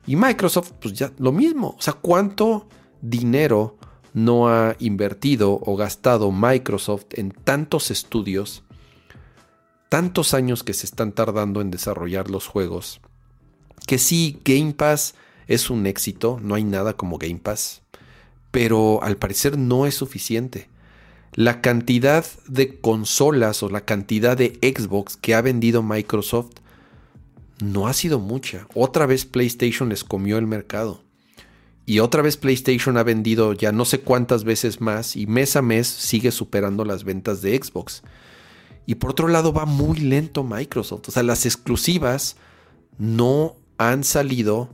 [0.06, 1.76] Y Microsoft, pues ya lo mismo.
[1.78, 2.66] O sea, ¿cuánto
[3.02, 3.76] dinero
[4.14, 8.64] no ha invertido o gastado Microsoft en tantos estudios,
[9.88, 13.00] tantos años que se están tardando en desarrollar los juegos?
[13.86, 15.14] Que sí, Game Pass
[15.46, 17.82] es un éxito, no hay nada como Game Pass,
[18.50, 20.68] pero al parecer no es suficiente
[21.34, 26.50] la cantidad de consolas o la cantidad de Xbox que ha vendido Microsoft
[27.62, 28.66] no ha sido mucha.
[28.74, 31.04] Otra vez PlayStation les comió el mercado.
[31.86, 35.62] Y otra vez PlayStation ha vendido ya no sé cuántas veces más y mes a
[35.62, 38.02] mes sigue superando las ventas de Xbox.
[38.88, 41.08] Y por otro lado va muy lento Microsoft.
[41.08, 42.36] O sea, las exclusivas
[42.96, 44.70] no han salido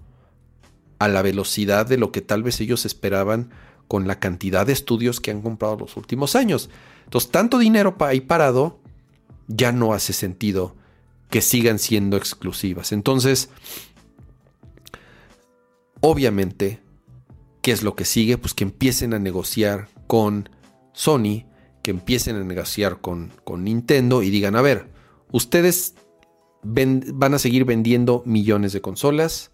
[1.00, 3.50] a la velocidad de lo que tal vez ellos esperaban
[3.88, 6.70] con la cantidad de estudios que han comprado los últimos años.
[7.02, 8.78] Entonces, tanto dinero ahí parado
[9.48, 10.76] ya no hace sentido
[11.28, 12.92] que sigan siendo exclusivas.
[12.92, 13.50] Entonces,
[16.00, 16.80] obviamente,
[17.62, 18.38] ¿qué es lo que sigue?
[18.38, 20.48] Pues que empiecen a negociar con
[20.92, 21.46] Sony,
[21.84, 24.88] que empiecen a negociar con, con Nintendo y digan, a ver,
[25.30, 25.94] ustedes
[26.62, 29.52] van a seguir vendiendo millones de consolas,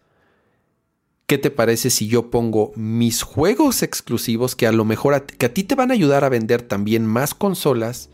[1.26, 5.46] ¿Qué te parece si yo pongo mis juegos exclusivos que a lo mejor a, que
[5.46, 8.10] a ti te van a ayudar a vender también más consolas,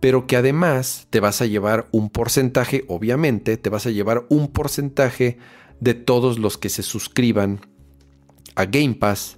[0.00, 4.48] pero que además te vas a llevar un porcentaje, obviamente, te vas a llevar un
[4.48, 5.36] porcentaje
[5.80, 7.60] de todos los que se suscriban
[8.54, 9.36] a Game Pass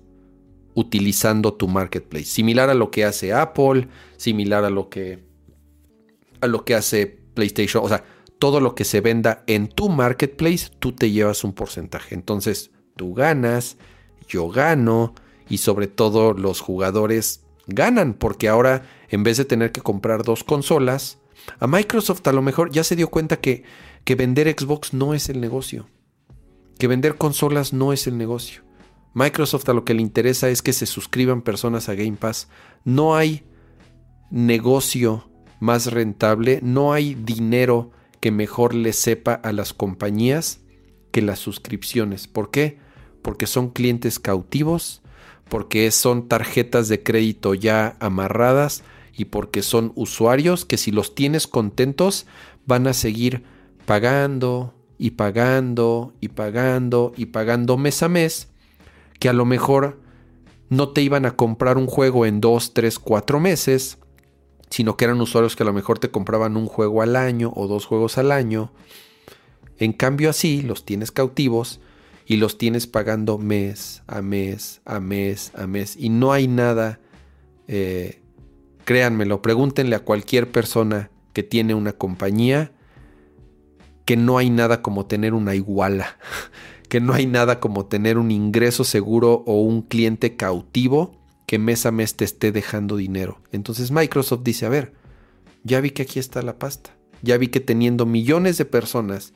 [0.74, 5.24] utilizando tu marketplace, similar a lo que hace Apple, similar a lo que
[6.40, 8.05] a lo que hace PlayStation, o sea,
[8.39, 12.16] todo lo que se venda en tu marketplace, tú te llevas un porcentaje.
[12.16, 13.77] Entonces, tú ganas,
[14.27, 15.15] yo gano
[15.49, 20.43] y sobre todo los jugadores ganan porque ahora en vez de tener que comprar dos
[20.43, 21.19] consolas,
[21.61, 23.62] a Microsoft a lo mejor ya se dio cuenta que,
[24.05, 25.89] que vender Xbox no es el negocio.
[26.78, 28.65] que vender consolas no es el negocio.
[29.14, 32.48] Microsoft a lo que le interesa es que se suscriban personas a Game Pass.
[32.84, 33.44] No hay
[34.30, 35.28] negocio
[35.60, 37.90] más rentable, no hay dinero
[38.20, 40.60] que mejor le sepa a las compañías
[41.10, 42.26] que las suscripciones.
[42.26, 42.78] ¿Por qué?
[43.20, 45.02] Porque son clientes cautivos,
[45.48, 48.82] porque son tarjetas de crédito ya amarradas
[49.14, 52.26] y porque son usuarios que si los tienes contentos
[52.64, 53.44] van a seguir
[53.84, 58.52] pagando y pagando y pagando y pagando mes a mes
[59.23, 60.01] que a lo mejor
[60.69, 63.99] no te iban a comprar un juego en dos, tres, cuatro meses,
[64.69, 67.69] sino que eran usuarios que a lo mejor te compraban un juego al año o
[67.69, 68.73] dos juegos al año.
[69.78, 71.78] En cambio así los tienes cautivos
[72.27, 75.97] y los tienes pagando mes a mes, a mes, a mes.
[75.97, 76.99] Y no hay nada,
[77.69, 78.23] eh,
[78.85, 82.73] créanmelo, pregúntenle a cualquier persona que tiene una compañía
[84.05, 86.16] que no hay nada como tener una iguala.
[86.93, 91.16] que no hay nada como tener un ingreso seguro o un cliente cautivo
[91.47, 93.40] que mes a mes te esté dejando dinero.
[93.51, 94.93] Entonces Microsoft dice, a ver,
[95.64, 99.32] ya vi que aquí está la pasta, ya vi que teniendo millones de personas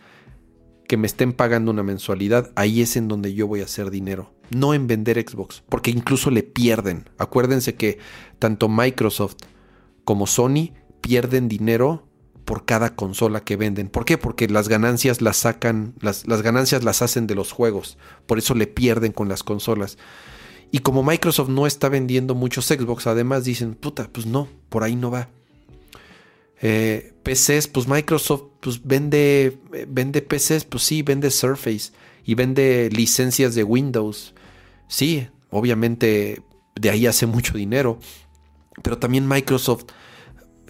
[0.87, 4.35] que me estén pagando una mensualidad, ahí es en donde yo voy a hacer dinero,
[4.51, 7.09] no en vender Xbox, porque incluso le pierden.
[7.16, 7.99] Acuérdense que
[8.39, 9.37] tanto Microsoft
[10.05, 12.07] como Sony pierden dinero
[12.47, 13.89] por cada consola que venden.
[13.89, 14.16] ¿Por qué?
[14.16, 17.98] Porque las ganancias las sacan, las, las, ganancias las hacen de los juegos.
[18.27, 19.98] Por eso le pierden con las consolas.
[20.70, 24.94] Y como Microsoft no está vendiendo muchos Xbox, además dicen, puta, pues no, por ahí
[24.94, 25.28] no va.
[26.62, 29.59] Eh, PCs, pues Microsoft pues vende,
[29.89, 31.90] vende PCs, pues sí, vende Surface
[32.24, 34.35] y vende licencias de Windows.
[34.86, 36.43] Sí, obviamente
[36.77, 37.98] de ahí hace mucho dinero.
[38.82, 39.86] Pero también Microsoft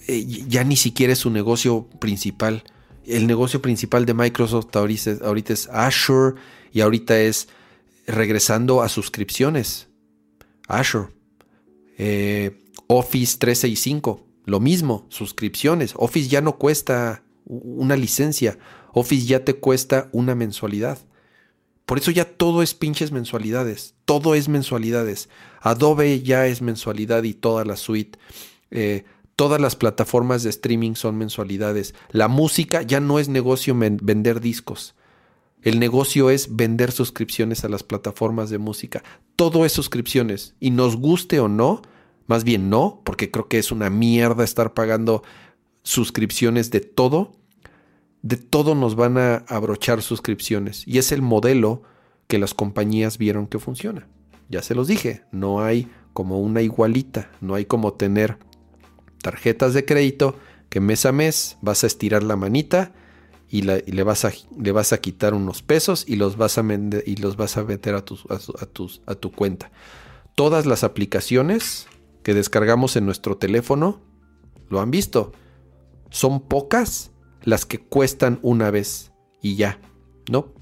[0.07, 2.65] eh, ya ni siquiera es su negocio principal.
[3.05, 6.37] El negocio principal de Microsoft ahorita, es Azure
[6.73, 7.49] y ahorita es
[8.07, 9.89] regresando a suscripciones.
[10.69, 11.09] Azure.
[11.99, 14.27] Eh, Office 365.
[14.45, 15.95] Lo mismo, suscripciones.
[15.97, 18.59] Office ya no cuesta una licencia.
[18.93, 20.99] Office ya te cuesta una mensualidad.
[21.85, 23.95] Por eso ya todo es pinches mensualidades.
[24.05, 25.29] Todo es mensualidades.
[25.61, 28.19] Adobe ya es mensualidad y toda la suite.
[28.71, 29.05] Eh,
[29.37, 31.95] Todas las plataformas de streaming son mensualidades.
[32.11, 34.95] La música ya no es negocio vender discos.
[35.61, 39.03] El negocio es vender suscripciones a las plataformas de música.
[39.37, 40.55] Todo es suscripciones.
[40.59, 41.83] Y nos guste o no,
[42.27, 45.23] más bien no, porque creo que es una mierda estar pagando
[45.83, 47.33] suscripciones de todo.
[48.23, 50.83] De todo nos van a abrochar suscripciones.
[50.89, 51.83] Y es el modelo
[52.27, 54.09] que las compañías vieron que funciona.
[54.49, 58.39] Ya se los dije, no hay como una igualita, no hay como tener
[59.23, 60.37] tarjetas de crédito
[60.69, 62.93] que mes a mes vas a estirar la manita
[63.49, 66.65] y, le, vas a, le, vas a, quitar unos pesos y los vas a,
[67.07, 69.71] y los vas a meter a, tus, a, tus, a tu cuenta.
[70.35, 71.87] Todas las aplicaciones
[72.23, 74.01] que descargamos en nuestro teléfono,
[74.69, 75.33] lo han visto,
[76.11, 77.13] son pocas
[77.43, 79.81] las que cuestan una vez y ya,
[80.29, 80.53] ¿no?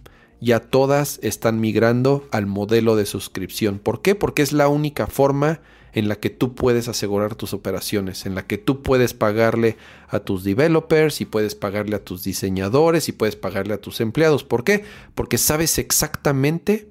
[0.40, 3.78] Ya todas están migrando al modelo de suscripción.
[3.78, 4.14] ¿Por qué?
[4.14, 5.62] Porque es la única forma
[5.94, 9.76] en la que tú puedes asegurar tus operaciones, en la que tú puedes pagarle
[10.08, 14.42] a tus developers y puedes pagarle a tus diseñadores y puedes pagarle a tus empleados.
[14.42, 14.84] ¿Por qué?
[15.14, 16.88] Porque sabes exactamente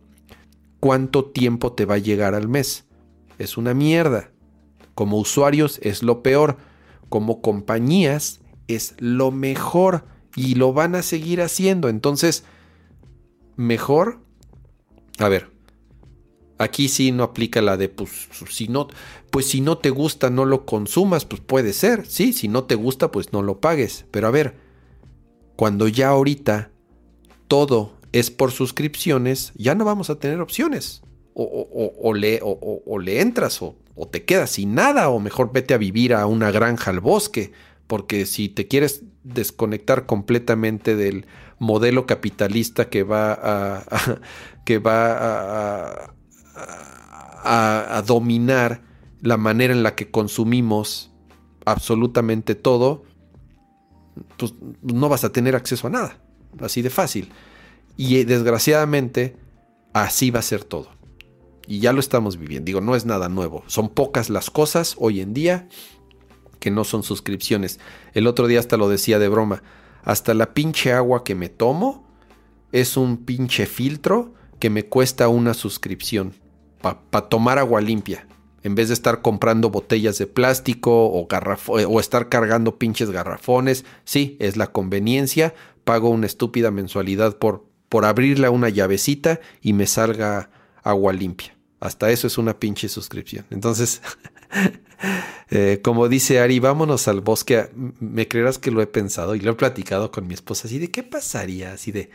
[0.79, 2.85] cuánto tiempo te va a llegar al mes.
[3.39, 4.31] Es una mierda.
[4.95, 6.57] Como usuarios es lo peor.
[7.09, 10.05] Como compañías es lo mejor
[10.35, 11.89] y lo van a seguir haciendo.
[11.89, 12.45] Entonces,
[13.57, 14.19] mejor.
[15.19, 15.52] A ver,
[16.63, 18.87] Aquí sí no aplica la de, pues, si no,
[19.31, 22.75] pues si no te gusta, no lo consumas, pues puede ser, sí, si no te
[22.75, 24.05] gusta, pues no lo pagues.
[24.11, 24.55] Pero a ver,
[25.55, 26.71] cuando ya ahorita
[27.47, 31.01] todo es por suscripciones, ya no vamos a tener opciones.
[31.35, 33.75] O, le, o le, entras o,
[34.11, 37.51] te quedas sin nada, o mejor vete a vivir a una granja al bosque,
[37.87, 41.25] porque si te quieres desconectar completamente del
[41.57, 43.83] modelo capitalista que va
[44.65, 46.13] que va a,
[48.05, 48.81] dominar
[49.21, 51.11] la manera en la que consumimos
[51.65, 53.03] absolutamente todo,
[54.37, 56.17] pues no vas a tener acceso a nada.
[56.59, 57.31] Así de fácil.
[57.97, 59.37] Y eh, desgraciadamente,
[59.93, 60.89] así va a ser todo.
[61.67, 62.65] Y ya lo estamos viviendo.
[62.65, 63.63] Digo, no es nada nuevo.
[63.67, 65.69] Son pocas las cosas hoy en día
[66.59, 67.79] que no son suscripciones.
[68.13, 69.63] El otro día hasta lo decía de broma.
[70.03, 72.05] Hasta la pinche agua que me tomo
[72.71, 76.42] es un pinche filtro que me cuesta una suscripción
[76.83, 78.27] para tomar agua limpia.
[78.61, 83.83] En vez de estar comprando botellas de plástico o, o estar cargando pinches garrafones.
[84.05, 85.55] Sí, es la conveniencia.
[85.83, 90.49] Pago una estúpida mensualidad por, por abrirle una llavecita y me salga
[90.83, 91.55] agua limpia.
[91.79, 93.45] Hasta eso es una pinche suscripción.
[93.49, 94.01] Entonces,
[95.49, 97.69] eh, como dice Ari, vámonos al bosque.
[97.99, 100.67] Me creerás que lo he pensado y lo he platicado con mi esposa.
[100.67, 102.09] Así de qué pasaría, así de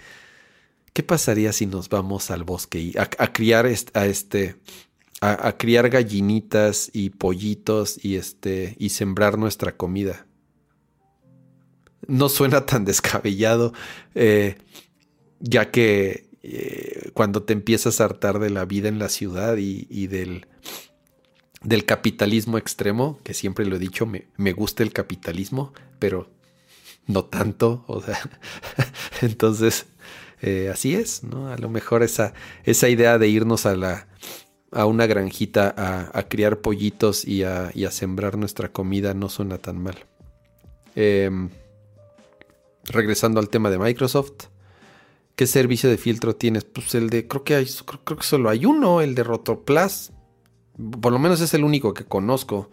[0.98, 4.56] qué pasaría si nos vamos al bosque y a, criar a este,
[5.20, 10.26] a, criar gallinitas y pollitos y este y sembrar nuestra comida.
[12.08, 13.72] No suena tan descabellado,
[14.16, 14.56] eh,
[15.38, 20.08] ya que eh, cuando te empiezas a hartar de la vida en la ciudad y,
[20.08, 20.48] del,
[21.62, 26.28] del, capitalismo extremo, que siempre lo he dicho, me, me, gusta el capitalismo, pero
[27.06, 27.84] no tanto.
[27.86, 28.18] O sea,
[29.22, 29.86] entonces,
[30.40, 31.48] eh, así es, ¿no?
[31.48, 32.34] A lo mejor esa,
[32.64, 34.08] esa idea de irnos a la
[34.70, 35.74] a una granjita
[36.12, 39.96] a, criar pollitos y a, sembrar nuestra comida no suena tan mal.
[40.94, 41.48] Em,
[42.84, 44.48] regresando al tema de Microsoft,
[45.38, 46.64] ¿Qué servicio de filtro tienes?
[46.64, 50.12] Pues el de, creo que creo, que solo hay uno, el de Rotoplas.
[51.00, 52.70] Por lo menos es el único que conozco.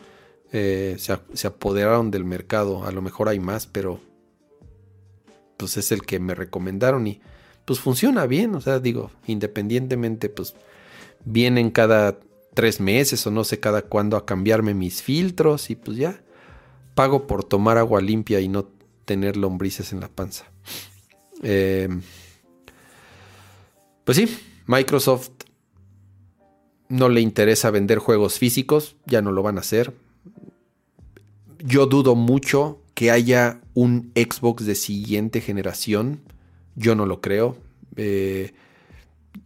[0.52, 2.84] Eh, se, apoderaron del mercado.
[2.84, 4.00] A lo mejor hay más, pero
[5.58, 7.22] pues es el que me recomendaron y
[7.66, 8.56] pues funciona bien.
[8.56, 10.56] O sea, digo, independientemente, pues
[11.26, 12.20] vienen cada
[12.54, 16.22] tres meses o no sé cada cuándo a cambiarme mis filtros y pues ya
[16.96, 18.70] pago por tomar agua limpia y no
[19.04, 20.46] tener lombrices en la panza.
[21.44, 21.90] Eh,
[24.06, 24.28] pues sí,
[24.68, 25.32] Microsoft
[26.88, 29.94] no le interesa vender juegos físicos, ya no lo van a hacer.
[31.60, 36.22] Yo dudo mucho que haya un Xbox de siguiente generación.
[36.76, 37.58] Yo no lo creo.
[37.96, 38.54] Eh,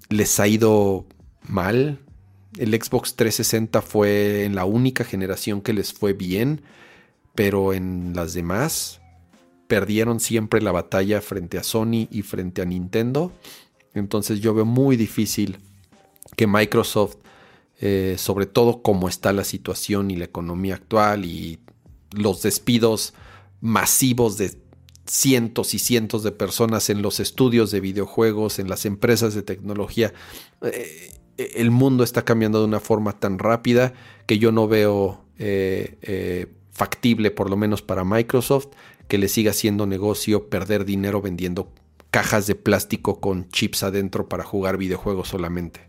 [0.09, 1.05] les ha ido
[1.47, 1.99] mal.
[2.57, 6.61] El Xbox 360 fue en la única generación que les fue bien,
[7.35, 9.01] pero en las demás
[9.67, 13.31] perdieron siempre la batalla frente a Sony y frente a Nintendo.
[13.93, 15.59] Entonces yo veo muy difícil
[16.35, 17.17] que Microsoft,
[17.79, 21.59] eh, sobre todo como está la situación y la economía actual y
[22.11, 23.13] los despidos
[23.61, 24.57] masivos de
[25.09, 30.13] cientos y cientos de personas en los estudios de videojuegos, en las empresas de tecnología,
[30.61, 33.93] eh, el mundo está cambiando de una forma tan rápida
[34.25, 38.67] que yo no veo eh, factible, por lo menos para Microsoft,
[39.07, 41.73] que le siga haciendo negocio perder dinero vendiendo
[42.11, 45.81] cajas de plástico con chips adentro para jugar videojuegos solamente.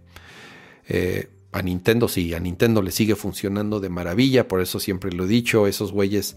[0.88, 5.24] Eh, a Nintendo sí, a Nintendo le sigue funcionando de maravilla, por eso siempre lo
[5.24, 6.36] he dicho, esos güeyes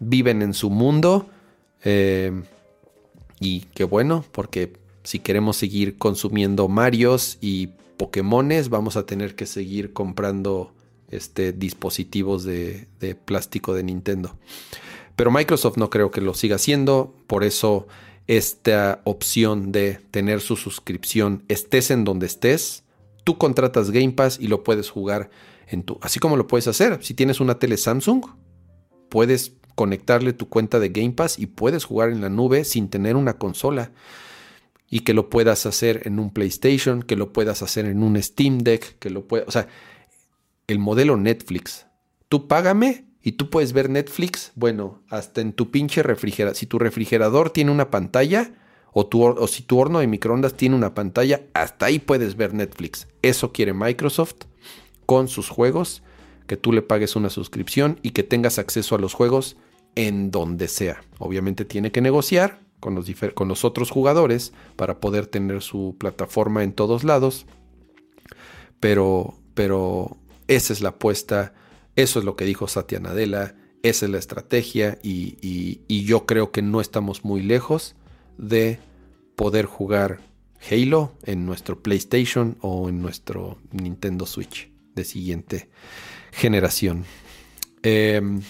[0.00, 1.28] viven en su mundo.
[1.84, 2.42] Eh,
[3.40, 4.72] y qué bueno, porque
[5.02, 10.72] si queremos seguir consumiendo Marios y Pokémones, vamos a tener que seguir comprando
[11.08, 14.36] este, dispositivos de, de plástico de Nintendo.
[15.16, 17.86] Pero Microsoft no creo que lo siga haciendo, por eso
[18.26, 22.84] esta opción de tener su suscripción, estés en donde estés,
[23.24, 25.30] tú contratas Game Pass y lo puedes jugar
[25.68, 27.02] en tu, así como lo puedes hacer.
[27.02, 28.24] Si tienes una tele Samsung,
[29.08, 33.16] puedes conectarle tu cuenta de Game Pass y puedes jugar en la nube sin tener
[33.16, 33.90] una consola.
[34.90, 38.58] Y que lo puedas hacer en un PlayStation, que lo puedas hacer en un Steam
[38.58, 39.66] Deck, que lo puedas, o sea,
[40.66, 41.86] el modelo Netflix.
[42.28, 46.56] Tú págame y tú puedes ver Netflix, bueno, hasta en tu pinche refrigerador.
[46.56, 48.52] Si tu refrigerador tiene una pantalla,
[48.92, 52.52] o, tu, o si tu horno de microondas tiene una pantalla, hasta ahí puedes ver
[52.52, 53.08] Netflix.
[53.22, 54.44] Eso quiere Microsoft
[55.06, 56.02] con sus juegos,
[56.52, 59.56] que tú le pagues una suscripción y que tengas acceso a los juegos
[59.94, 61.02] en donde sea.
[61.18, 66.62] Obviamente tiene que negociar con los, con los otros jugadores para poder tener su plataforma
[66.62, 67.46] en todos lados.
[68.80, 71.54] Pero, pero esa es la apuesta
[71.96, 76.60] eso es lo que dijo Satya Nadella, esa es la estrategia y, yo creo que
[76.60, 77.96] no estamos muy lejos
[78.36, 78.78] de
[79.36, 80.20] poder jugar
[80.70, 85.70] Halo en nuestro PlayStation o en nuestro Nintendo Switch de siguiente
[86.32, 87.04] generación.
[87.82, 88.42] Em,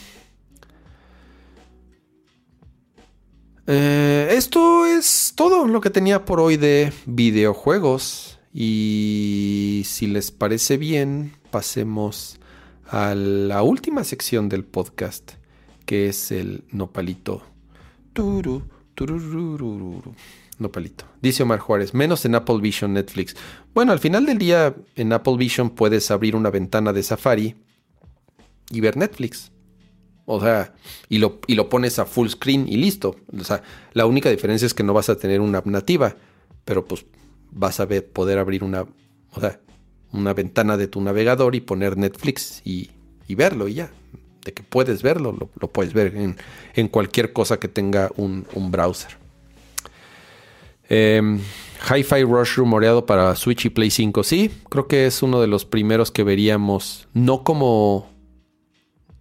[3.67, 8.39] eh, esto es todo lo que tenía por hoy de videojuegos.
[8.55, 12.39] Y si les parece bien, pasemos
[12.89, 15.33] a la última sección del podcast,
[15.87, 17.43] que es el nopalito.
[18.13, 18.63] Turu,
[20.59, 21.07] nopalito.
[21.23, 23.35] Dice Omar Juárez, menos en Apple Vision Netflix.
[23.73, 27.57] Bueno, al final del día en Apple Vision puedes abrir una ventana de Safari
[28.73, 29.53] y ver Netflix.
[30.24, 30.74] O sea,
[31.09, 33.16] y lo, y lo pones a full screen y listo.
[33.39, 33.62] O sea,
[33.93, 36.16] la única diferencia es que no vas a tener una nativa,
[36.65, 37.05] pero pues
[37.51, 38.86] vas a poder abrir una,
[39.32, 39.61] o sea,
[40.12, 42.90] una ventana de tu navegador y poner Netflix y,
[43.35, 43.90] verlo y ya.
[44.44, 46.15] De que puedes verlo, lo, puedes ver
[46.74, 49.16] en, cualquier cosa que tenga un, browser.
[50.89, 51.40] Em,
[51.89, 54.23] Hi-Fi Rush rumoreado para Switch y Play 5.
[54.23, 58.12] Sí, creo que es uno de los primeros que veríamos, no como.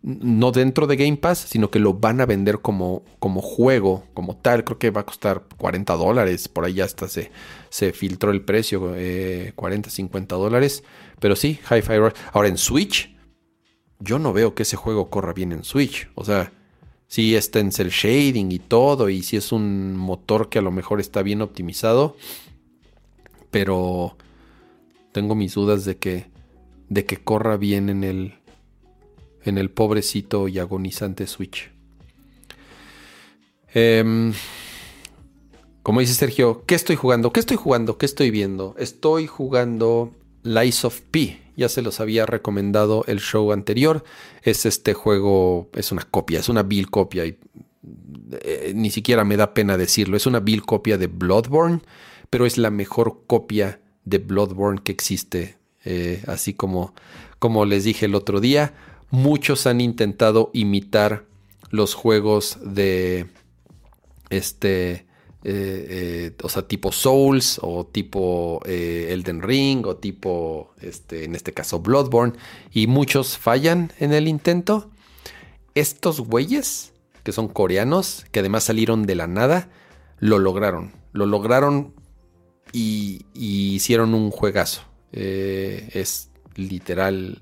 [0.04, 4.36] No dentro de Game Pass, sino que lo van a vender como, como juego, como
[4.36, 4.64] tal.
[4.64, 6.48] Creo que va a costar 40 dólares.
[6.48, 7.32] Por ahí ya hasta se,
[7.70, 8.82] se filtró el precio,
[9.56, 10.84] 40, eh, 50 dólares.
[11.20, 12.14] Pero sí, Hi-Fi Rush.
[12.34, 13.16] Ahora en Switch,
[14.00, 16.10] yo no veo que ese juego corra bien en Switch.
[16.16, 16.52] O sea,
[17.08, 20.72] si está en cel shading y todo, y si es un motor que a lo
[20.72, 22.16] mejor está bien optimizado,
[23.52, 24.16] pero
[25.12, 26.28] tengo mis dudas de que,
[26.90, 28.36] de que corra bien en el,
[29.44, 31.72] en el pobrecito y agonizante Switch.
[33.74, 34.34] Em,
[35.84, 37.32] como dice Sergio, ¿qué estoy jugando?
[37.32, 37.98] ¿Qué estoy jugando?
[37.98, 38.76] ¿Qué estoy viendo?
[38.78, 40.14] Estoy jugando
[40.44, 41.40] Lies of P.
[41.56, 44.04] Ya se los había recomendado el show anterior.
[44.44, 47.26] Es este juego, es una copia, es una bill copia.
[47.26, 47.38] Y,
[48.42, 50.18] eh, ni siquiera me da pena decirlo.
[50.18, 51.82] Es una bill copia de Bloodborne,
[52.30, 55.58] pero es la mejor copia de Bloodborne que existe.
[55.84, 56.94] Eh, así como,
[57.40, 58.74] como les dije el otro día,
[59.12, 61.26] muchos han intentado imitar
[61.70, 63.28] los juegos de
[64.30, 65.06] este
[65.44, 71.36] eh, eh, o sea, tipo Souls o tipo eh, Elden Ring o tipo, este, en
[71.36, 72.34] este caso, Bloodborne.
[72.72, 74.92] Y muchos fallan en el intento.
[75.74, 76.94] Estos güeyes,
[77.24, 79.70] que son coreanos, que además salieron de la nada,
[80.20, 80.92] lo lograron.
[81.12, 81.94] Lo lograron
[82.72, 84.84] y, hicieron un juegazo.
[85.12, 87.42] es literal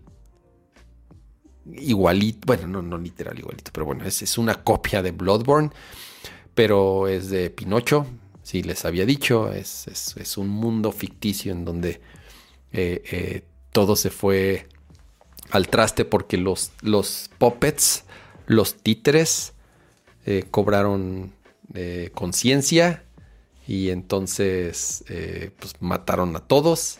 [1.77, 2.39] igualito.
[2.45, 5.71] Bueno, no, no literal igualito, pero bueno, es, es una copia de Bloodborne
[6.59, 8.05] pero es de Pinocho,
[8.43, 12.01] si les había dicho, es, un mundo ficticio en donde
[12.73, 14.67] eh, eh, todo se fue
[15.51, 18.03] al traste porque los, los puppets,
[18.45, 19.53] los títeres,
[20.25, 21.31] eh, cobraron
[22.13, 23.05] conciencia
[23.65, 25.05] y entonces
[25.59, 26.99] pues mataron a todos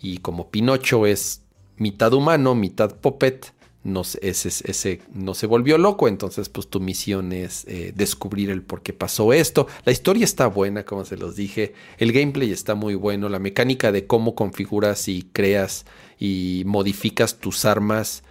[0.00, 1.42] y como Pinocho es
[1.78, 7.32] mitad humano, mitad puppet, no, ese, ese, no se volvió loco, entonces pues tu misión
[7.32, 9.66] es eh, descubrir el por qué pasó esto.
[9.84, 13.92] La historia está buena, como se los dije, el gameplay está muy bueno, la mecánica
[13.92, 15.86] de cómo configuras y creas
[16.18, 18.22] y modificas tus armas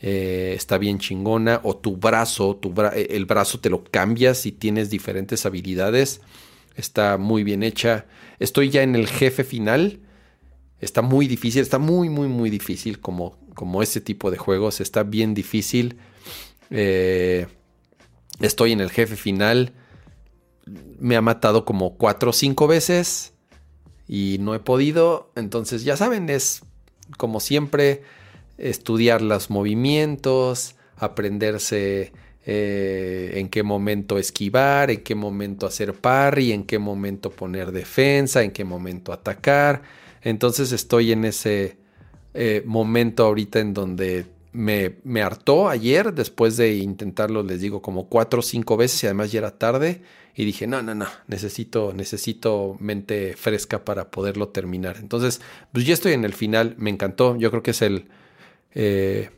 [0.00, 4.52] eh, está bien chingona, o tu brazo, tu eh, el brazo te lo cambias y
[4.52, 6.20] tienes diferentes habilidades,
[6.76, 8.06] está muy bien hecha.
[8.38, 10.00] Estoy ya en el jefe final,
[10.80, 14.80] está muy difícil, está muy, muy, muy difícil como como ese tipo de juegos.
[14.80, 15.98] Está bien difícil.
[16.70, 17.48] Eh,
[18.38, 19.72] estoy en el jefe final.
[21.00, 23.32] Me ha matado como cuatro o cinco veces.
[24.06, 25.32] Y no he podido.
[25.34, 26.62] Entonces ya saben, es
[27.16, 28.04] como siempre
[28.58, 32.12] estudiar los movimientos, aprenderse
[32.46, 38.44] eh, en qué momento esquivar, en qué momento hacer parry, en qué momento poner defensa,
[38.44, 39.82] en qué momento atacar.
[40.22, 41.78] Entonces estoy en ese
[42.34, 48.08] eh, momento ahorita en donde me, me, hartó ayer, después de intentarlo, les digo, como
[48.08, 50.02] cuatro o cinco veces y además ya era tarde.
[50.34, 54.98] Y dije, no, no, no, necesito, necesito mente fresca para poderlo terminar.
[54.98, 55.40] Entonces,
[55.72, 57.36] pues ya estoy en el final, me encantó.
[57.36, 58.06] Yo creo que es el
[58.72, 59.30] eh,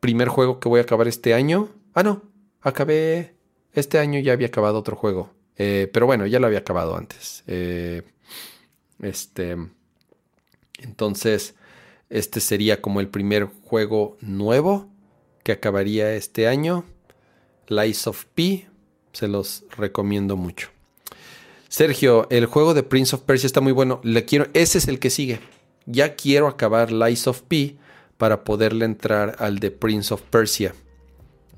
[0.00, 1.68] primer juego que voy a acabar este año.
[1.92, 2.22] Ah, no,
[2.62, 3.34] acabé,
[3.74, 5.34] este año ya había acabado otro juego.
[5.56, 7.44] Eh, pero bueno, ya lo había acabado antes.
[9.02, 9.56] este,
[10.78, 11.54] entonces,
[12.10, 14.88] este sería como el primer juego nuevo
[15.42, 16.84] que acabaría este año.
[17.68, 18.68] Lies of P.
[19.12, 20.68] Se los recomiendo mucho.
[21.68, 24.00] Sergio, el juego de Prince of Persia está muy bueno.
[24.02, 25.40] Le quiero, ese es el que sigue.
[25.86, 27.76] Ya quiero acabar Lies of P
[28.16, 30.74] para poderle entrar al de Prince of Persia.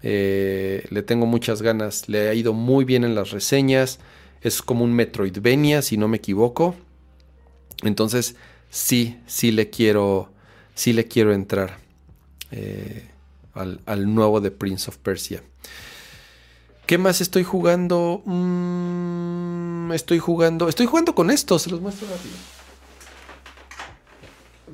[0.02, 2.08] Eh, le tengo muchas ganas.
[2.08, 4.00] Le ha ido muy bien en las reseñas.
[4.40, 6.74] Es como un Metroidvania, si no me equivoco.
[7.82, 8.36] Entonces,
[8.70, 10.30] sí, sí le quiero
[10.80, 11.76] sí le quiero entrar
[12.52, 13.06] eh,
[13.52, 15.42] al, nuevo de Prince of Persia.
[16.86, 18.22] ¿Qué más estoy jugando?
[18.24, 20.68] Mm, estoy jugando.
[20.68, 22.34] Estoy jugando con esto, se los muestro rápido.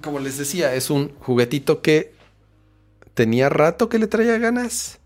[0.01, 2.13] Como les decía, es un juguetito que
[3.15, 5.01] tenía rato que le traía ganas.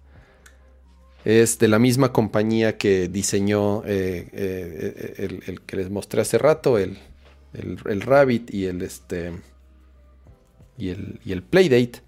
[1.24, 6.76] Es de la misma compañía que diseñó eh, eh, el, que les mostré hace rato,
[6.76, 6.98] el,
[7.52, 9.32] el Rabbit y el este
[10.80, 12.00] y el, y el Playdate.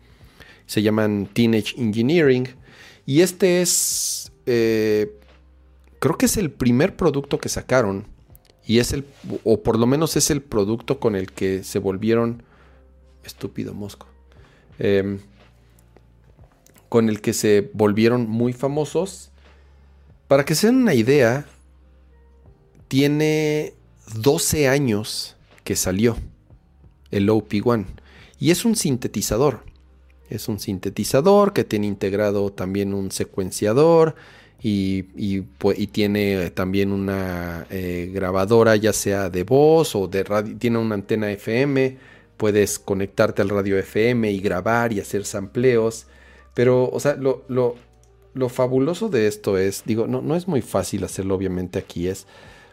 [0.66, 2.48] Se llaman Teenage Engineering.
[3.04, 5.12] Y este es, eh,
[5.98, 8.06] creo que es el primer producto que sacaron.
[8.64, 9.04] Y es el,
[9.44, 12.44] o por lo menos es el producto con el que se volvieron,
[13.24, 14.06] estúpido mosco,
[14.78, 15.18] em,
[16.88, 19.32] con el que se volvieron muy famosos.
[20.28, 21.44] Para que se den una idea,
[22.86, 23.74] tiene
[24.14, 26.16] 12 años que salió,
[27.10, 27.86] el OP1.
[28.38, 29.64] Y es un sintetizador.
[30.28, 34.14] Es un sintetizador que tiene integrado también un secuenciador
[34.62, 35.02] y,
[35.92, 40.56] tiene también una eh, grabadora ya sea de voz o de radio.
[40.56, 41.98] Tiene una antena FM.
[42.36, 46.06] Puedes conectarte al radio FM y grabar y hacer sampleos.
[46.54, 51.04] Pero, o sea, lo, lo, fabuloso de esto es, digo, no, no es muy fácil
[51.04, 52.26] hacerlo obviamente aquí es,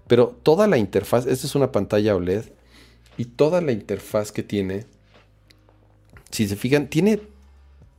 [0.09, 2.45] pero toda la interfaz, esta es una pantalla OLED
[3.15, 4.87] y toda la interfaz que tiene,
[6.31, 7.21] si se fijan, tiene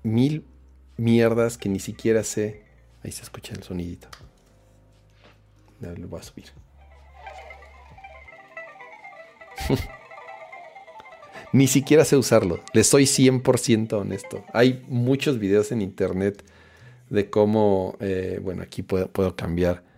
[0.02, 0.44] mil
[0.96, 2.64] mierdas que ni siquiera sé.
[3.04, 4.08] Ahí se escucha el sonidito.
[5.78, 6.46] No, lo voy a subir.
[11.52, 12.60] ni siquiera sé usarlo.
[12.72, 14.44] Le soy 100% honesto.
[14.52, 16.42] Hay muchos videos en internet
[17.08, 19.89] de cómo, eh, bueno, aquí puedo cambiar.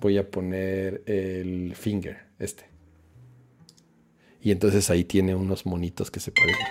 [0.00, 2.64] Voy a poner el finger, este.
[4.40, 6.66] Y entonces ahí tiene unos monitos que se parecen.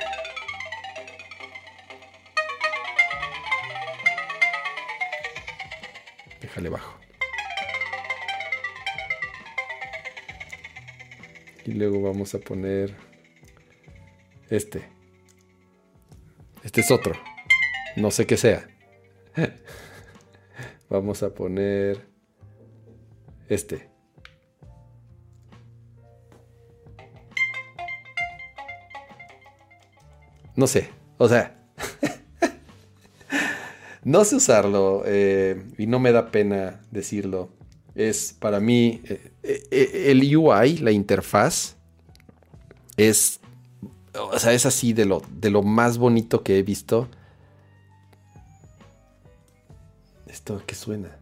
[6.41, 6.97] Déjale bajo.
[11.65, 12.95] Y luego vamos a poner
[14.49, 14.83] este.
[16.63, 17.13] Este es otro.
[17.97, 18.65] No sé qué sea.
[20.89, 22.07] vamos a poner
[23.47, 23.89] este.
[30.55, 31.55] No sé, o sea,
[34.03, 37.51] no sé usarlo eh, y no me da pena decirlo.
[37.93, 41.75] Es para mí, eh, eh, el UI, la interfaz,
[42.95, 43.39] es,
[44.13, 47.07] o sea, es así de lo, de lo más bonito que he visto.
[50.25, 51.16] Esto que suena.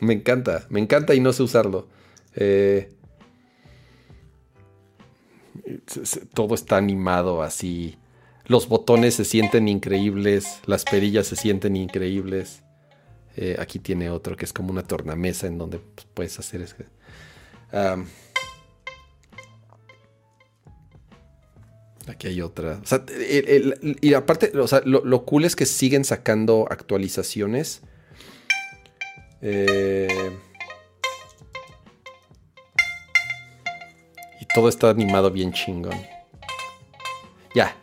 [0.00, 1.88] Me encanta, me encanta y no sé usarlo.
[2.34, 2.90] Eh,
[6.34, 7.96] todo está animado así.
[8.46, 12.62] Los botones se sienten increíbles, las perillas se sienten increíbles.
[13.36, 16.76] Eh, aquí tiene otro que es como una tornamesa en donde pues, puedes hacer eso.
[22.06, 22.80] aquí hay otra.
[24.00, 27.82] y aparte, lo, lo, cool es que siguen sacando actualizaciones
[29.48, 30.08] eh,
[34.40, 35.96] y todo está animado bien chingón.
[37.54, 37.76] Ya.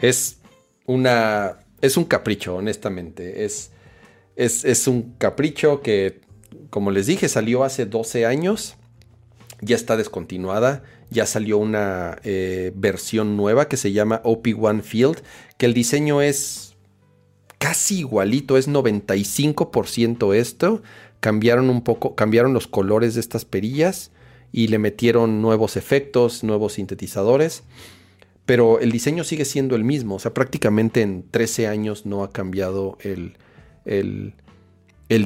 [0.00, 0.38] Es
[0.86, 1.58] una.
[1.82, 3.44] Es un capricho, honestamente.
[3.44, 3.70] Es,
[4.34, 6.22] es, un capricho que,
[6.70, 8.76] como les dije, salió hace 12 años.
[9.60, 10.84] Ya está descontinuada.
[11.10, 15.22] Ya salió una eh, versión nueva que se llama OP1 Field.
[15.58, 16.67] Que el diseño es
[17.68, 20.82] casi igualito, es 95% esto.
[21.20, 24.10] Cambiaron un poco, cambiaron los colores de estas perillas
[24.52, 27.64] y le metieron nuevos efectos, nuevos sintetizadores.
[28.46, 30.14] Pero el diseño sigue siendo el mismo.
[30.14, 33.36] O sea, prácticamente en 13 años no ha cambiado el,
[33.84, 34.32] el,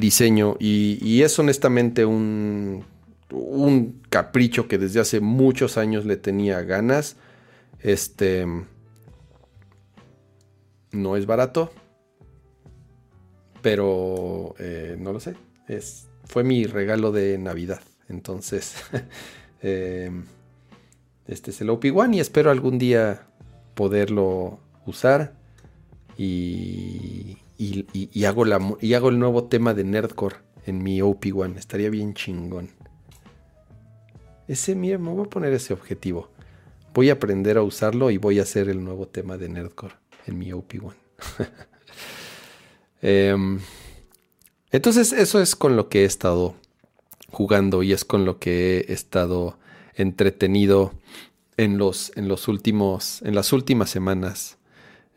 [0.01, 0.57] diseño.
[0.59, 2.83] Y, es honestamente un,
[3.31, 7.15] un capricho que desde hace muchos años le tenía ganas.
[7.79, 8.45] Este.
[10.91, 11.71] No es barato
[13.63, 15.35] pero eh, no lo sé.
[15.67, 17.81] Es, fue mi regalo de Navidad.
[18.09, 18.75] Entonces,
[19.63, 20.25] em,
[21.25, 23.25] este es el OP1 y espero algún día
[23.73, 25.33] poderlo usar.
[26.15, 27.37] Y,
[28.25, 30.35] hago el nuevo tema de Nerdcore
[30.65, 31.57] en mi OP1.
[31.57, 32.69] Estaría bien chingón.
[34.47, 36.29] Ese, mira, me voy a poner ese objetivo.
[36.93, 39.95] Voy a aprender a usarlo y voy a hacer el nuevo tema de Nerdcore
[40.27, 40.93] en mi OP1.
[43.05, 43.59] Em,
[44.71, 46.55] entonces eso es con lo que he estado
[47.29, 49.57] jugando y es con lo que he estado
[49.93, 50.93] entretenido
[51.57, 54.57] en los, en los últimos, en las últimas semanas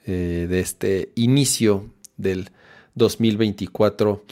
[0.05, 1.87] eh, de este inicio
[2.17, 2.51] del
[2.97, 4.25] 2024.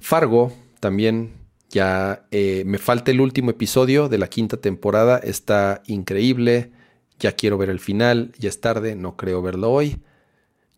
[0.00, 1.34] Fargo también
[1.68, 6.72] ya eh, me falta el último episodio de la quinta temporada, está increíble,
[7.18, 10.00] ya quiero ver el final, ya es tarde, no creo verlo hoy.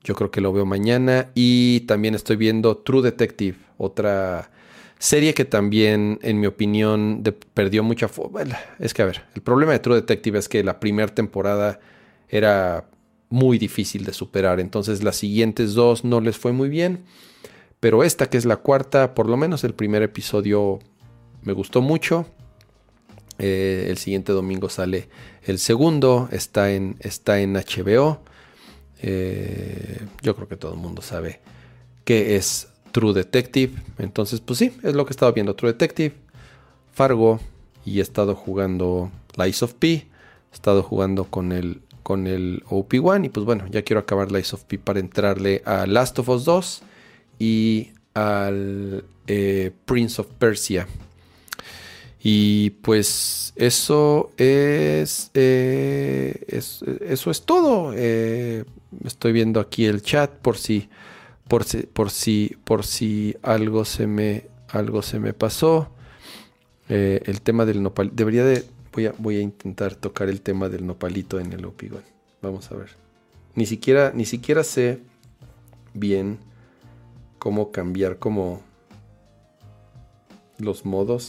[0.04, 1.30] Yo creo que lo veo mañana.
[1.34, 4.50] Y también estoy viendo True Detective, otra
[4.98, 7.22] serie que también, en mi opinión,
[7.54, 8.08] perdió mucha...
[8.30, 11.80] Bueno, es que, a ver, el problema de True Detective es que la primera temporada
[12.28, 12.86] era
[13.30, 14.60] muy difícil de superar.
[14.60, 17.04] Entonces las siguientes dos no les fue muy bien.
[17.80, 20.78] Pero esta que es la cuarta, por lo menos el primer episodio
[21.42, 22.26] me gustó mucho.
[23.38, 25.08] Eh, el siguiente domingo sale
[25.42, 26.28] el segundo.
[26.30, 28.20] Está en, está en HBO.
[29.02, 31.40] Eh, yo creo que todo el mundo sabe
[32.04, 33.74] qué es True Detective.
[33.98, 35.54] Entonces, pues sí, es lo que he estado viendo.
[35.54, 36.14] True Detective,
[36.92, 37.40] Fargo
[37.84, 39.88] y he estado jugando Lies of P.
[39.92, 40.06] He
[40.54, 44.64] estado jugando con el, con el OP1 y pues bueno, ya quiero acabar Lies of
[44.64, 46.82] P para entrarle a Last of Us 2
[47.40, 50.86] y al eh, Prince of Persia.
[52.22, 57.92] Y pues eso es, eh, eso es todo.
[57.94, 58.64] Eh,
[59.04, 60.88] estoy viendo aquí el chat por si,
[61.46, 65.90] por si, por si, por si algo se me, algo se me pasó.
[66.88, 68.10] Eh, el tema del nopal.
[68.14, 72.02] Debería de, voy a, voy a intentar tocar el tema del nopalito en el Opigón.
[72.42, 72.90] Vamos a ver.
[73.54, 74.98] Ni siquiera, ni siquiera sé
[75.94, 76.38] bien
[77.38, 78.62] cómo cambiar como
[80.58, 81.28] los modos.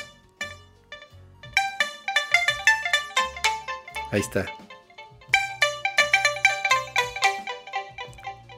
[4.15, 4.45] Ahí está.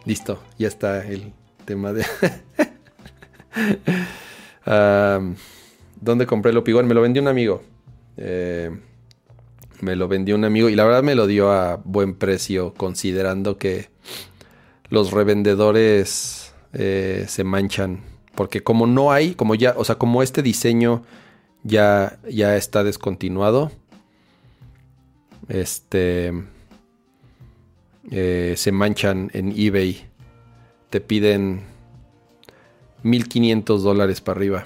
[0.06, 1.34] Listo, ya está el
[1.66, 2.06] tema de...
[6.00, 6.86] ¿Dónde compré el opigón?
[6.88, 7.64] Me lo vendió un amigo.
[8.18, 8.70] Eh,
[9.82, 13.58] me lo vendió un amigo y la verdad me lo dio a buen precio considerando
[13.58, 13.90] que
[14.90, 18.04] los revendedores eh, se manchan.
[18.36, 21.02] Porque como no hay, como ya, o sea, como este diseño
[21.64, 23.72] ya, ya está descontinuado,
[25.50, 26.34] este,
[28.12, 30.06] eh, se manchan en eBay.
[30.90, 31.62] Te piden
[33.04, 34.66] 1500 dólares para arriba.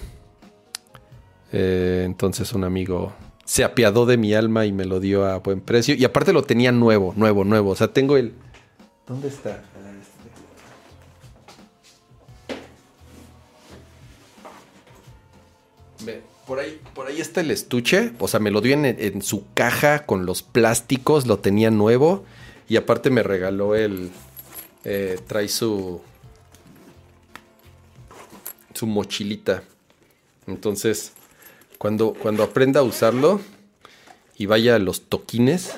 [1.51, 3.13] Eh, entonces un amigo
[3.45, 5.95] se apiadó de mi alma y me lo dio a buen precio.
[5.95, 7.71] Y aparte lo tenía nuevo, nuevo, nuevo.
[7.71, 8.33] O sea, tengo el...
[9.05, 9.63] ¿Dónde está?
[16.45, 18.13] Por ahí, por ahí está el estuche.
[18.19, 21.27] O sea, me lo dio en, su caja con los plásticos.
[21.27, 22.25] Lo tenía nuevo.
[22.67, 24.11] Y aparte me regaló el.
[24.83, 26.01] Eh, trae su.
[28.73, 29.63] Su mochilita.
[30.47, 31.13] Entonces,
[31.77, 33.41] cuando, cuando aprenda a usarlo
[34.37, 35.75] y vaya a los toquines,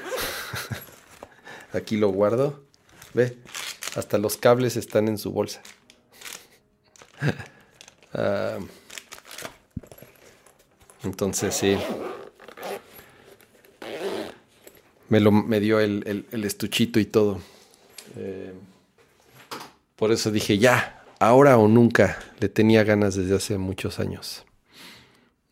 [1.73, 2.63] aquí lo guardo.
[3.13, 3.37] Ve,
[3.95, 5.61] hasta los cables están en su bolsa.
[8.15, 8.59] Ah,
[11.03, 11.77] entonces sí.
[15.09, 17.39] Me, lo, me dio el, estuchito y todo.
[18.17, 18.53] Eh,
[19.95, 22.19] por eso dije, ya, ahora o nunca.
[22.39, 24.43] Le tenía ganas desde hace muchos años.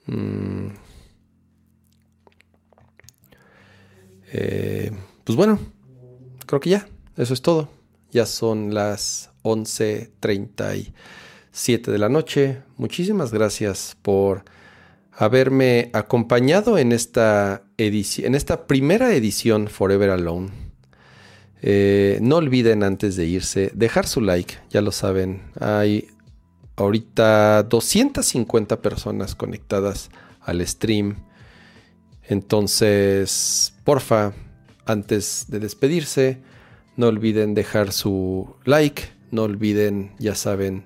[0.08, 0.70] Mm.
[4.34, 4.92] Eh,
[5.24, 5.60] pues bueno,
[6.46, 6.88] creo que ya,
[7.18, 7.70] eso es todo.
[8.12, 12.62] Ya son las 11.37 de la noche.
[12.78, 14.44] Muchísimas gracias por
[15.12, 20.50] haberme acompañado en esta, en esta primera edición Forever Alone.
[21.62, 26.08] Eh, no olviden antes de irse dejar su like, ya lo saben, hay
[26.76, 30.10] ahorita 250 personas conectadas
[30.42, 31.18] al stream.
[32.24, 34.34] Entonces, porfa,
[34.86, 36.40] antes de despedirse,
[36.98, 40.86] no olviden dejar su like, no olviden, ya saben,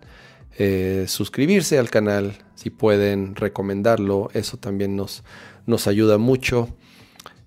[0.58, 5.24] eh, suscribirse al canal, si pueden recomendarlo, eso también nos,
[5.66, 6.70] nos ayuda mucho.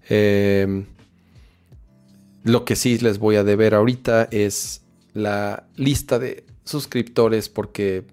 [0.09, 0.87] Em,
[2.45, 4.83] lo que sí les voy a deber ahorita es
[5.13, 8.05] la lista de suscriptores porque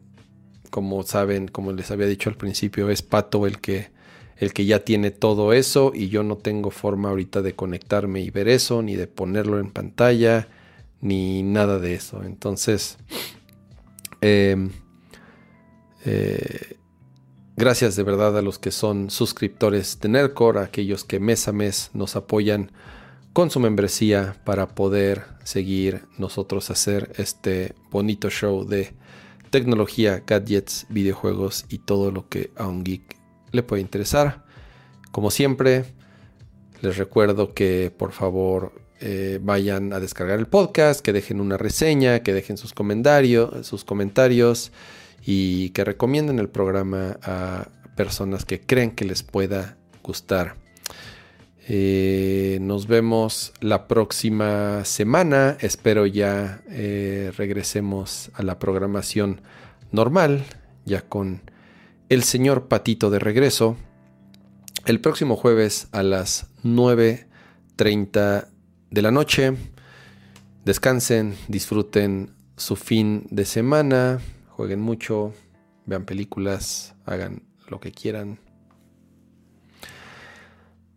[0.69, 3.93] como saben, como les había dicho al principio, es Pato el que
[4.37, 8.29] el que ya tiene todo eso y yo no tengo forma ahorita de conectarme y
[8.29, 10.49] ver eso, ni de ponerlo en pantalla,
[11.01, 12.23] ni nada de eso.
[12.23, 12.97] Entonces,
[14.19, 14.71] em,
[16.05, 16.77] eh,
[17.55, 21.51] gracias de verdad a los que son suscriptores de Nerdcore, a aquellos que mes a
[21.51, 22.71] mes nos apoyan
[23.33, 28.93] con su membresía para poder seguir nosotros hacer este bonito show de
[29.49, 33.17] tecnología, gadgets, videojuegos y todo lo que a un geek
[33.51, 34.45] le puede interesar.
[35.11, 35.85] Como siempre,
[36.81, 42.21] les recuerdo que por favor eh, vayan a descargar el podcast, que dejen una reseña,
[42.21, 44.71] que dejen sus comentarios, sus comentarios
[45.25, 50.55] y que recomienden el programa a personas que creen que les pueda gustar.
[51.67, 55.57] Eh, nos vemos la próxima semana.
[55.61, 59.41] Espero ya eh, regresemos a la programación
[59.91, 60.43] normal,
[60.85, 61.41] ya con
[62.09, 63.77] el señor Patito de regreso.
[64.85, 68.47] El próximo jueves a las 9.30
[68.91, 69.53] de la noche.
[70.65, 74.19] Descansen, disfruten su fin de semana
[74.55, 75.33] jueguen mucho,
[75.85, 78.39] vean películas, hagan lo que quieran.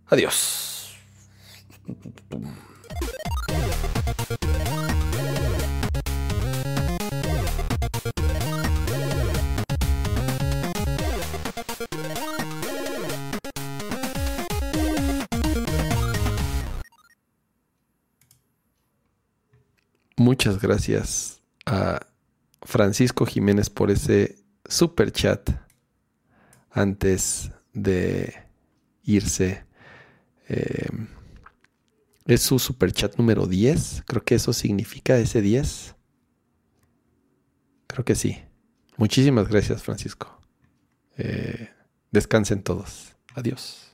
[0.06, 0.96] Adiós.
[20.16, 22.06] Muchas gracias a
[22.62, 25.50] Francisco Jiménez por ese super chat
[26.70, 28.34] antes de
[29.02, 29.64] irse.
[30.48, 30.88] Eh,
[32.26, 34.04] es su super chat número 10.
[34.06, 35.96] Creo que eso significa ese 10.
[37.86, 38.38] Creo que sí.
[38.96, 40.40] Muchísimas gracias, Francisco.
[41.16, 41.70] Eh,
[42.10, 43.16] descansen todos.
[43.34, 43.87] Adiós.